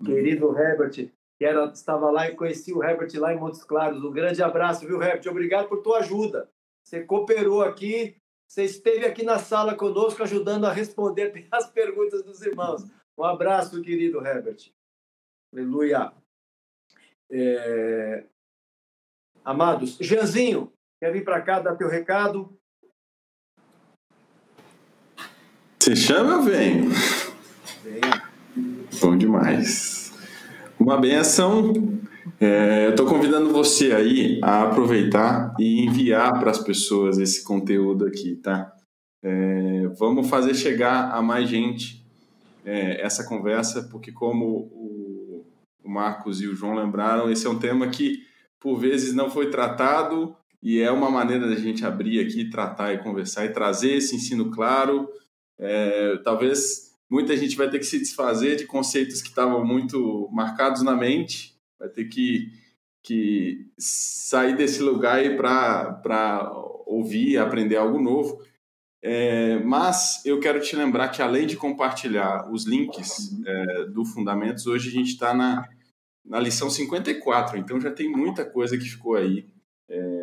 Querido 0.05 0.57
Herbert, 0.57 1.11
que 1.39 1.45
era, 1.45 1.65
estava 1.65 2.11
lá 2.11 2.29
e 2.29 2.37
conheci 2.37 2.73
o 2.73 2.85
Herbert 2.85 3.11
lá 3.19 3.33
em 3.33 3.39
Montes 3.39 3.65
Claros. 3.65 4.05
Um 4.05 4.13
grande 4.13 4.43
abraço, 4.43 4.87
viu, 4.87 5.03
Herbert? 5.03 5.27
Obrigado 5.29 5.69
por 5.69 5.83
tua 5.83 5.99
ajuda. 5.99 6.49
Você 6.85 7.03
cooperou 7.03 7.63
aqui 7.63 8.21
você 8.51 8.65
esteve 8.65 9.07
aqui 9.07 9.25
na 9.25 9.39
sala 9.39 9.77
conosco 9.77 10.25
ajudando 10.25 10.65
a 10.65 10.73
responder 10.73 11.47
as 11.53 11.71
perguntas 11.71 12.25
dos 12.25 12.43
irmãos. 12.43 12.83
Um 13.17 13.23
abraço, 13.23 13.81
querido 13.81 14.27
Herbert. 14.27 14.73
Aleluia. 15.53 16.13
É... 17.31 18.27
Amados, 19.45 19.97
Janzinho, 20.01 20.73
quer 21.01 21.13
vir 21.13 21.25
para 21.25 21.41
cá 21.41 21.61
dar 21.61 21.77
teu 21.77 21.89
recado? 21.89 22.55
Você 25.79 25.97
chama, 25.97 26.33
eu 26.35 26.43
venho. 26.43 26.91
Bom 29.01 29.17
demais. 29.17 30.13
Uma 30.79 31.01
benção 31.01 31.73
é, 32.39 32.87
eu 32.87 32.91
estou 32.91 33.07
convidando 33.07 33.51
você 33.51 33.93
aí 33.93 34.39
a 34.43 34.65
aproveitar 34.65 35.55
e 35.59 35.87
enviar 35.87 36.39
para 36.39 36.51
as 36.51 36.59
pessoas 36.59 37.19
esse 37.19 37.43
conteúdo 37.43 38.05
aqui, 38.05 38.37
tá? 38.37 38.71
É, 39.23 39.89
vamos 39.99 40.29
fazer 40.29 40.55
chegar 40.55 41.13
a 41.13 41.23
mais 41.23 41.49
gente 41.49 42.07
é, 42.63 43.01
essa 43.01 43.27
conversa, 43.27 43.89
porque 43.91 44.13
como 44.13 44.71
o, 44.71 45.47
o 45.83 45.91
Marcos 45.91 46.43
e 46.43 46.47
o 46.47 46.55
João 46.55 46.75
lembraram, 46.75 47.31
esse 47.31 47.47
é 47.47 47.51
um 47.51 47.59
tema 47.59 47.89
que 47.89 48.19
por 48.59 48.79
vezes 48.79 49.15
não 49.15 49.31
foi 49.31 49.51
tratado 49.51 50.37
e 50.63 50.81
é 50.81 50.91
uma 50.91 51.11
maneira 51.11 51.49
da 51.49 51.57
gente 51.57 51.85
abrir 51.85 52.21
aqui, 52.21 52.51
tratar 52.51 52.93
e 52.93 53.03
conversar 53.03 53.47
e 53.47 53.53
trazer 53.53 53.93
esse 53.93 54.15
ensino 54.17 54.51
claro. 54.51 55.09
É, 55.59 56.19
talvez 56.19 56.97
muita 57.11 57.37
gente 57.37 57.57
vai 57.57 57.71
ter 57.71 57.79
que 57.79 57.87
se 57.87 57.99
desfazer 57.99 58.57
de 58.57 58.67
conceitos 58.67 59.23
que 59.23 59.29
estavam 59.29 59.65
muito 59.65 60.29
marcados 60.33 60.83
na 60.83 60.95
mente 60.95 61.59
vai 61.81 61.89
ter 61.89 62.05
que, 62.05 62.53
que 63.03 63.67
sair 63.79 64.55
desse 64.55 64.83
lugar 64.83 65.37
para 65.39 66.53
ouvir, 66.87 67.39
aprender 67.39 67.77
algo 67.77 67.99
novo. 67.99 68.39
É, 69.03 69.59
mas 69.61 70.23
eu 70.27 70.39
quero 70.39 70.61
te 70.61 70.77
lembrar 70.77 71.09
que 71.09 71.23
além 71.23 71.47
de 71.47 71.57
compartilhar 71.57 72.51
os 72.53 72.67
links 72.67 73.31
é, 73.47 73.85
do 73.87 74.05
Fundamentos, 74.05 74.67
hoje 74.67 74.91
a 74.91 74.93
gente 74.93 75.13
está 75.13 75.33
na, 75.33 75.67
na 76.23 76.39
lição 76.39 76.69
54, 76.69 77.57
então 77.57 77.81
já 77.81 77.91
tem 77.91 78.11
muita 78.11 78.45
coisa 78.45 78.77
que 78.77 78.85
ficou 78.85 79.15
aí 79.15 79.49
é, 79.89 80.20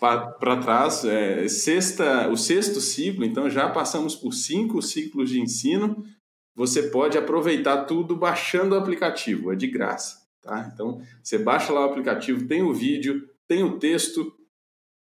para 0.00 0.56
trás. 0.56 1.04
É, 1.04 1.46
sexta, 1.46 2.28
o 2.30 2.36
sexto 2.36 2.80
ciclo, 2.80 3.24
então 3.24 3.50
já 3.50 3.68
passamos 3.68 4.16
por 4.16 4.32
cinco 4.32 4.80
ciclos 4.80 5.30
de 5.30 5.40
ensino 5.40 6.02
você 6.60 6.84
pode 6.90 7.16
aproveitar 7.16 7.84
tudo 7.84 8.14
baixando 8.14 8.74
o 8.74 8.78
aplicativo, 8.78 9.50
é 9.50 9.56
de 9.56 9.66
graça. 9.66 10.20
Tá? 10.42 10.70
Então, 10.72 11.00
você 11.22 11.38
baixa 11.38 11.72
lá 11.72 11.80
o 11.80 11.88
aplicativo, 11.88 12.46
tem 12.46 12.62
o 12.62 12.74
vídeo, 12.74 13.26
tem 13.48 13.62
o 13.62 13.78
texto 13.78 14.30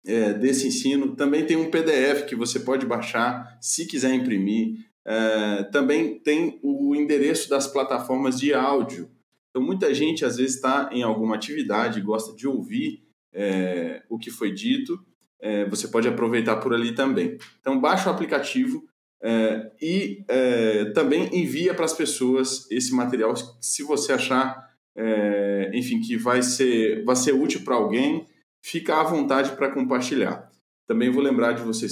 é, 0.04 0.34
desse 0.34 0.68
ensino, 0.68 1.16
também 1.16 1.46
tem 1.46 1.56
um 1.56 1.70
PDF 1.70 2.26
que 2.28 2.36
você 2.36 2.60
pode 2.60 2.88
baixar 2.88 3.58
se 3.62 3.86
quiser 3.86 4.16
imprimir. 4.16 4.80
É, 5.06 5.64
também 5.66 6.18
tem 6.20 6.60
o 6.64 6.96
endereço 6.96 7.48
das 7.48 7.68
plataformas 7.68 8.40
de 8.40 8.52
áudio. 8.52 9.12
Então, 9.52 9.62
muita 9.62 9.94
gente 9.94 10.26
às 10.26 10.38
vezes 10.38 10.56
está 10.56 10.90
em 10.92 11.04
alguma 11.04 11.36
atividade, 11.36 12.02
gosta 12.02 12.36
de 12.36 12.48
ouvir 12.48 13.03
é, 13.34 14.04
o 14.10 14.18
que 14.18 14.30
foi 14.30 14.52
dito. 14.52 14.98
é, 15.42 15.66
você 15.66 15.90
pode 15.90 16.08
aproveitar 16.08 16.56
por 16.58 16.74
ali 16.74 16.96
também. 16.96 17.38
Então, 17.60 17.80
baixa 17.80 18.10
o 18.10 18.14
aplicativo 18.14 18.88
é, 19.22 19.72
e 19.82 20.24
é, 20.28 20.86
também 20.92 21.30
envia 21.34 21.74
para 21.74 21.86
as 21.86 21.94
pessoas 21.94 22.70
esse 22.70 22.94
material 22.94 23.34
se 23.62 23.82
você 23.84 24.12
achar, 24.12 24.70
é, 24.96 25.72
enfim, 25.74 26.02
que 26.02 26.18
vai 26.18 26.42
ser, 26.42 27.04
vai 27.06 27.16
ser 27.16 27.34
útil 27.34 27.62
para 27.64 27.76
alguém, 27.76 28.28
fica 28.62 29.00
à 29.00 29.04
vontade 29.04 29.56
para 29.56 29.72
compartilhar. 29.72 30.52
Também 30.86 31.10
vou 31.10 31.24
lembrar 31.24 31.54
de 31.54 31.62
você 31.62 31.88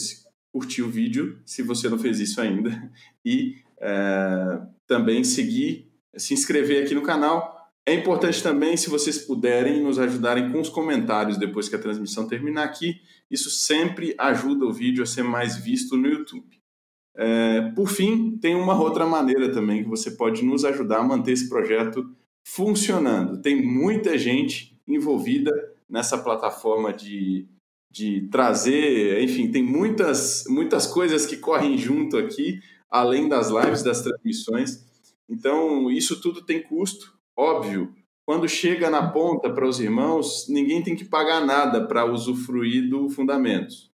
curtir 0.53 0.81
o 0.81 0.89
vídeo, 0.89 1.39
se 1.45 1.61
você 1.61 1.87
não 1.87 1.97
fez 1.97 2.19
isso 2.19 2.41
ainda, 2.41 2.69
e 3.25 3.55
é, 3.79 4.61
também 4.85 5.23
seguir, 5.23 5.89
se 6.15 6.33
inscrever 6.33 6.83
aqui 6.83 6.93
no 6.93 7.01
canal 7.01 7.50
é 7.87 7.93
importante 7.95 8.43
também, 8.43 8.77
se 8.77 8.89
vocês 8.89 9.17
puderem, 9.17 9.81
nos 9.81 9.97
ajudarem 9.97 10.51
com 10.51 10.59
os 10.59 10.69
comentários 10.69 11.37
depois 11.37 11.67
que 11.67 11.75
a 11.75 11.81
transmissão 11.81 12.27
terminar 12.27 12.63
aqui. 12.63 13.01
Isso 13.29 13.49
sempre 13.49 14.13
ajuda 14.17 14.65
o 14.65 14.73
vídeo 14.73 15.03
a 15.03 15.07
ser 15.07 15.23
mais 15.23 15.57
visto 15.57 15.97
no 15.97 16.07
YouTube. 16.07 16.59
É, 17.15 17.61
por 17.75 17.89
fim, 17.89 18.37
tem 18.37 18.55
uma 18.55 18.79
outra 18.79 19.05
maneira 19.05 19.51
também 19.51 19.83
que 19.83 19.89
você 19.89 20.11
pode 20.11 20.43
nos 20.43 20.63
ajudar 20.63 20.99
a 20.99 21.03
manter 21.03 21.31
esse 21.31 21.49
projeto 21.49 22.07
funcionando. 22.47 23.41
Tem 23.41 23.61
muita 23.61 24.17
gente 24.17 24.79
envolvida 24.87 25.51
nessa 25.89 26.17
plataforma 26.17 26.93
de, 26.93 27.47
de 27.91 28.27
trazer, 28.29 29.23
enfim, 29.23 29.51
tem 29.51 29.63
muitas, 29.63 30.45
muitas 30.47 30.85
coisas 30.85 31.25
que 31.25 31.35
correm 31.35 31.77
junto 31.77 32.15
aqui, 32.15 32.61
além 32.89 33.27
das 33.27 33.49
lives, 33.49 33.81
das 33.81 34.01
transmissões. 34.01 34.85
Então, 35.27 35.89
isso 35.89 36.21
tudo 36.21 36.43
tem 36.43 36.61
custo 36.61 37.10
Óbvio, 37.37 37.93
quando 38.25 38.47
chega 38.47 38.89
na 38.89 39.11
ponta 39.11 39.51
para 39.51 39.67
os 39.67 39.79
irmãos, 39.79 40.47
ninguém 40.47 40.83
tem 40.83 40.95
que 40.95 41.05
pagar 41.05 41.45
nada 41.45 41.85
para 41.85 42.05
usufruir 42.05 42.89
do 42.89 43.09
Fundamentos. 43.09 43.91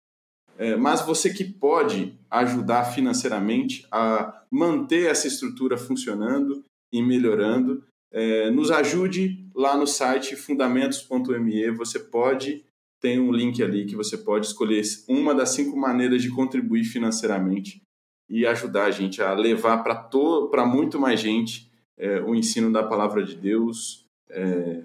É, 0.58 0.74
mas 0.74 1.02
você 1.02 1.32
que 1.32 1.44
pode 1.44 2.18
ajudar 2.30 2.84
financeiramente 2.84 3.86
a 3.90 4.42
manter 4.50 5.10
essa 5.10 5.28
estrutura 5.28 5.76
funcionando 5.76 6.64
e 6.92 7.02
melhorando, 7.02 7.84
é, 8.12 8.50
nos 8.50 8.70
ajude 8.70 9.48
lá 9.54 9.76
no 9.76 9.86
site 9.86 10.34
fundamentos.me. 10.34 11.70
Você 11.72 11.98
pode, 11.98 12.64
tem 13.00 13.20
um 13.20 13.32
link 13.32 13.62
ali 13.62 13.84
que 13.84 13.94
você 13.94 14.16
pode 14.16 14.46
escolher 14.46 14.82
uma 15.08 15.34
das 15.34 15.50
cinco 15.50 15.76
maneiras 15.76 16.22
de 16.22 16.30
contribuir 16.30 16.84
financeiramente 16.84 17.82
e 18.28 18.46
ajudar 18.46 18.86
a 18.86 18.90
gente 18.90 19.22
a 19.22 19.34
levar 19.34 19.82
para 19.82 20.66
muito 20.66 20.98
mais 20.98 21.20
gente 21.20 21.70
é, 21.98 22.20
o 22.20 22.34
ensino 22.34 22.72
da 22.72 22.82
palavra 22.82 23.22
de 23.22 23.36
Deus, 23.36 24.06
é, 24.30 24.82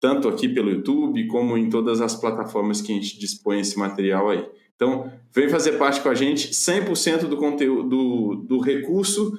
tanto 0.00 0.28
aqui 0.28 0.48
pelo 0.48 0.70
YouTube 0.70 1.26
como 1.26 1.56
em 1.56 1.68
todas 1.68 2.00
as 2.00 2.14
plataformas 2.14 2.80
que 2.80 2.92
a 2.92 2.94
gente 2.94 3.18
dispõe 3.18 3.60
esse 3.60 3.78
material 3.78 4.30
aí. 4.30 4.48
Então, 4.74 5.12
vem 5.34 5.48
fazer 5.48 5.72
parte 5.72 6.00
com 6.00 6.08
a 6.08 6.14
gente. 6.14 6.50
100% 6.50 7.26
do 7.26 7.36
conteúdo, 7.36 7.88
do, 7.88 8.34
do 8.36 8.58
recurso 8.60 9.36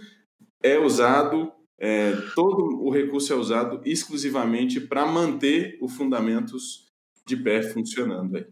é 0.62 0.78
usado, 0.78 1.52
é, 1.78 2.12
todo 2.36 2.84
o 2.84 2.90
recurso 2.90 3.32
é 3.32 3.36
usado 3.38 3.82
exclusivamente 3.86 4.82
para 4.82 5.06
manter 5.06 5.78
o 5.82 5.88
Fundamentos 5.88 6.90
de 7.26 7.38
pé 7.38 7.62
funcionando 7.62 8.36
aí. 8.36 8.46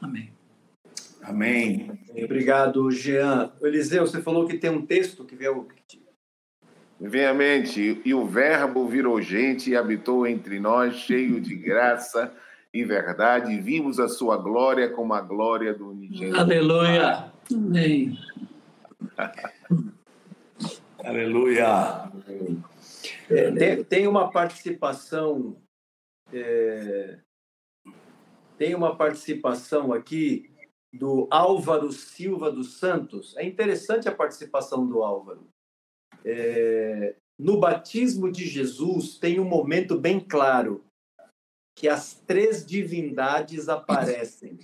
Amém. 0.00 0.30
Amém. 1.22 1.90
Obrigado, 2.24 2.90
Jean. 2.90 3.52
Eliseu, 3.60 4.06
você 4.06 4.22
falou 4.22 4.46
que 4.46 4.58
tem 4.58 4.70
um 4.70 4.84
texto 4.84 5.24
que 5.24 5.36
veio 5.36 5.68
Vem 7.04 7.26
à 7.26 7.34
mente, 7.34 8.00
e 8.04 8.14
o 8.14 8.24
Verbo 8.24 8.86
virou 8.86 9.20
gente 9.20 9.70
e 9.70 9.76
habitou 9.76 10.24
entre 10.24 10.60
nós, 10.60 10.94
cheio 10.94 11.40
de 11.40 11.56
graça 11.56 12.32
e 12.72 12.84
verdade, 12.84 13.52
e 13.52 13.60
vimos 13.60 13.98
a 13.98 14.08
sua 14.08 14.36
glória 14.36 14.88
como 14.88 15.12
a 15.12 15.20
glória 15.20 15.74
do 15.74 15.90
unigênito. 15.90 16.38
Aleluia! 16.38 17.32
Amém. 17.52 18.16
Aleluia! 21.04 22.08
É, 23.28 23.50
tem, 23.50 23.82
tem, 23.84 24.06
uma 24.06 24.30
participação, 24.30 25.56
é, 26.32 27.18
tem 28.56 28.76
uma 28.76 28.94
participação 28.94 29.92
aqui 29.92 30.52
do 30.92 31.26
Álvaro 31.32 31.90
Silva 31.90 32.52
dos 32.52 32.78
Santos. 32.78 33.36
É 33.36 33.44
interessante 33.44 34.08
a 34.08 34.14
participação 34.14 34.86
do 34.86 35.02
Álvaro. 35.02 35.51
É, 36.24 37.14
no 37.38 37.58
batismo 37.58 38.30
de 38.30 38.46
Jesus 38.46 39.18
tem 39.18 39.40
um 39.40 39.44
momento 39.44 39.98
bem 39.98 40.20
claro 40.20 40.84
que 41.76 41.88
as 41.88 42.14
três 42.14 42.64
divindades 42.64 43.68
aparecem. 43.68 44.58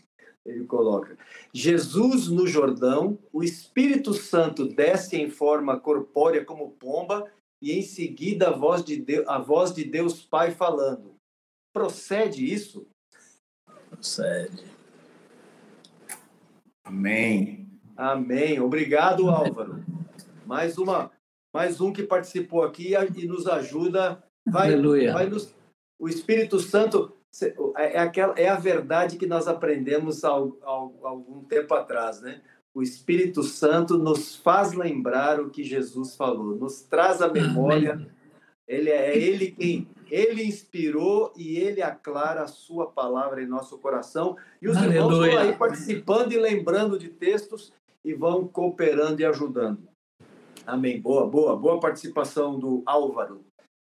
Ele 0.46 0.64
coloca: 0.64 1.16
Jesus 1.52 2.28
no 2.28 2.46
Jordão, 2.46 3.18
o 3.32 3.42
Espírito 3.42 4.14
Santo 4.14 4.66
desce 4.66 5.16
em 5.16 5.28
forma 5.30 5.78
corpórea 5.78 6.44
como 6.44 6.70
pomba 6.70 7.30
e 7.60 7.72
em 7.72 7.82
seguida 7.82 8.48
a 8.48 8.56
voz 8.56 8.84
de 8.84 8.96
Deus, 8.96 9.26
a 9.26 9.38
voz 9.38 9.74
de 9.74 9.84
Deus 9.84 10.22
Pai 10.22 10.52
falando. 10.52 11.16
Procede 11.72 12.50
isso? 12.50 12.86
Procede. 13.90 14.64
Amém. 16.84 17.68
Amém. 17.96 18.60
Obrigado, 18.60 19.28
Álvaro. 19.28 19.84
Mais 20.46 20.78
uma 20.78 21.10
mais 21.58 21.80
um 21.80 21.92
que 21.92 22.04
participou 22.04 22.62
aqui 22.62 22.92
e 23.16 23.26
nos 23.26 23.48
ajuda. 23.48 24.22
Vai, 24.46 24.72
Aleluia. 24.72 25.12
Vai 25.12 25.26
nos, 25.26 25.52
o 25.98 26.08
Espírito 26.08 26.60
Santo 26.60 27.12
é, 27.76 27.96
é, 27.96 27.98
aquela, 27.98 28.32
é 28.38 28.48
a 28.48 28.54
verdade 28.54 29.16
que 29.16 29.26
nós 29.26 29.48
aprendemos 29.48 30.24
há, 30.24 30.28
algum 30.28 31.42
tempo 31.48 31.74
atrás, 31.74 32.20
né? 32.20 32.42
O 32.72 32.80
Espírito 32.80 33.42
Santo 33.42 33.98
nos 33.98 34.36
faz 34.36 34.72
lembrar 34.72 35.40
o 35.40 35.50
que 35.50 35.64
Jesus 35.64 36.14
falou, 36.14 36.54
nos 36.54 36.82
traz 36.82 37.20
a 37.20 37.26
memória. 37.26 38.08
Ele 38.68 38.90
é, 38.90 39.10
é 39.10 39.18
ele 39.18 39.50
quem 39.50 39.88
ele 40.08 40.44
inspirou 40.44 41.32
e 41.36 41.56
ele 41.56 41.82
aclara 41.82 42.42
a 42.42 42.46
sua 42.46 42.86
palavra 42.86 43.42
em 43.42 43.48
nosso 43.48 43.78
coração. 43.78 44.36
E 44.62 44.68
os 44.68 44.76
Aleluia. 44.76 44.96
irmãos 44.96 45.26
estão 45.26 45.40
aí 45.40 45.56
participando 45.56 46.32
e 46.32 46.38
lembrando 46.38 46.96
de 46.96 47.08
textos 47.08 47.72
e 48.04 48.14
vão 48.14 48.46
cooperando 48.46 49.20
e 49.20 49.24
ajudando. 49.24 49.88
Amém. 50.68 51.00
Boa, 51.00 51.26
boa, 51.26 51.56
boa 51.56 51.80
participação 51.80 52.58
do 52.58 52.82
Álvaro. 52.84 53.42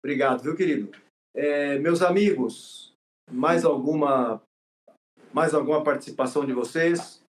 Obrigado, 0.04 0.42
viu, 0.42 0.56
querido? 0.56 0.90
É, 1.36 1.78
meus 1.78 2.02
amigos, 2.02 2.98
mais 3.32 3.64
alguma 3.64 4.42
mais 5.32 5.54
alguma 5.54 5.84
participação 5.84 6.44
de 6.44 6.52
vocês? 6.52 7.24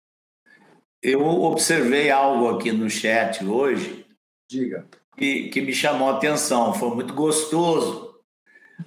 Eu 1.03 1.21
observei 1.21 2.11
algo 2.11 2.49
aqui 2.49 2.73
no 2.73 2.89
chat 2.89 3.45
hoje. 3.45 4.07
Diga. 4.51 4.89
Que, 5.15 5.51
que 5.51 5.61
me 5.61 5.75
chamou 5.75 6.09
a 6.09 6.17
atenção. 6.17 6.73
Foi 6.73 6.95
muito 6.95 7.13
gostoso. 7.13 8.19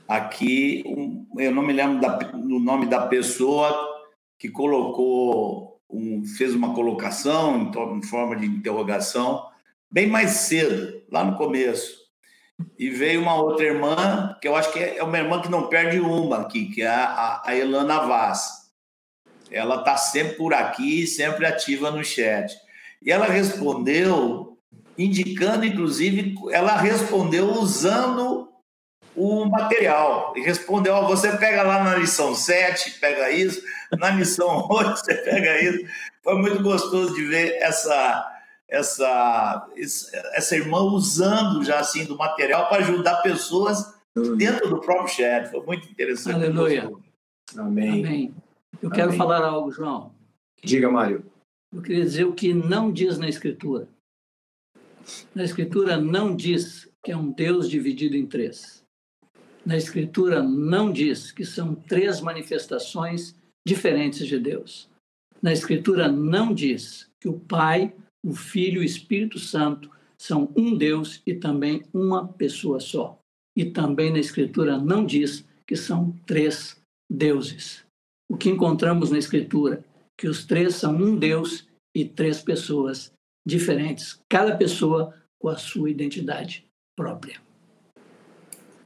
Aqui, 0.08 0.84
um, 0.88 1.28
eu 1.38 1.54
não 1.54 1.62
me 1.62 1.72
lembro 1.72 2.02
da, 2.02 2.18
do 2.18 2.58
nome 2.60 2.88
da 2.88 3.06
pessoa 3.06 4.10
que 4.40 4.50
colocou, 4.50 5.80
um, 5.88 6.26
fez 6.26 6.56
uma 6.56 6.74
colocação 6.74 7.62
em, 7.62 7.98
em 7.98 8.02
forma 8.02 8.36
de 8.36 8.48
interrogação 8.48 9.56
bem 9.90 10.08
mais 10.08 10.32
cedo, 10.32 11.02
lá 11.12 11.24
no 11.24 11.36
começo. 11.36 11.98
E 12.78 12.90
veio 12.90 13.22
uma 13.22 13.36
outra 13.36 13.66
irmã, 13.66 14.36
que 14.42 14.48
eu 14.48 14.56
acho 14.56 14.72
que 14.72 14.80
é 14.80 15.04
uma 15.04 15.18
irmã 15.18 15.42
que 15.42 15.50
não 15.50 15.68
perde 15.68 16.00
uma 16.00 16.42
aqui, 16.42 16.66
que 16.68 16.82
é 16.82 16.88
a, 16.88 17.42
a 17.46 17.56
Elana 17.56 18.00
Vaz. 18.00 18.68
Ela 19.52 19.78
está 19.78 19.96
sempre 19.96 20.36
por 20.36 20.54
aqui, 20.54 21.06
sempre 21.06 21.46
ativa 21.46 21.92
no 21.92 22.04
chat. 22.04 22.54
E 23.02 23.12
ela 23.12 23.26
respondeu, 23.26 24.58
indicando, 24.98 25.66
inclusive, 25.66 26.36
ela 26.52 26.76
respondeu 26.78 27.52
usando 27.52 28.50
o 29.16 29.46
material. 29.46 30.34
E 30.36 30.42
respondeu: 30.42 30.96
oh, 30.96 31.08
você 31.08 31.38
pega 31.38 31.64
lá 31.64 31.84
na 31.84 31.96
lição 31.96 32.36
7, 32.36 33.00
pega 33.00 33.32
isso, 33.32 33.62
na 33.98 34.10
lição 34.10 34.68
8, 34.70 34.96
você 34.96 35.14
pega 35.16 35.62
isso. 35.62 35.86
Foi 36.24 36.36
muito 36.36 36.62
gostoso 36.62 37.14
de 37.16 37.26
ver 37.26 37.58
essa 37.62 38.37
essa, 38.70 39.70
essa 40.34 40.56
irmã 40.56 40.82
usando 40.82 41.64
já 41.64 41.80
assim 41.80 42.06
do 42.06 42.18
material 42.18 42.68
para 42.68 42.84
ajudar 42.84 43.22
pessoas 43.22 43.96
dentro 44.38 44.70
do 44.70 44.82
próprio 44.82 45.08
chat. 45.08 45.50
Foi 45.50 45.66
muito 45.66 45.90
interessante. 45.90 46.36
Aleluia. 46.36 46.92
Amém. 47.56 48.06
Amém. 48.06 48.36
Eu 48.82 48.90
quero 48.90 49.10
Amém. 49.10 49.18
falar 49.18 49.44
algo, 49.44 49.72
João. 49.72 50.14
Diga, 50.64 50.90
Mário. 50.92 51.26
Eu 51.74 51.82
queria 51.82 52.04
dizer 52.04 52.26
o 52.26 52.34
que 52.34 52.54
não 52.54 52.92
diz 52.92 53.18
na 53.18 53.28
Escritura. 53.28 53.88
Na 55.34 55.44
Escritura 55.44 55.98
não 55.98 56.36
diz 56.36 56.90
que 57.04 57.12
é 57.12 57.18
um 57.18 57.32
Deus 57.32 57.70
dividido 57.70 58.16
em 58.16 58.26
três. 58.26 58.84
Na 59.66 59.78
Escritura 59.78 60.42
não 60.42 60.92
diz 60.92 61.32
que 61.32 61.46
são 61.46 61.76
três 61.76 62.22
manifestações 62.22 63.36
diferentes 63.66 64.26
de 64.26 64.40
Deus. 64.40 64.90
Na 65.42 65.52
Escritura 65.52 66.08
não 66.08 66.54
diz 66.54 67.10
que 67.20 67.28
o 67.28 67.40
Pai, 67.40 67.94
o 68.28 68.34
Filho 68.34 68.82
e 68.82 68.84
o 68.84 68.84
Espírito 68.84 69.40
Santo 69.40 69.90
são 70.18 70.52
um 70.54 70.78
Deus 70.78 71.22
e 71.26 71.34
também 71.34 71.84
uma 71.94 72.28
pessoa 72.28 72.78
só. 72.82 73.18
E 73.56 73.64
também 73.64 74.12
na 74.12 74.20
Escritura 74.20 74.78
não 74.78 75.06
diz 75.06 75.46
que 75.66 75.78
são 75.78 76.12
três 76.26 76.76
deuses. 77.10 77.86
O 78.30 78.36
que 78.36 78.50
encontramos 78.50 79.12
na 79.12 79.18
Escritura 79.18 79.82
que 80.20 80.28
os 80.28 80.46
três 80.46 80.76
são 80.76 80.94
um 80.94 81.16
Deus 81.16 81.70
e 81.96 82.04
três 82.04 82.42
pessoas 82.42 83.14
diferentes, 83.48 84.20
cada 84.28 84.58
pessoa 84.58 85.14
com 85.40 85.48
a 85.48 85.56
sua 85.56 85.90
identidade 85.90 86.66
própria. 86.98 87.40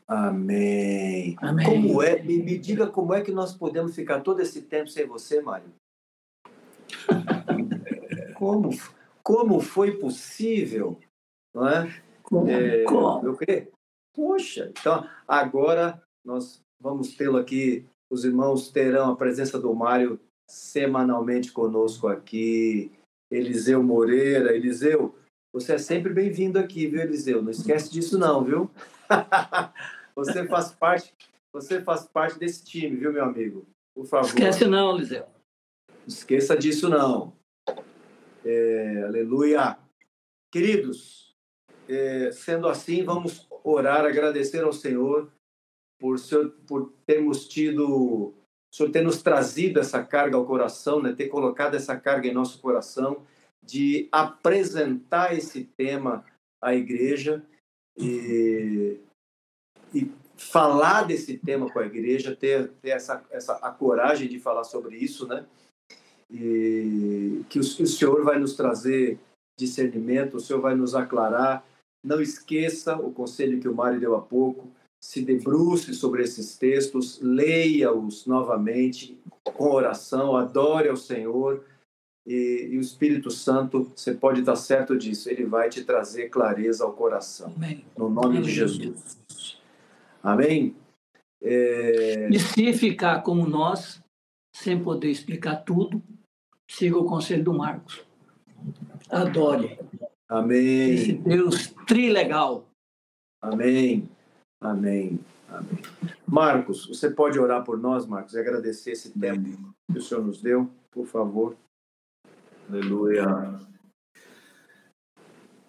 Amém. 0.07 1.35
Amém. 1.41 1.65
Como 1.65 2.03
é? 2.03 2.21
Me, 2.21 2.37
me 2.43 2.59
diga 2.59 2.85
como 2.85 3.13
é 3.13 3.21
que 3.21 3.31
nós 3.31 3.55
podemos 3.55 3.95
ficar 3.95 4.19
todo 4.19 4.39
esse 4.39 4.61
tempo 4.61 4.89
sem 4.89 5.07
você, 5.07 5.41
Mário? 5.41 5.73
Como, 8.35 8.71
como 9.23 9.59
foi 9.59 9.97
possível? 9.97 10.99
Não 11.53 11.67
é? 11.67 12.01
Como? 12.23 12.49
É, 12.49 12.83
Como? 12.83 13.25
eu 13.25 13.35
creio. 13.35 13.71
Poxa, 14.13 14.69
então 14.71 15.07
agora 15.27 16.01
nós 16.25 16.61
vamos 16.79 17.15
tê-lo 17.15 17.37
aqui. 17.37 17.85
Os 18.09 18.25
irmãos 18.25 18.69
terão 18.69 19.11
a 19.11 19.15
presença 19.15 19.59
do 19.59 19.73
Mário 19.73 20.19
semanalmente 20.49 21.51
conosco 21.51 22.07
aqui. 22.07 22.91
Eliseu 23.29 23.81
Moreira. 23.81 24.55
Eliseu, 24.55 25.15
você 25.53 25.73
é 25.73 25.77
sempre 25.77 26.13
bem-vindo 26.13 26.59
aqui, 26.59 26.87
viu, 26.87 27.01
Eliseu? 27.01 27.41
Não 27.41 27.51
esquece 27.51 27.91
disso 27.91 28.17
não, 28.17 28.43
viu? 28.43 28.69
você 30.15 30.45
faz 30.47 30.71
parte, 30.71 31.13
você 31.53 31.81
faz 31.81 32.05
parte 32.05 32.37
desse 32.37 32.63
time, 32.63 32.97
viu, 32.97 33.13
meu 33.13 33.23
amigo? 33.23 33.65
Por 33.93 34.05
favor. 34.05 34.27
Esquece 34.27 34.65
não, 34.67 34.95
Liseu. 34.95 35.25
Não 35.89 36.07
esqueça 36.07 36.57
disso 36.57 36.89
não. 36.89 37.33
É, 38.43 39.03
aleluia. 39.03 39.77
Queridos, 40.51 41.35
é, 41.87 42.31
sendo 42.31 42.67
assim, 42.67 43.03
vamos 43.03 43.47
orar, 43.63 44.05
agradecer 44.05 44.63
ao 44.63 44.73
Senhor 44.73 45.31
por, 45.99 46.17
seu, 46.17 46.51
por 46.51 46.91
termos 47.05 47.47
tido, 47.47 47.87
o 47.87 48.33
Senhor 48.73 48.91
ter 48.91 49.01
nos 49.01 49.21
trazido 49.21 49.79
essa 49.79 50.03
carga 50.03 50.35
ao 50.35 50.45
coração, 50.45 51.01
né, 51.01 51.13
ter 51.13 51.27
colocado 51.27 51.75
essa 51.75 51.95
carga 51.95 52.27
em 52.27 52.33
nosso 52.33 52.59
coração, 52.59 53.23
de 53.63 54.09
apresentar 54.11 55.37
esse 55.37 55.63
tema 55.63 56.25
à 56.59 56.73
igreja 56.73 57.45
e, 57.95 58.99
e 59.93 60.11
falar 60.35 61.03
desse 61.03 61.37
tema 61.37 61.71
com 61.71 61.77
a 61.77 61.85
igreja, 61.85 62.35
ter, 62.35 62.69
ter 62.81 62.89
essa, 62.89 63.23
essa, 63.29 63.53
a 63.57 63.69
coragem 63.69 64.27
de 64.27 64.39
falar 64.39 64.63
sobre 64.63 64.97
isso, 64.97 65.27
né? 65.27 65.45
E 66.31 67.43
que 67.49 67.59
o, 67.59 67.61
o 67.61 67.87
Senhor 67.87 68.23
vai 68.23 68.39
nos 68.39 68.55
trazer 68.55 69.19
discernimento, 69.59 70.37
o 70.37 70.39
Senhor 70.39 70.61
vai 70.61 70.75
nos 70.75 70.95
aclarar. 70.95 71.65
Não 72.03 72.21
esqueça 72.21 72.95
o 72.95 73.11
conselho 73.11 73.59
que 73.59 73.67
o 73.67 73.75
Mário 73.75 73.99
deu 73.99 74.15
há 74.15 74.21
pouco, 74.21 74.71
se 75.03 75.21
debruce 75.21 75.93
sobre 75.93 76.23
esses 76.23 76.57
textos, 76.57 77.19
leia-os 77.21 78.25
novamente 78.25 79.19
com 79.43 79.71
oração, 79.71 80.35
adore 80.35 80.89
ao 80.89 80.97
Senhor 80.97 81.63
e, 82.25 82.69
e, 82.71 82.77
o 82.77 82.81
Espírito 82.81 83.31
Santo, 83.31 83.91
você 83.95 84.13
pode 84.13 84.41
estar 84.41 84.55
certo 84.55 84.95
disso, 84.97 85.29
ele 85.29 85.43
vai 85.43 85.69
te 85.69 85.83
trazer 85.83 86.29
clareza 86.29 86.83
ao 86.83 86.93
coração. 86.93 87.51
Amém. 87.55 87.83
No 87.97 88.09
nome 88.09 88.41
de 88.41 88.51
Jesus. 88.51 89.59
Amém? 90.21 90.75
É... 91.41 92.29
E 92.29 92.39
se 92.39 92.73
ficar 92.73 93.23
como 93.23 93.47
nós, 93.47 94.03
sem 94.55 94.81
poder 94.81 95.09
explicar 95.09 95.57
tudo, 95.63 96.01
siga 96.71 96.97
o 96.97 97.05
conselho 97.05 97.43
do 97.43 97.53
Marcos. 97.53 98.03
Adore. 99.09 99.77
Amém. 100.29 100.93
Esse 100.93 101.13
Deus 101.13 101.67
trilegal. 101.85 102.65
Amém. 103.41 104.09
Amém. 104.61 105.19
Amém. 105.49 105.79
Marcos, 106.25 106.87
você 106.87 107.09
pode 107.09 107.37
orar 107.37 107.63
por 107.65 107.77
nós, 107.77 108.05
Marcos, 108.05 108.33
e 108.33 108.39
agradecer 108.39 108.91
esse 108.91 109.11
tempo 109.11 109.73
que 109.91 109.97
o 109.97 110.01
Senhor 110.01 110.23
nos 110.23 110.41
deu, 110.41 110.71
por 110.89 111.05
favor. 111.05 111.57
Aleluia. 112.69 113.25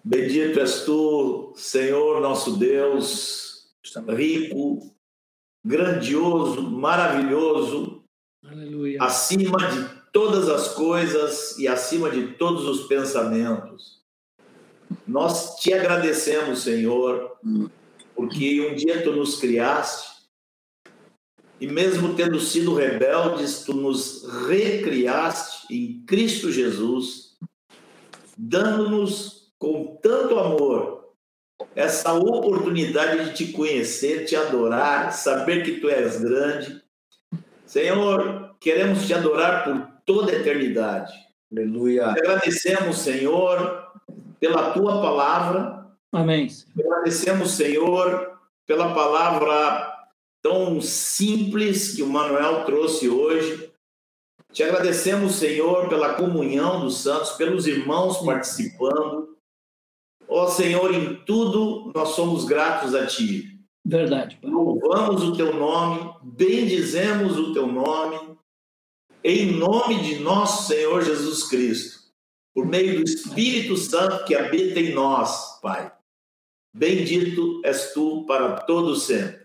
Bendito 0.05 0.59
és 0.59 0.85
tu, 0.85 1.53
Senhor 1.55 2.21
nosso 2.21 2.57
Deus, 2.57 3.73
rico, 4.09 4.93
grandioso, 5.65 6.61
maravilhoso, 6.61 8.03
Aleluia. 8.45 9.01
acima 9.01 9.57
de 9.57 10.02
todas 10.13 10.47
as 10.47 10.69
coisas 10.69 11.57
e 11.57 11.67
acima 11.67 12.09
de 12.09 12.27
todos 12.35 12.65
os 12.65 12.87
pensamentos. 12.87 14.01
Nós 15.05 15.55
te 15.55 15.73
agradecemos, 15.73 16.61
Senhor, 16.61 17.35
porque 18.15 18.61
um 18.61 18.75
dia 18.75 19.03
tu 19.03 19.11
nos 19.11 19.37
criaste 19.39 20.13
e 21.59 21.67
mesmo 21.67 22.13
tendo 22.13 22.39
sido 22.39 22.75
rebeldes, 22.75 23.63
tu 23.63 23.73
nos 23.73 24.23
recriaste 24.47 25.73
em 25.73 26.03
Cristo 26.05 26.51
Jesus, 26.51 27.37
dando-nos 28.37 29.51
com 29.57 29.97
tanto 30.01 30.37
amor 30.37 31.13
essa 31.75 32.13
oportunidade 32.13 33.25
de 33.25 33.33
te 33.33 33.51
conhecer, 33.51 34.25
te 34.25 34.35
adorar, 34.35 35.11
saber 35.13 35.63
que 35.63 35.79
tu 35.79 35.89
és 35.89 36.19
grande. 36.19 36.83
Senhor, 37.65 38.55
queremos 38.59 39.07
te 39.07 39.13
adorar 39.13 39.63
por 39.63 39.82
toda 40.05 40.31
a 40.31 40.35
eternidade. 40.35 41.13
Aleluia. 41.51 42.13
Te 42.13 42.19
agradecemos, 42.19 42.97
Senhor, 42.97 43.91
pela 44.39 44.71
tua 44.71 45.01
palavra. 45.01 45.87
Amém. 46.11 46.47
Te 46.47 46.81
agradecemos, 46.81 47.51
Senhor, 47.51 48.39
pela 48.65 48.93
palavra 48.93 49.91
tão 50.41 50.81
simples 50.81 51.95
que 51.95 52.03
o 52.03 52.07
Manuel 52.07 52.65
trouxe 52.65 53.07
hoje. 53.07 53.71
Te 54.51 54.63
agradecemos, 54.63 55.35
Senhor, 55.35 55.89
pela 55.89 56.13
comunhão 56.13 56.81
dos 56.81 56.97
santos, 56.97 57.31
pelos 57.31 57.65
irmãos 57.65 58.17
participando. 58.17 59.35
Ó 60.27 60.47
Senhor, 60.47 60.93
em 60.93 61.15
tudo 61.25 61.91
nós 61.95 62.09
somos 62.09 62.45
gratos 62.45 62.93
a 62.93 63.05
Ti. 63.05 63.59
Verdade. 63.85 64.37
Pai. 64.41 64.51
Louvamos 64.51 65.23
o 65.23 65.35
Teu 65.35 65.53
nome, 65.53 66.13
bendizemos 66.23 67.37
o 67.37 67.53
Teu 67.53 67.67
nome, 67.67 68.37
em 69.23 69.51
nome 69.51 70.01
de 70.01 70.19
nosso 70.19 70.67
Senhor 70.67 71.03
Jesus 71.03 71.43
Cristo, 71.47 72.03
por 72.53 72.65
meio 72.65 72.97
do 72.97 73.03
Espírito 73.03 73.77
Santo 73.77 74.25
que 74.25 74.35
habita 74.35 74.79
em 74.79 74.93
nós, 74.93 75.59
Pai. 75.61 75.91
Bendito 76.75 77.61
és 77.63 77.93
Tu 77.93 78.25
para 78.25 78.61
todo 78.61 78.95
sempre. 78.95 79.43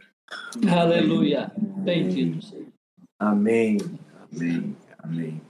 Aleluia. 0.70 1.53
Bendito 1.57 2.43
seja. 2.43 2.66
Amém. 3.18 3.79
Amém. 4.32 4.77
Amém. 4.98 5.40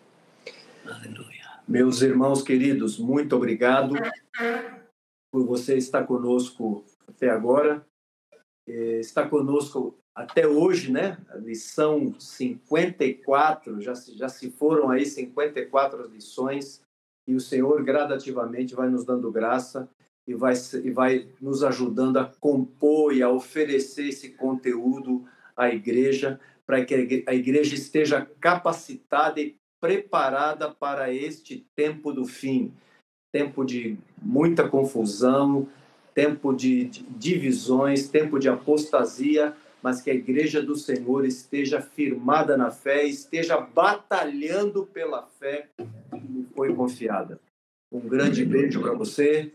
Aleluia. 0.85 1.28
Meus 1.66 2.02
irmãos 2.02 2.43
queridos, 2.43 2.98
muito 2.98 3.36
obrigado 3.36 3.94
por 5.32 5.44
você 5.47 5.77
estar 5.77 6.05
conosco 6.05 6.85
até 7.07 7.31
agora. 7.31 7.86
Eh, 8.66 9.01
Está 9.01 9.28
conosco 9.28 9.98
até 10.19 10.49
hoje, 10.49 10.90
né? 10.90 11.16
Lição 11.36 12.12
54, 12.19 13.81
já 13.81 13.95
se, 13.95 14.19
já 14.19 14.28
se 14.28 14.51
foram 14.51 14.90
aí 14.90 15.07
54 15.07 16.09
lições 16.09 16.82
e 17.27 17.35
o 17.35 17.40
Senhor 17.40 17.82
gradativamente 17.85 18.74
vai 18.74 18.89
nos 18.89 19.05
dando 19.05 19.31
graça 19.31 19.89
e 20.27 20.35
vai, 20.35 20.55
e 20.82 20.90
vai 20.90 21.28
nos 21.40 21.62
ajudando 21.62 22.16
a 22.16 22.24
compor 22.24 23.15
e 23.15 23.23
a 23.23 23.31
oferecer 23.31 24.09
esse 24.09 24.31
conteúdo 24.31 25.24
à 25.57 25.69
igreja, 25.69 26.40
para 26.66 26.85
que 26.85 26.95
a 26.95 26.99
igre- 26.99 27.24
a 27.27 27.35
igreja 27.35 27.74
esteja 27.77 28.28
capacitada 28.40 29.40
e 29.40 29.57
preparada 29.81 30.69
para 30.69 31.12
este 31.12 31.65
tempo 31.77 32.12
do 32.12 32.27
fim 32.27 32.73
tempo 33.31 33.65
de 33.65 33.99
muita 34.20 34.66
confusão, 34.66 35.69
tempo 36.15 36.53
de 36.53 36.85
divisões, 36.85 38.09
tempo 38.09 38.39
de 38.39 38.49
apostasia, 38.49 39.55
mas 39.82 40.00
que 40.00 40.10
a 40.10 40.14
igreja 40.14 40.62
do 40.62 40.74
Senhor 40.76 41.24
esteja 41.24 41.80
firmada 41.80 42.56
na 42.56 42.70
fé, 42.70 43.05
esteja 43.05 43.59
batalhando 43.59 44.86
pela 44.86 45.22
fé 45.38 45.68
que 45.76 46.16
lhe 46.16 46.46
foi 46.55 46.74
confiada. 46.74 47.40
Um 47.90 48.00
grande 48.00 48.44
beijo 48.44 48.80
para 48.80 48.92
você 48.92 49.52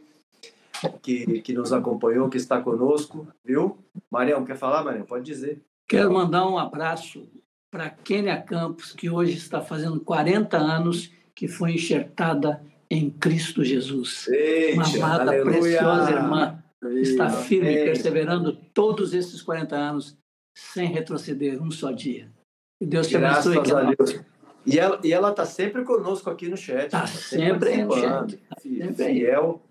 que, 1.01 1.41
que 1.41 1.53
nos 1.53 1.71
acompanhou, 1.71 2.29
que 2.29 2.37
está 2.37 2.61
conosco, 2.61 3.27
viu? 3.43 3.77
Marião, 4.09 4.43
quer 4.43 4.57
falar, 4.57 4.83
Marião? 4.83 5.05
Pode 5.05 5.25
dizer. 5.25 5.61
Quero 5.87 6.11
mandar 6.11 6.47
um 6.47 6.57
abraço 6.57 7.27
para 7.69 7.89
Kênia 7.89 8.41
Campos, 8.41 8.91
que 8.93 9.09
hoje 9.09 9.33
está 9.33 9.61
fazendo 9.61 9.99
40 9.99 10.57
anos 10.57 11.11
que 11.35 11.47
foi 11.47 11.73
enxertada 11.73 12.61
em 12.89 13.09
Cristo 13.09 13.63
Jesus. 13.63 14.27
Uma 14.27 14.35
Eita, 14.35 14.97
amada, 14.97 15.31
aleluia. 15.31 15.59
preciosa 15.59 16.11
irmã, 16.11 16.62
está 17.01 17.29
firme, 17.29 17.69
Amém. 17.69 17.85
perseverando 17.85 18.53
todos 18.73 19.13
esses 19.13 19.41
40 19.41 19.75
anos, 19.75 20.17
sem 20.57 20.87
retroceder 20.87 21.61
um 21.61 21.71
só 21.71 21.91
dia. 21.91 22.31
Que 22.79 22.87
Deus 22.87 23.07
te 23.07 23.17
Graças 23.17 23.47
abençoe. 23.55 23.57
a 23.81 23.85
querida. 23.85 24.03
Deus. 24.03 24.25
E 24.65 24.79
ela 24.79 25.01
e 25.03 25.11
ela 25.11 25.29
está 25.31 25.45
sempre 25.45 25.83
conosco 25.83 26.29
aqui 26.29 26.47
no 26.47 26.55
chat. 26.55 26.89
Tá 26.89 27.01
Tá 27.01 27.07
sempre 27.07 27.83
no 27.83 27.93
chat. 27.95 28.37
Tá 28.37 28.55
aí. 28.63 28.93
Fiel. 28.93 29.61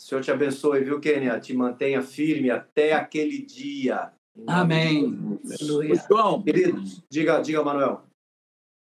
O 0.00 0.02
Senhor 0.02 0.22
te 0.22 0.30
abençoe, 0.30 0.82
viu, 0.84 1.00
Kênia? 1.00 1.38
Te 1.40 1.52
mantenha 1.52 2.00
firme 2.00 2.50
até 2.50 2.92
aquele 2.92 3.42
dia. 3.42 4.12
Amém. 4.46 5.38
Aleluia. 5.60 5.94
João, 6.08 6.42
Queridos, 6.42 7.02
diga, 7.10 7.40
diga, 7.42 7.62
Manuel. 7.62 8.02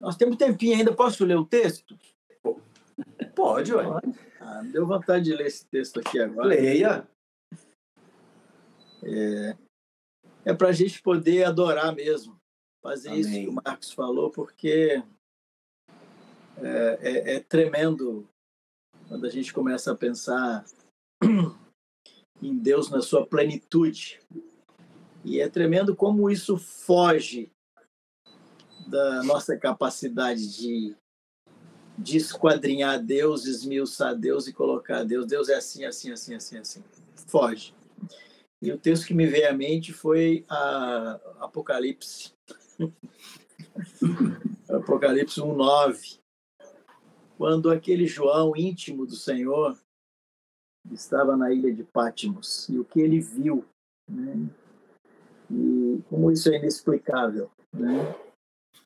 Nós 0.01 0.16
temos 0.16 0.37
tempinho 0.37 0.77
ainda, 0.77 0.93
posso 0.93 1.24
ler 1.24 1.37
o 1.37 1.45
texto? 1.45 1.97
Pode, 3.35 3.73
ué. 3.74 3.85
Ah, 4.41 4.62
me 4.62 4.73
deu 4.73 4.87
vontade 4.87 5.24
de 5.27 5.35
ler 5.35 5.47
esse 5.47 5.66
texto 5.66 6.01
aqui 6.01 6.19
agora. 6.19 6.49
Leia. 6.49 7.07
É, 9.09 9.57
é 10.47 10.55
para 10.55 10.69
a 10.69 10.73
gente 10.73 11.01
poder 11.01 11.45
adorar 11.45 11.95
mesmo, 11.95 12.37
fazer 12.83 13.15
isso 13.15 13.28
Amém. 13.31 13.45
que 13.45 13.51
o 13.51 13.53
Marcos 13.53 13.93
falou, 13.93 14.31
porque 14.31 15.03
é, 16.59 16.99
é- 17.01 17.35
é 17.37 17.41
tremendo 17.41 18.28
quando 19.09 19.27
a 19.27 19.31
gente 19.31 19.53
começa 19.55 19.93
a 19.93 19.97
pensar 19.97 20.65
em 22.43 22.59
Deus 22.59 22.91
na 22.91 23.01
sua 23.01 23.24
plenitude. 23.24 24.20
E 25.24 25.41
é 25.41 25.49
tremendo 25.49 25.95
como 25.95 26.31
isso 26.31 26.57
foge 26.57 27.51
da 28.87 29.23
nossa 29.23 29.57
capacidade 29.57 30.57
de, 30.57 30.97
de 31.99 32.16
esquadrinhar 32.16 33.03
Deus, 33.03 33.47
esmiuçar 33.47 34.15
Deus 34.15 34.47
e 34.47 34.53
colocar 34.53 35.05
Deus. 35.05 35.27
Deus 35.27 35.49
é 35.49 35.57
assim, 35.57 35.85
assim, 35.85 36.12
assim, 36.12 36.35
assim, 36.35 36.59
assim. 36.59 36.85
Foge. 37.27 37.74
E 38.67 38.73
o 38.73 38.77
texto 38.77 39.07
que 39.07 39.15
me 39.15 39.29
veio 39.29 39.49
à 39.49 39.53
mente 39.53 39.93
foi 39.93 40.45
a 40.49 41.21
Apocalipse. 41.39 42.33
Apocalipse 44.69 45.41
1:9. 45.41 46.19
Quando 47.39 47.71
aquele 47.71 48.09
João 48.09 48.57
íntimo 48.57 49.07
do 49.07 49.15
Senhor 49.15 49.79
estava 50.91 51.37
na 51.37 51.53
ilha 51.53 51.73
de 51.73 51.85
Patmos 51.85 52.69
e 52.69 52.77
o 52.77 52.85
que 52.85 53.01
ele 53.01 53.21
viu, 53.21 53.65
né? 54.11 54.35
E 55.49 56.03
como 56.11 56.33
isso 56.33 56.51
é 56.51 56.57
inexplicável, 56.57 57.49
né? 57.73 58.17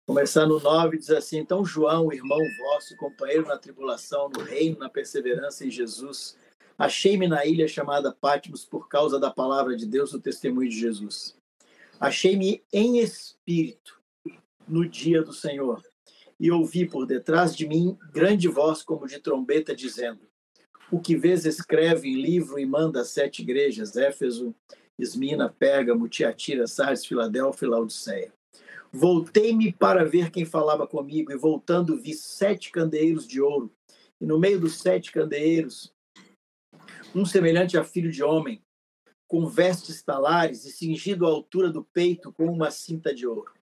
Começar 0.06 0.44
no 0.44 0.60
9 0.60 0.98
diz 0.98 1.08
assim: 1.08 1.38
Então 1.38 1.64
João, 1.64 2.12
irmão 2.12 2.38
vosso, 2.58 2.94
companheiro 2.98 3.46
na 3.46 3.56
tribulação, 3.56 4.28
no 4.28 4.42
reino, 4.42 4.78
na 4.78 4.90
perseverança 4.90 5.64
em 5.64 5.70
Jesus, 5.70 6.36
Achei-me 6.80 7.28
na 7.28 7.44
ilha 7.44 7.68
chamada 7.68 8.10
Patmos 8.10 8.64
por 8.64 8.88
causa 8.88 9.20
da 9.20 9.30
palavra 9.30 9.76
de 9.76 9.84
Deus, 9.84 10.12
do 10.12 10.18
testemunho 10.18 10.70
de 10.70 10.80
Jesus. 10.80 11.36
Achei-me 12.00 12.64
em 12.72 13.00
espírito 13.00 14.00
no 14.66 14.88
dia 14.88 15.22
do 15.22 15.30
Senhor 15.30 15.82
e 16.40 16.50
ouvi 16.50 16.88
por 16.88 17.04
detrás 17.04 17.54
de 17.54 17.68
mim 17.68 17.98
grande 18.10 18.48
voz 18.48 18.82
como 18.82 19.06
de 19.06 19.18
trombeta 19.18 19.76
dizendo: 19.76 20.20
O 20.90 20.98
que 20.98 21.14
vês 21.14 21.44
escreve 21.44 22.08
em 22.08 22.18
livro 22.18 22.58
e 22.58 22.64
manda 22.64 23.02
às 23.02 23.08
sete 23.08 23.42
igrejas: 23.42 23.94
Éfeso, 23.94 24.54
Esmina, 24.98 25.50
Pérgamo, 25.50 26.08
Tiatira, 26.08 26.66
Sardes, 26.66 27.04
Filadélfia 27.04 27.66
e 27.66 27.68
Laodiceia. 27.68 28.32
Voltei-me 28.90 29.70
para 29.70 30.02
ver 30.06 30.30
quem 30.30 30.46
falava 30.46 30.86
comigo 30.86 31.30
e 31.30 31.36
voltando 31.36 32.00
vi 32.00 32.14
sete 32.14 32.72
candeeiros 32.72 33.28
de 33.28 33.38
ouro 33.38 33.70
e 34.18 34.24
no 34.24 34.38
meio 34.38 34.58
dos 34.58 34.80
sete 34.80 35.12
candeeiros 35.12 35.92
um 37.14 37.24
semelhante 37.24 37.76
a 37.76 37.82
filho 37.82 38.10
de 38.10 38.22
homem, 38.22 38.62
com 39.26 39.46
vestes 39.46 40.02
talares 40.02 40.64
e 40.64 40.70
cingido 40.70 41.26
à 41.26 41.28
altura 41.28 41.68
do 41.70 41.82
peito 41.82 42.32
com 42.32 42.46
uma 42.46 42.70
cinta 42.70 43.14
de 43.14 43.26
ouro. 43.26 43.52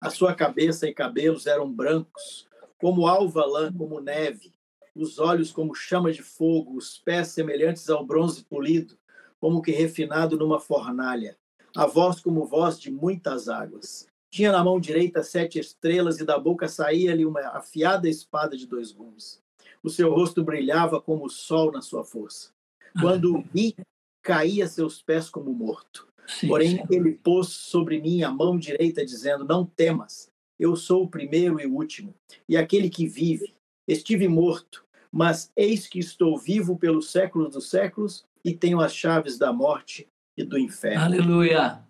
A 0.00 0.10
sua 0.10 0.34
cabeça 0.34 0.86
e 0.86 0.94
cabelos 0.94 1.46
eram 1.46 1.70
brancos, 1.70 2.46
como 2.78 3.06
alva 3.06 3.44
lã, 3.44 3.72
como 3.72 4.00
neve, 4.00 4.52
os 4.94 5.18
olhos 5.18 5.50
como 5.50 5.74
chama 5.74 6.12
de 6.12 6.22
fogo, 6.22 6.76
os 6.76 6.98
pés 6.98 7.28
semelhantes 7.28 7.88
ao 7.88 8.04
bronze 8.04 8.44
polido, 8.44 8.98
como 9.38 9.62
que 9.62 9.70
refinado 9.70 10.36
numa 10.36 10.60
fornalha, 10.60 11.38
a 11.74 11.86
voz 11.86 12.20
como 12.20 12.46
voz 12.46 12.78
de 12.78 12.90
muitas 12.90 13.48
águas. 13.48 14.06
Tinha 14.30 14.52
na 14.52 14.62
mão 14.62 14.78
direita 14.78 15.22
sete 15.22 15.58
estrelas 15.58 16.20
e 16.20 16.24
da 16.24 16.38
boca 16.38 16.68
saía-lhe 16.68 17.24
uma 17.24 17.40
afiada 17.48 18.08
espada 18.08 18.56
de 18.56 18.66
dois 18.66 18.92
gumes. 18.92 19.42
O 19.82 19.88
seu 19.88 20.12
rosto 20.12 20.44
brilhava 20.44 21.00
como 21.00 21.24
o 21.24 21.30
sol 21.30 21.72
na 21.72 21.80
sua 21.80 22.04
força. 22.04 22.50
Quando 22.98 23.44
vi, 23.52 23.74
caí 24.22 24.62
a 24.62 24.68
seus 24.68 25.02
pés 25.02 25.28
como 25.28 25.52
morto. 25.52 26.08
Sim, 26.26 26.48
Porém, 26.48 26.76
sim. 26.76 26.82
ele 26.90 27.12
pôs 27.12 27.48
sobre 27.48 28.00
mim 28.00 28.22
a 28.22 28.30
mão 28.30 28.56
direita, 28.56 29.04
dizendo: 29.04 29.44
Não 29.44 29.64
temas, 29.64 30.30
eu 30.58 30.76
sou 30.76 31.04
o 31.04 31.08
primeiro 31.08 31.60
e 31.60 31.66
o 31.66 31.74
último, 31.74 32.14
e 32.48 32.56
aquele 32.56 32.88
que 32.88 33.06
vive. 33.06 33.54
Estive 33.88 34.28
morto, 34.28 34.84
mas 35.10 35.50
eis 35.56 35.88
que 35.88 35.98
estou 35.98 36.38
vivo 36.38 36.78
pelos 36.78 37.10
séculos 37.10 37.54
dos 37.54 37.68
séculos 37.68 38.24
e 38.44 38.54
tenho 38.54 38.80
as 38.80 38.94
chaves 38.94 39.36
da 39.36 39.52
morte 39.52 40.06
e 40.36 40.44
do 40.44 40.56
inferno. 40.56 41.02
Aleluia. 41.02 41.82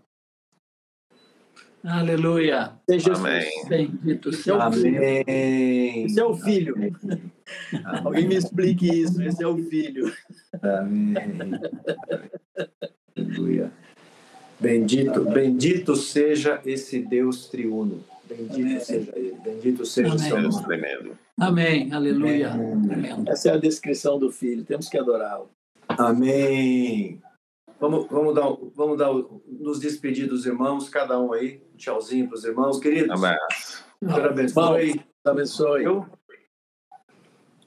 Aleluia. 1.85 2.73
Seja 2.89 3.15
Amém. 3.15 3.49
Bendito 3.69 4.33
seja. 4.33 4.57
Amém. 4.57 6.05
Esse 6.05 6.21
é 6.21 6.25
o 6.25 6.37
filho. 6.37 6.75
Alguém 8.05 8.29
me 8.29 8.37
explique 8.37 8.87
isso. 8.87 9.23
Esse 9.23 9.43
é 9.43 9.47
o 9.47 9.57
filho. 9.57 10.13
Amém. 10.63 11.17
Aleluia. 13.17 13.73
Bendito, 14.61 15.25
bendito 15.25 15.97
seja 15.97 16.61
esse 16.67 16.99
Deus 17.01 17.49
triuno. 17.49 18.05
Bendito 18.29 18.61
Amém. 18.61 18.81
seja 18.81 19.13
ele. 19.17 19.37
Bendito 19.43 19.87
seja 19.87 20.15
o 20.15 20.19
seu 20.19 20.37
Amém. 20.37 20.51
Nome. 20.51 20.65
tremendo. 20.65 21.19
Amém. 21.39 21.93
Aleluia. 21.93 22.51
Amém. 22.51 22.83
Tremendo. 22.89 23.31
Essa 23.31 23.49
é 23.49 23.53
a 23.55 23.57
descrição 23.57 24.19
do 24.19 24.31
filho. 24.31 24.65
Temos 24.65 24.89
que 24.89 24.99
adorá-lo. 24.99 25.51
Amém. 25.89 27.21
Vamos, 27.81 28.07
vamos 28.11 28.35
dar, 28.35 28.47
vamos 28.75 28.99
dar, 28.99 29.11
nos 29.47 29.81
despedir 29.81 30.29
dos 30.29 30.45
irmãos, 30.45 30.89
cada 30.89 31.19
um 31.19 31.33
aí. 31.33 31.63
Um 31.73 31.77
tchauzinho 31.77 32.29
para 32.29 32.37
os 32.37 32.45
irmãos. 32.45 32.79
Queridos. 32.79 33.19
Deus 34.01 34.19
abençoe. 34.19 35.05
Abençoe. 35.25 35.85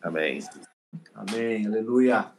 Amém. 0.02 0.40
Amém. 1.16 1.66
Aleluia. 1.66 2.32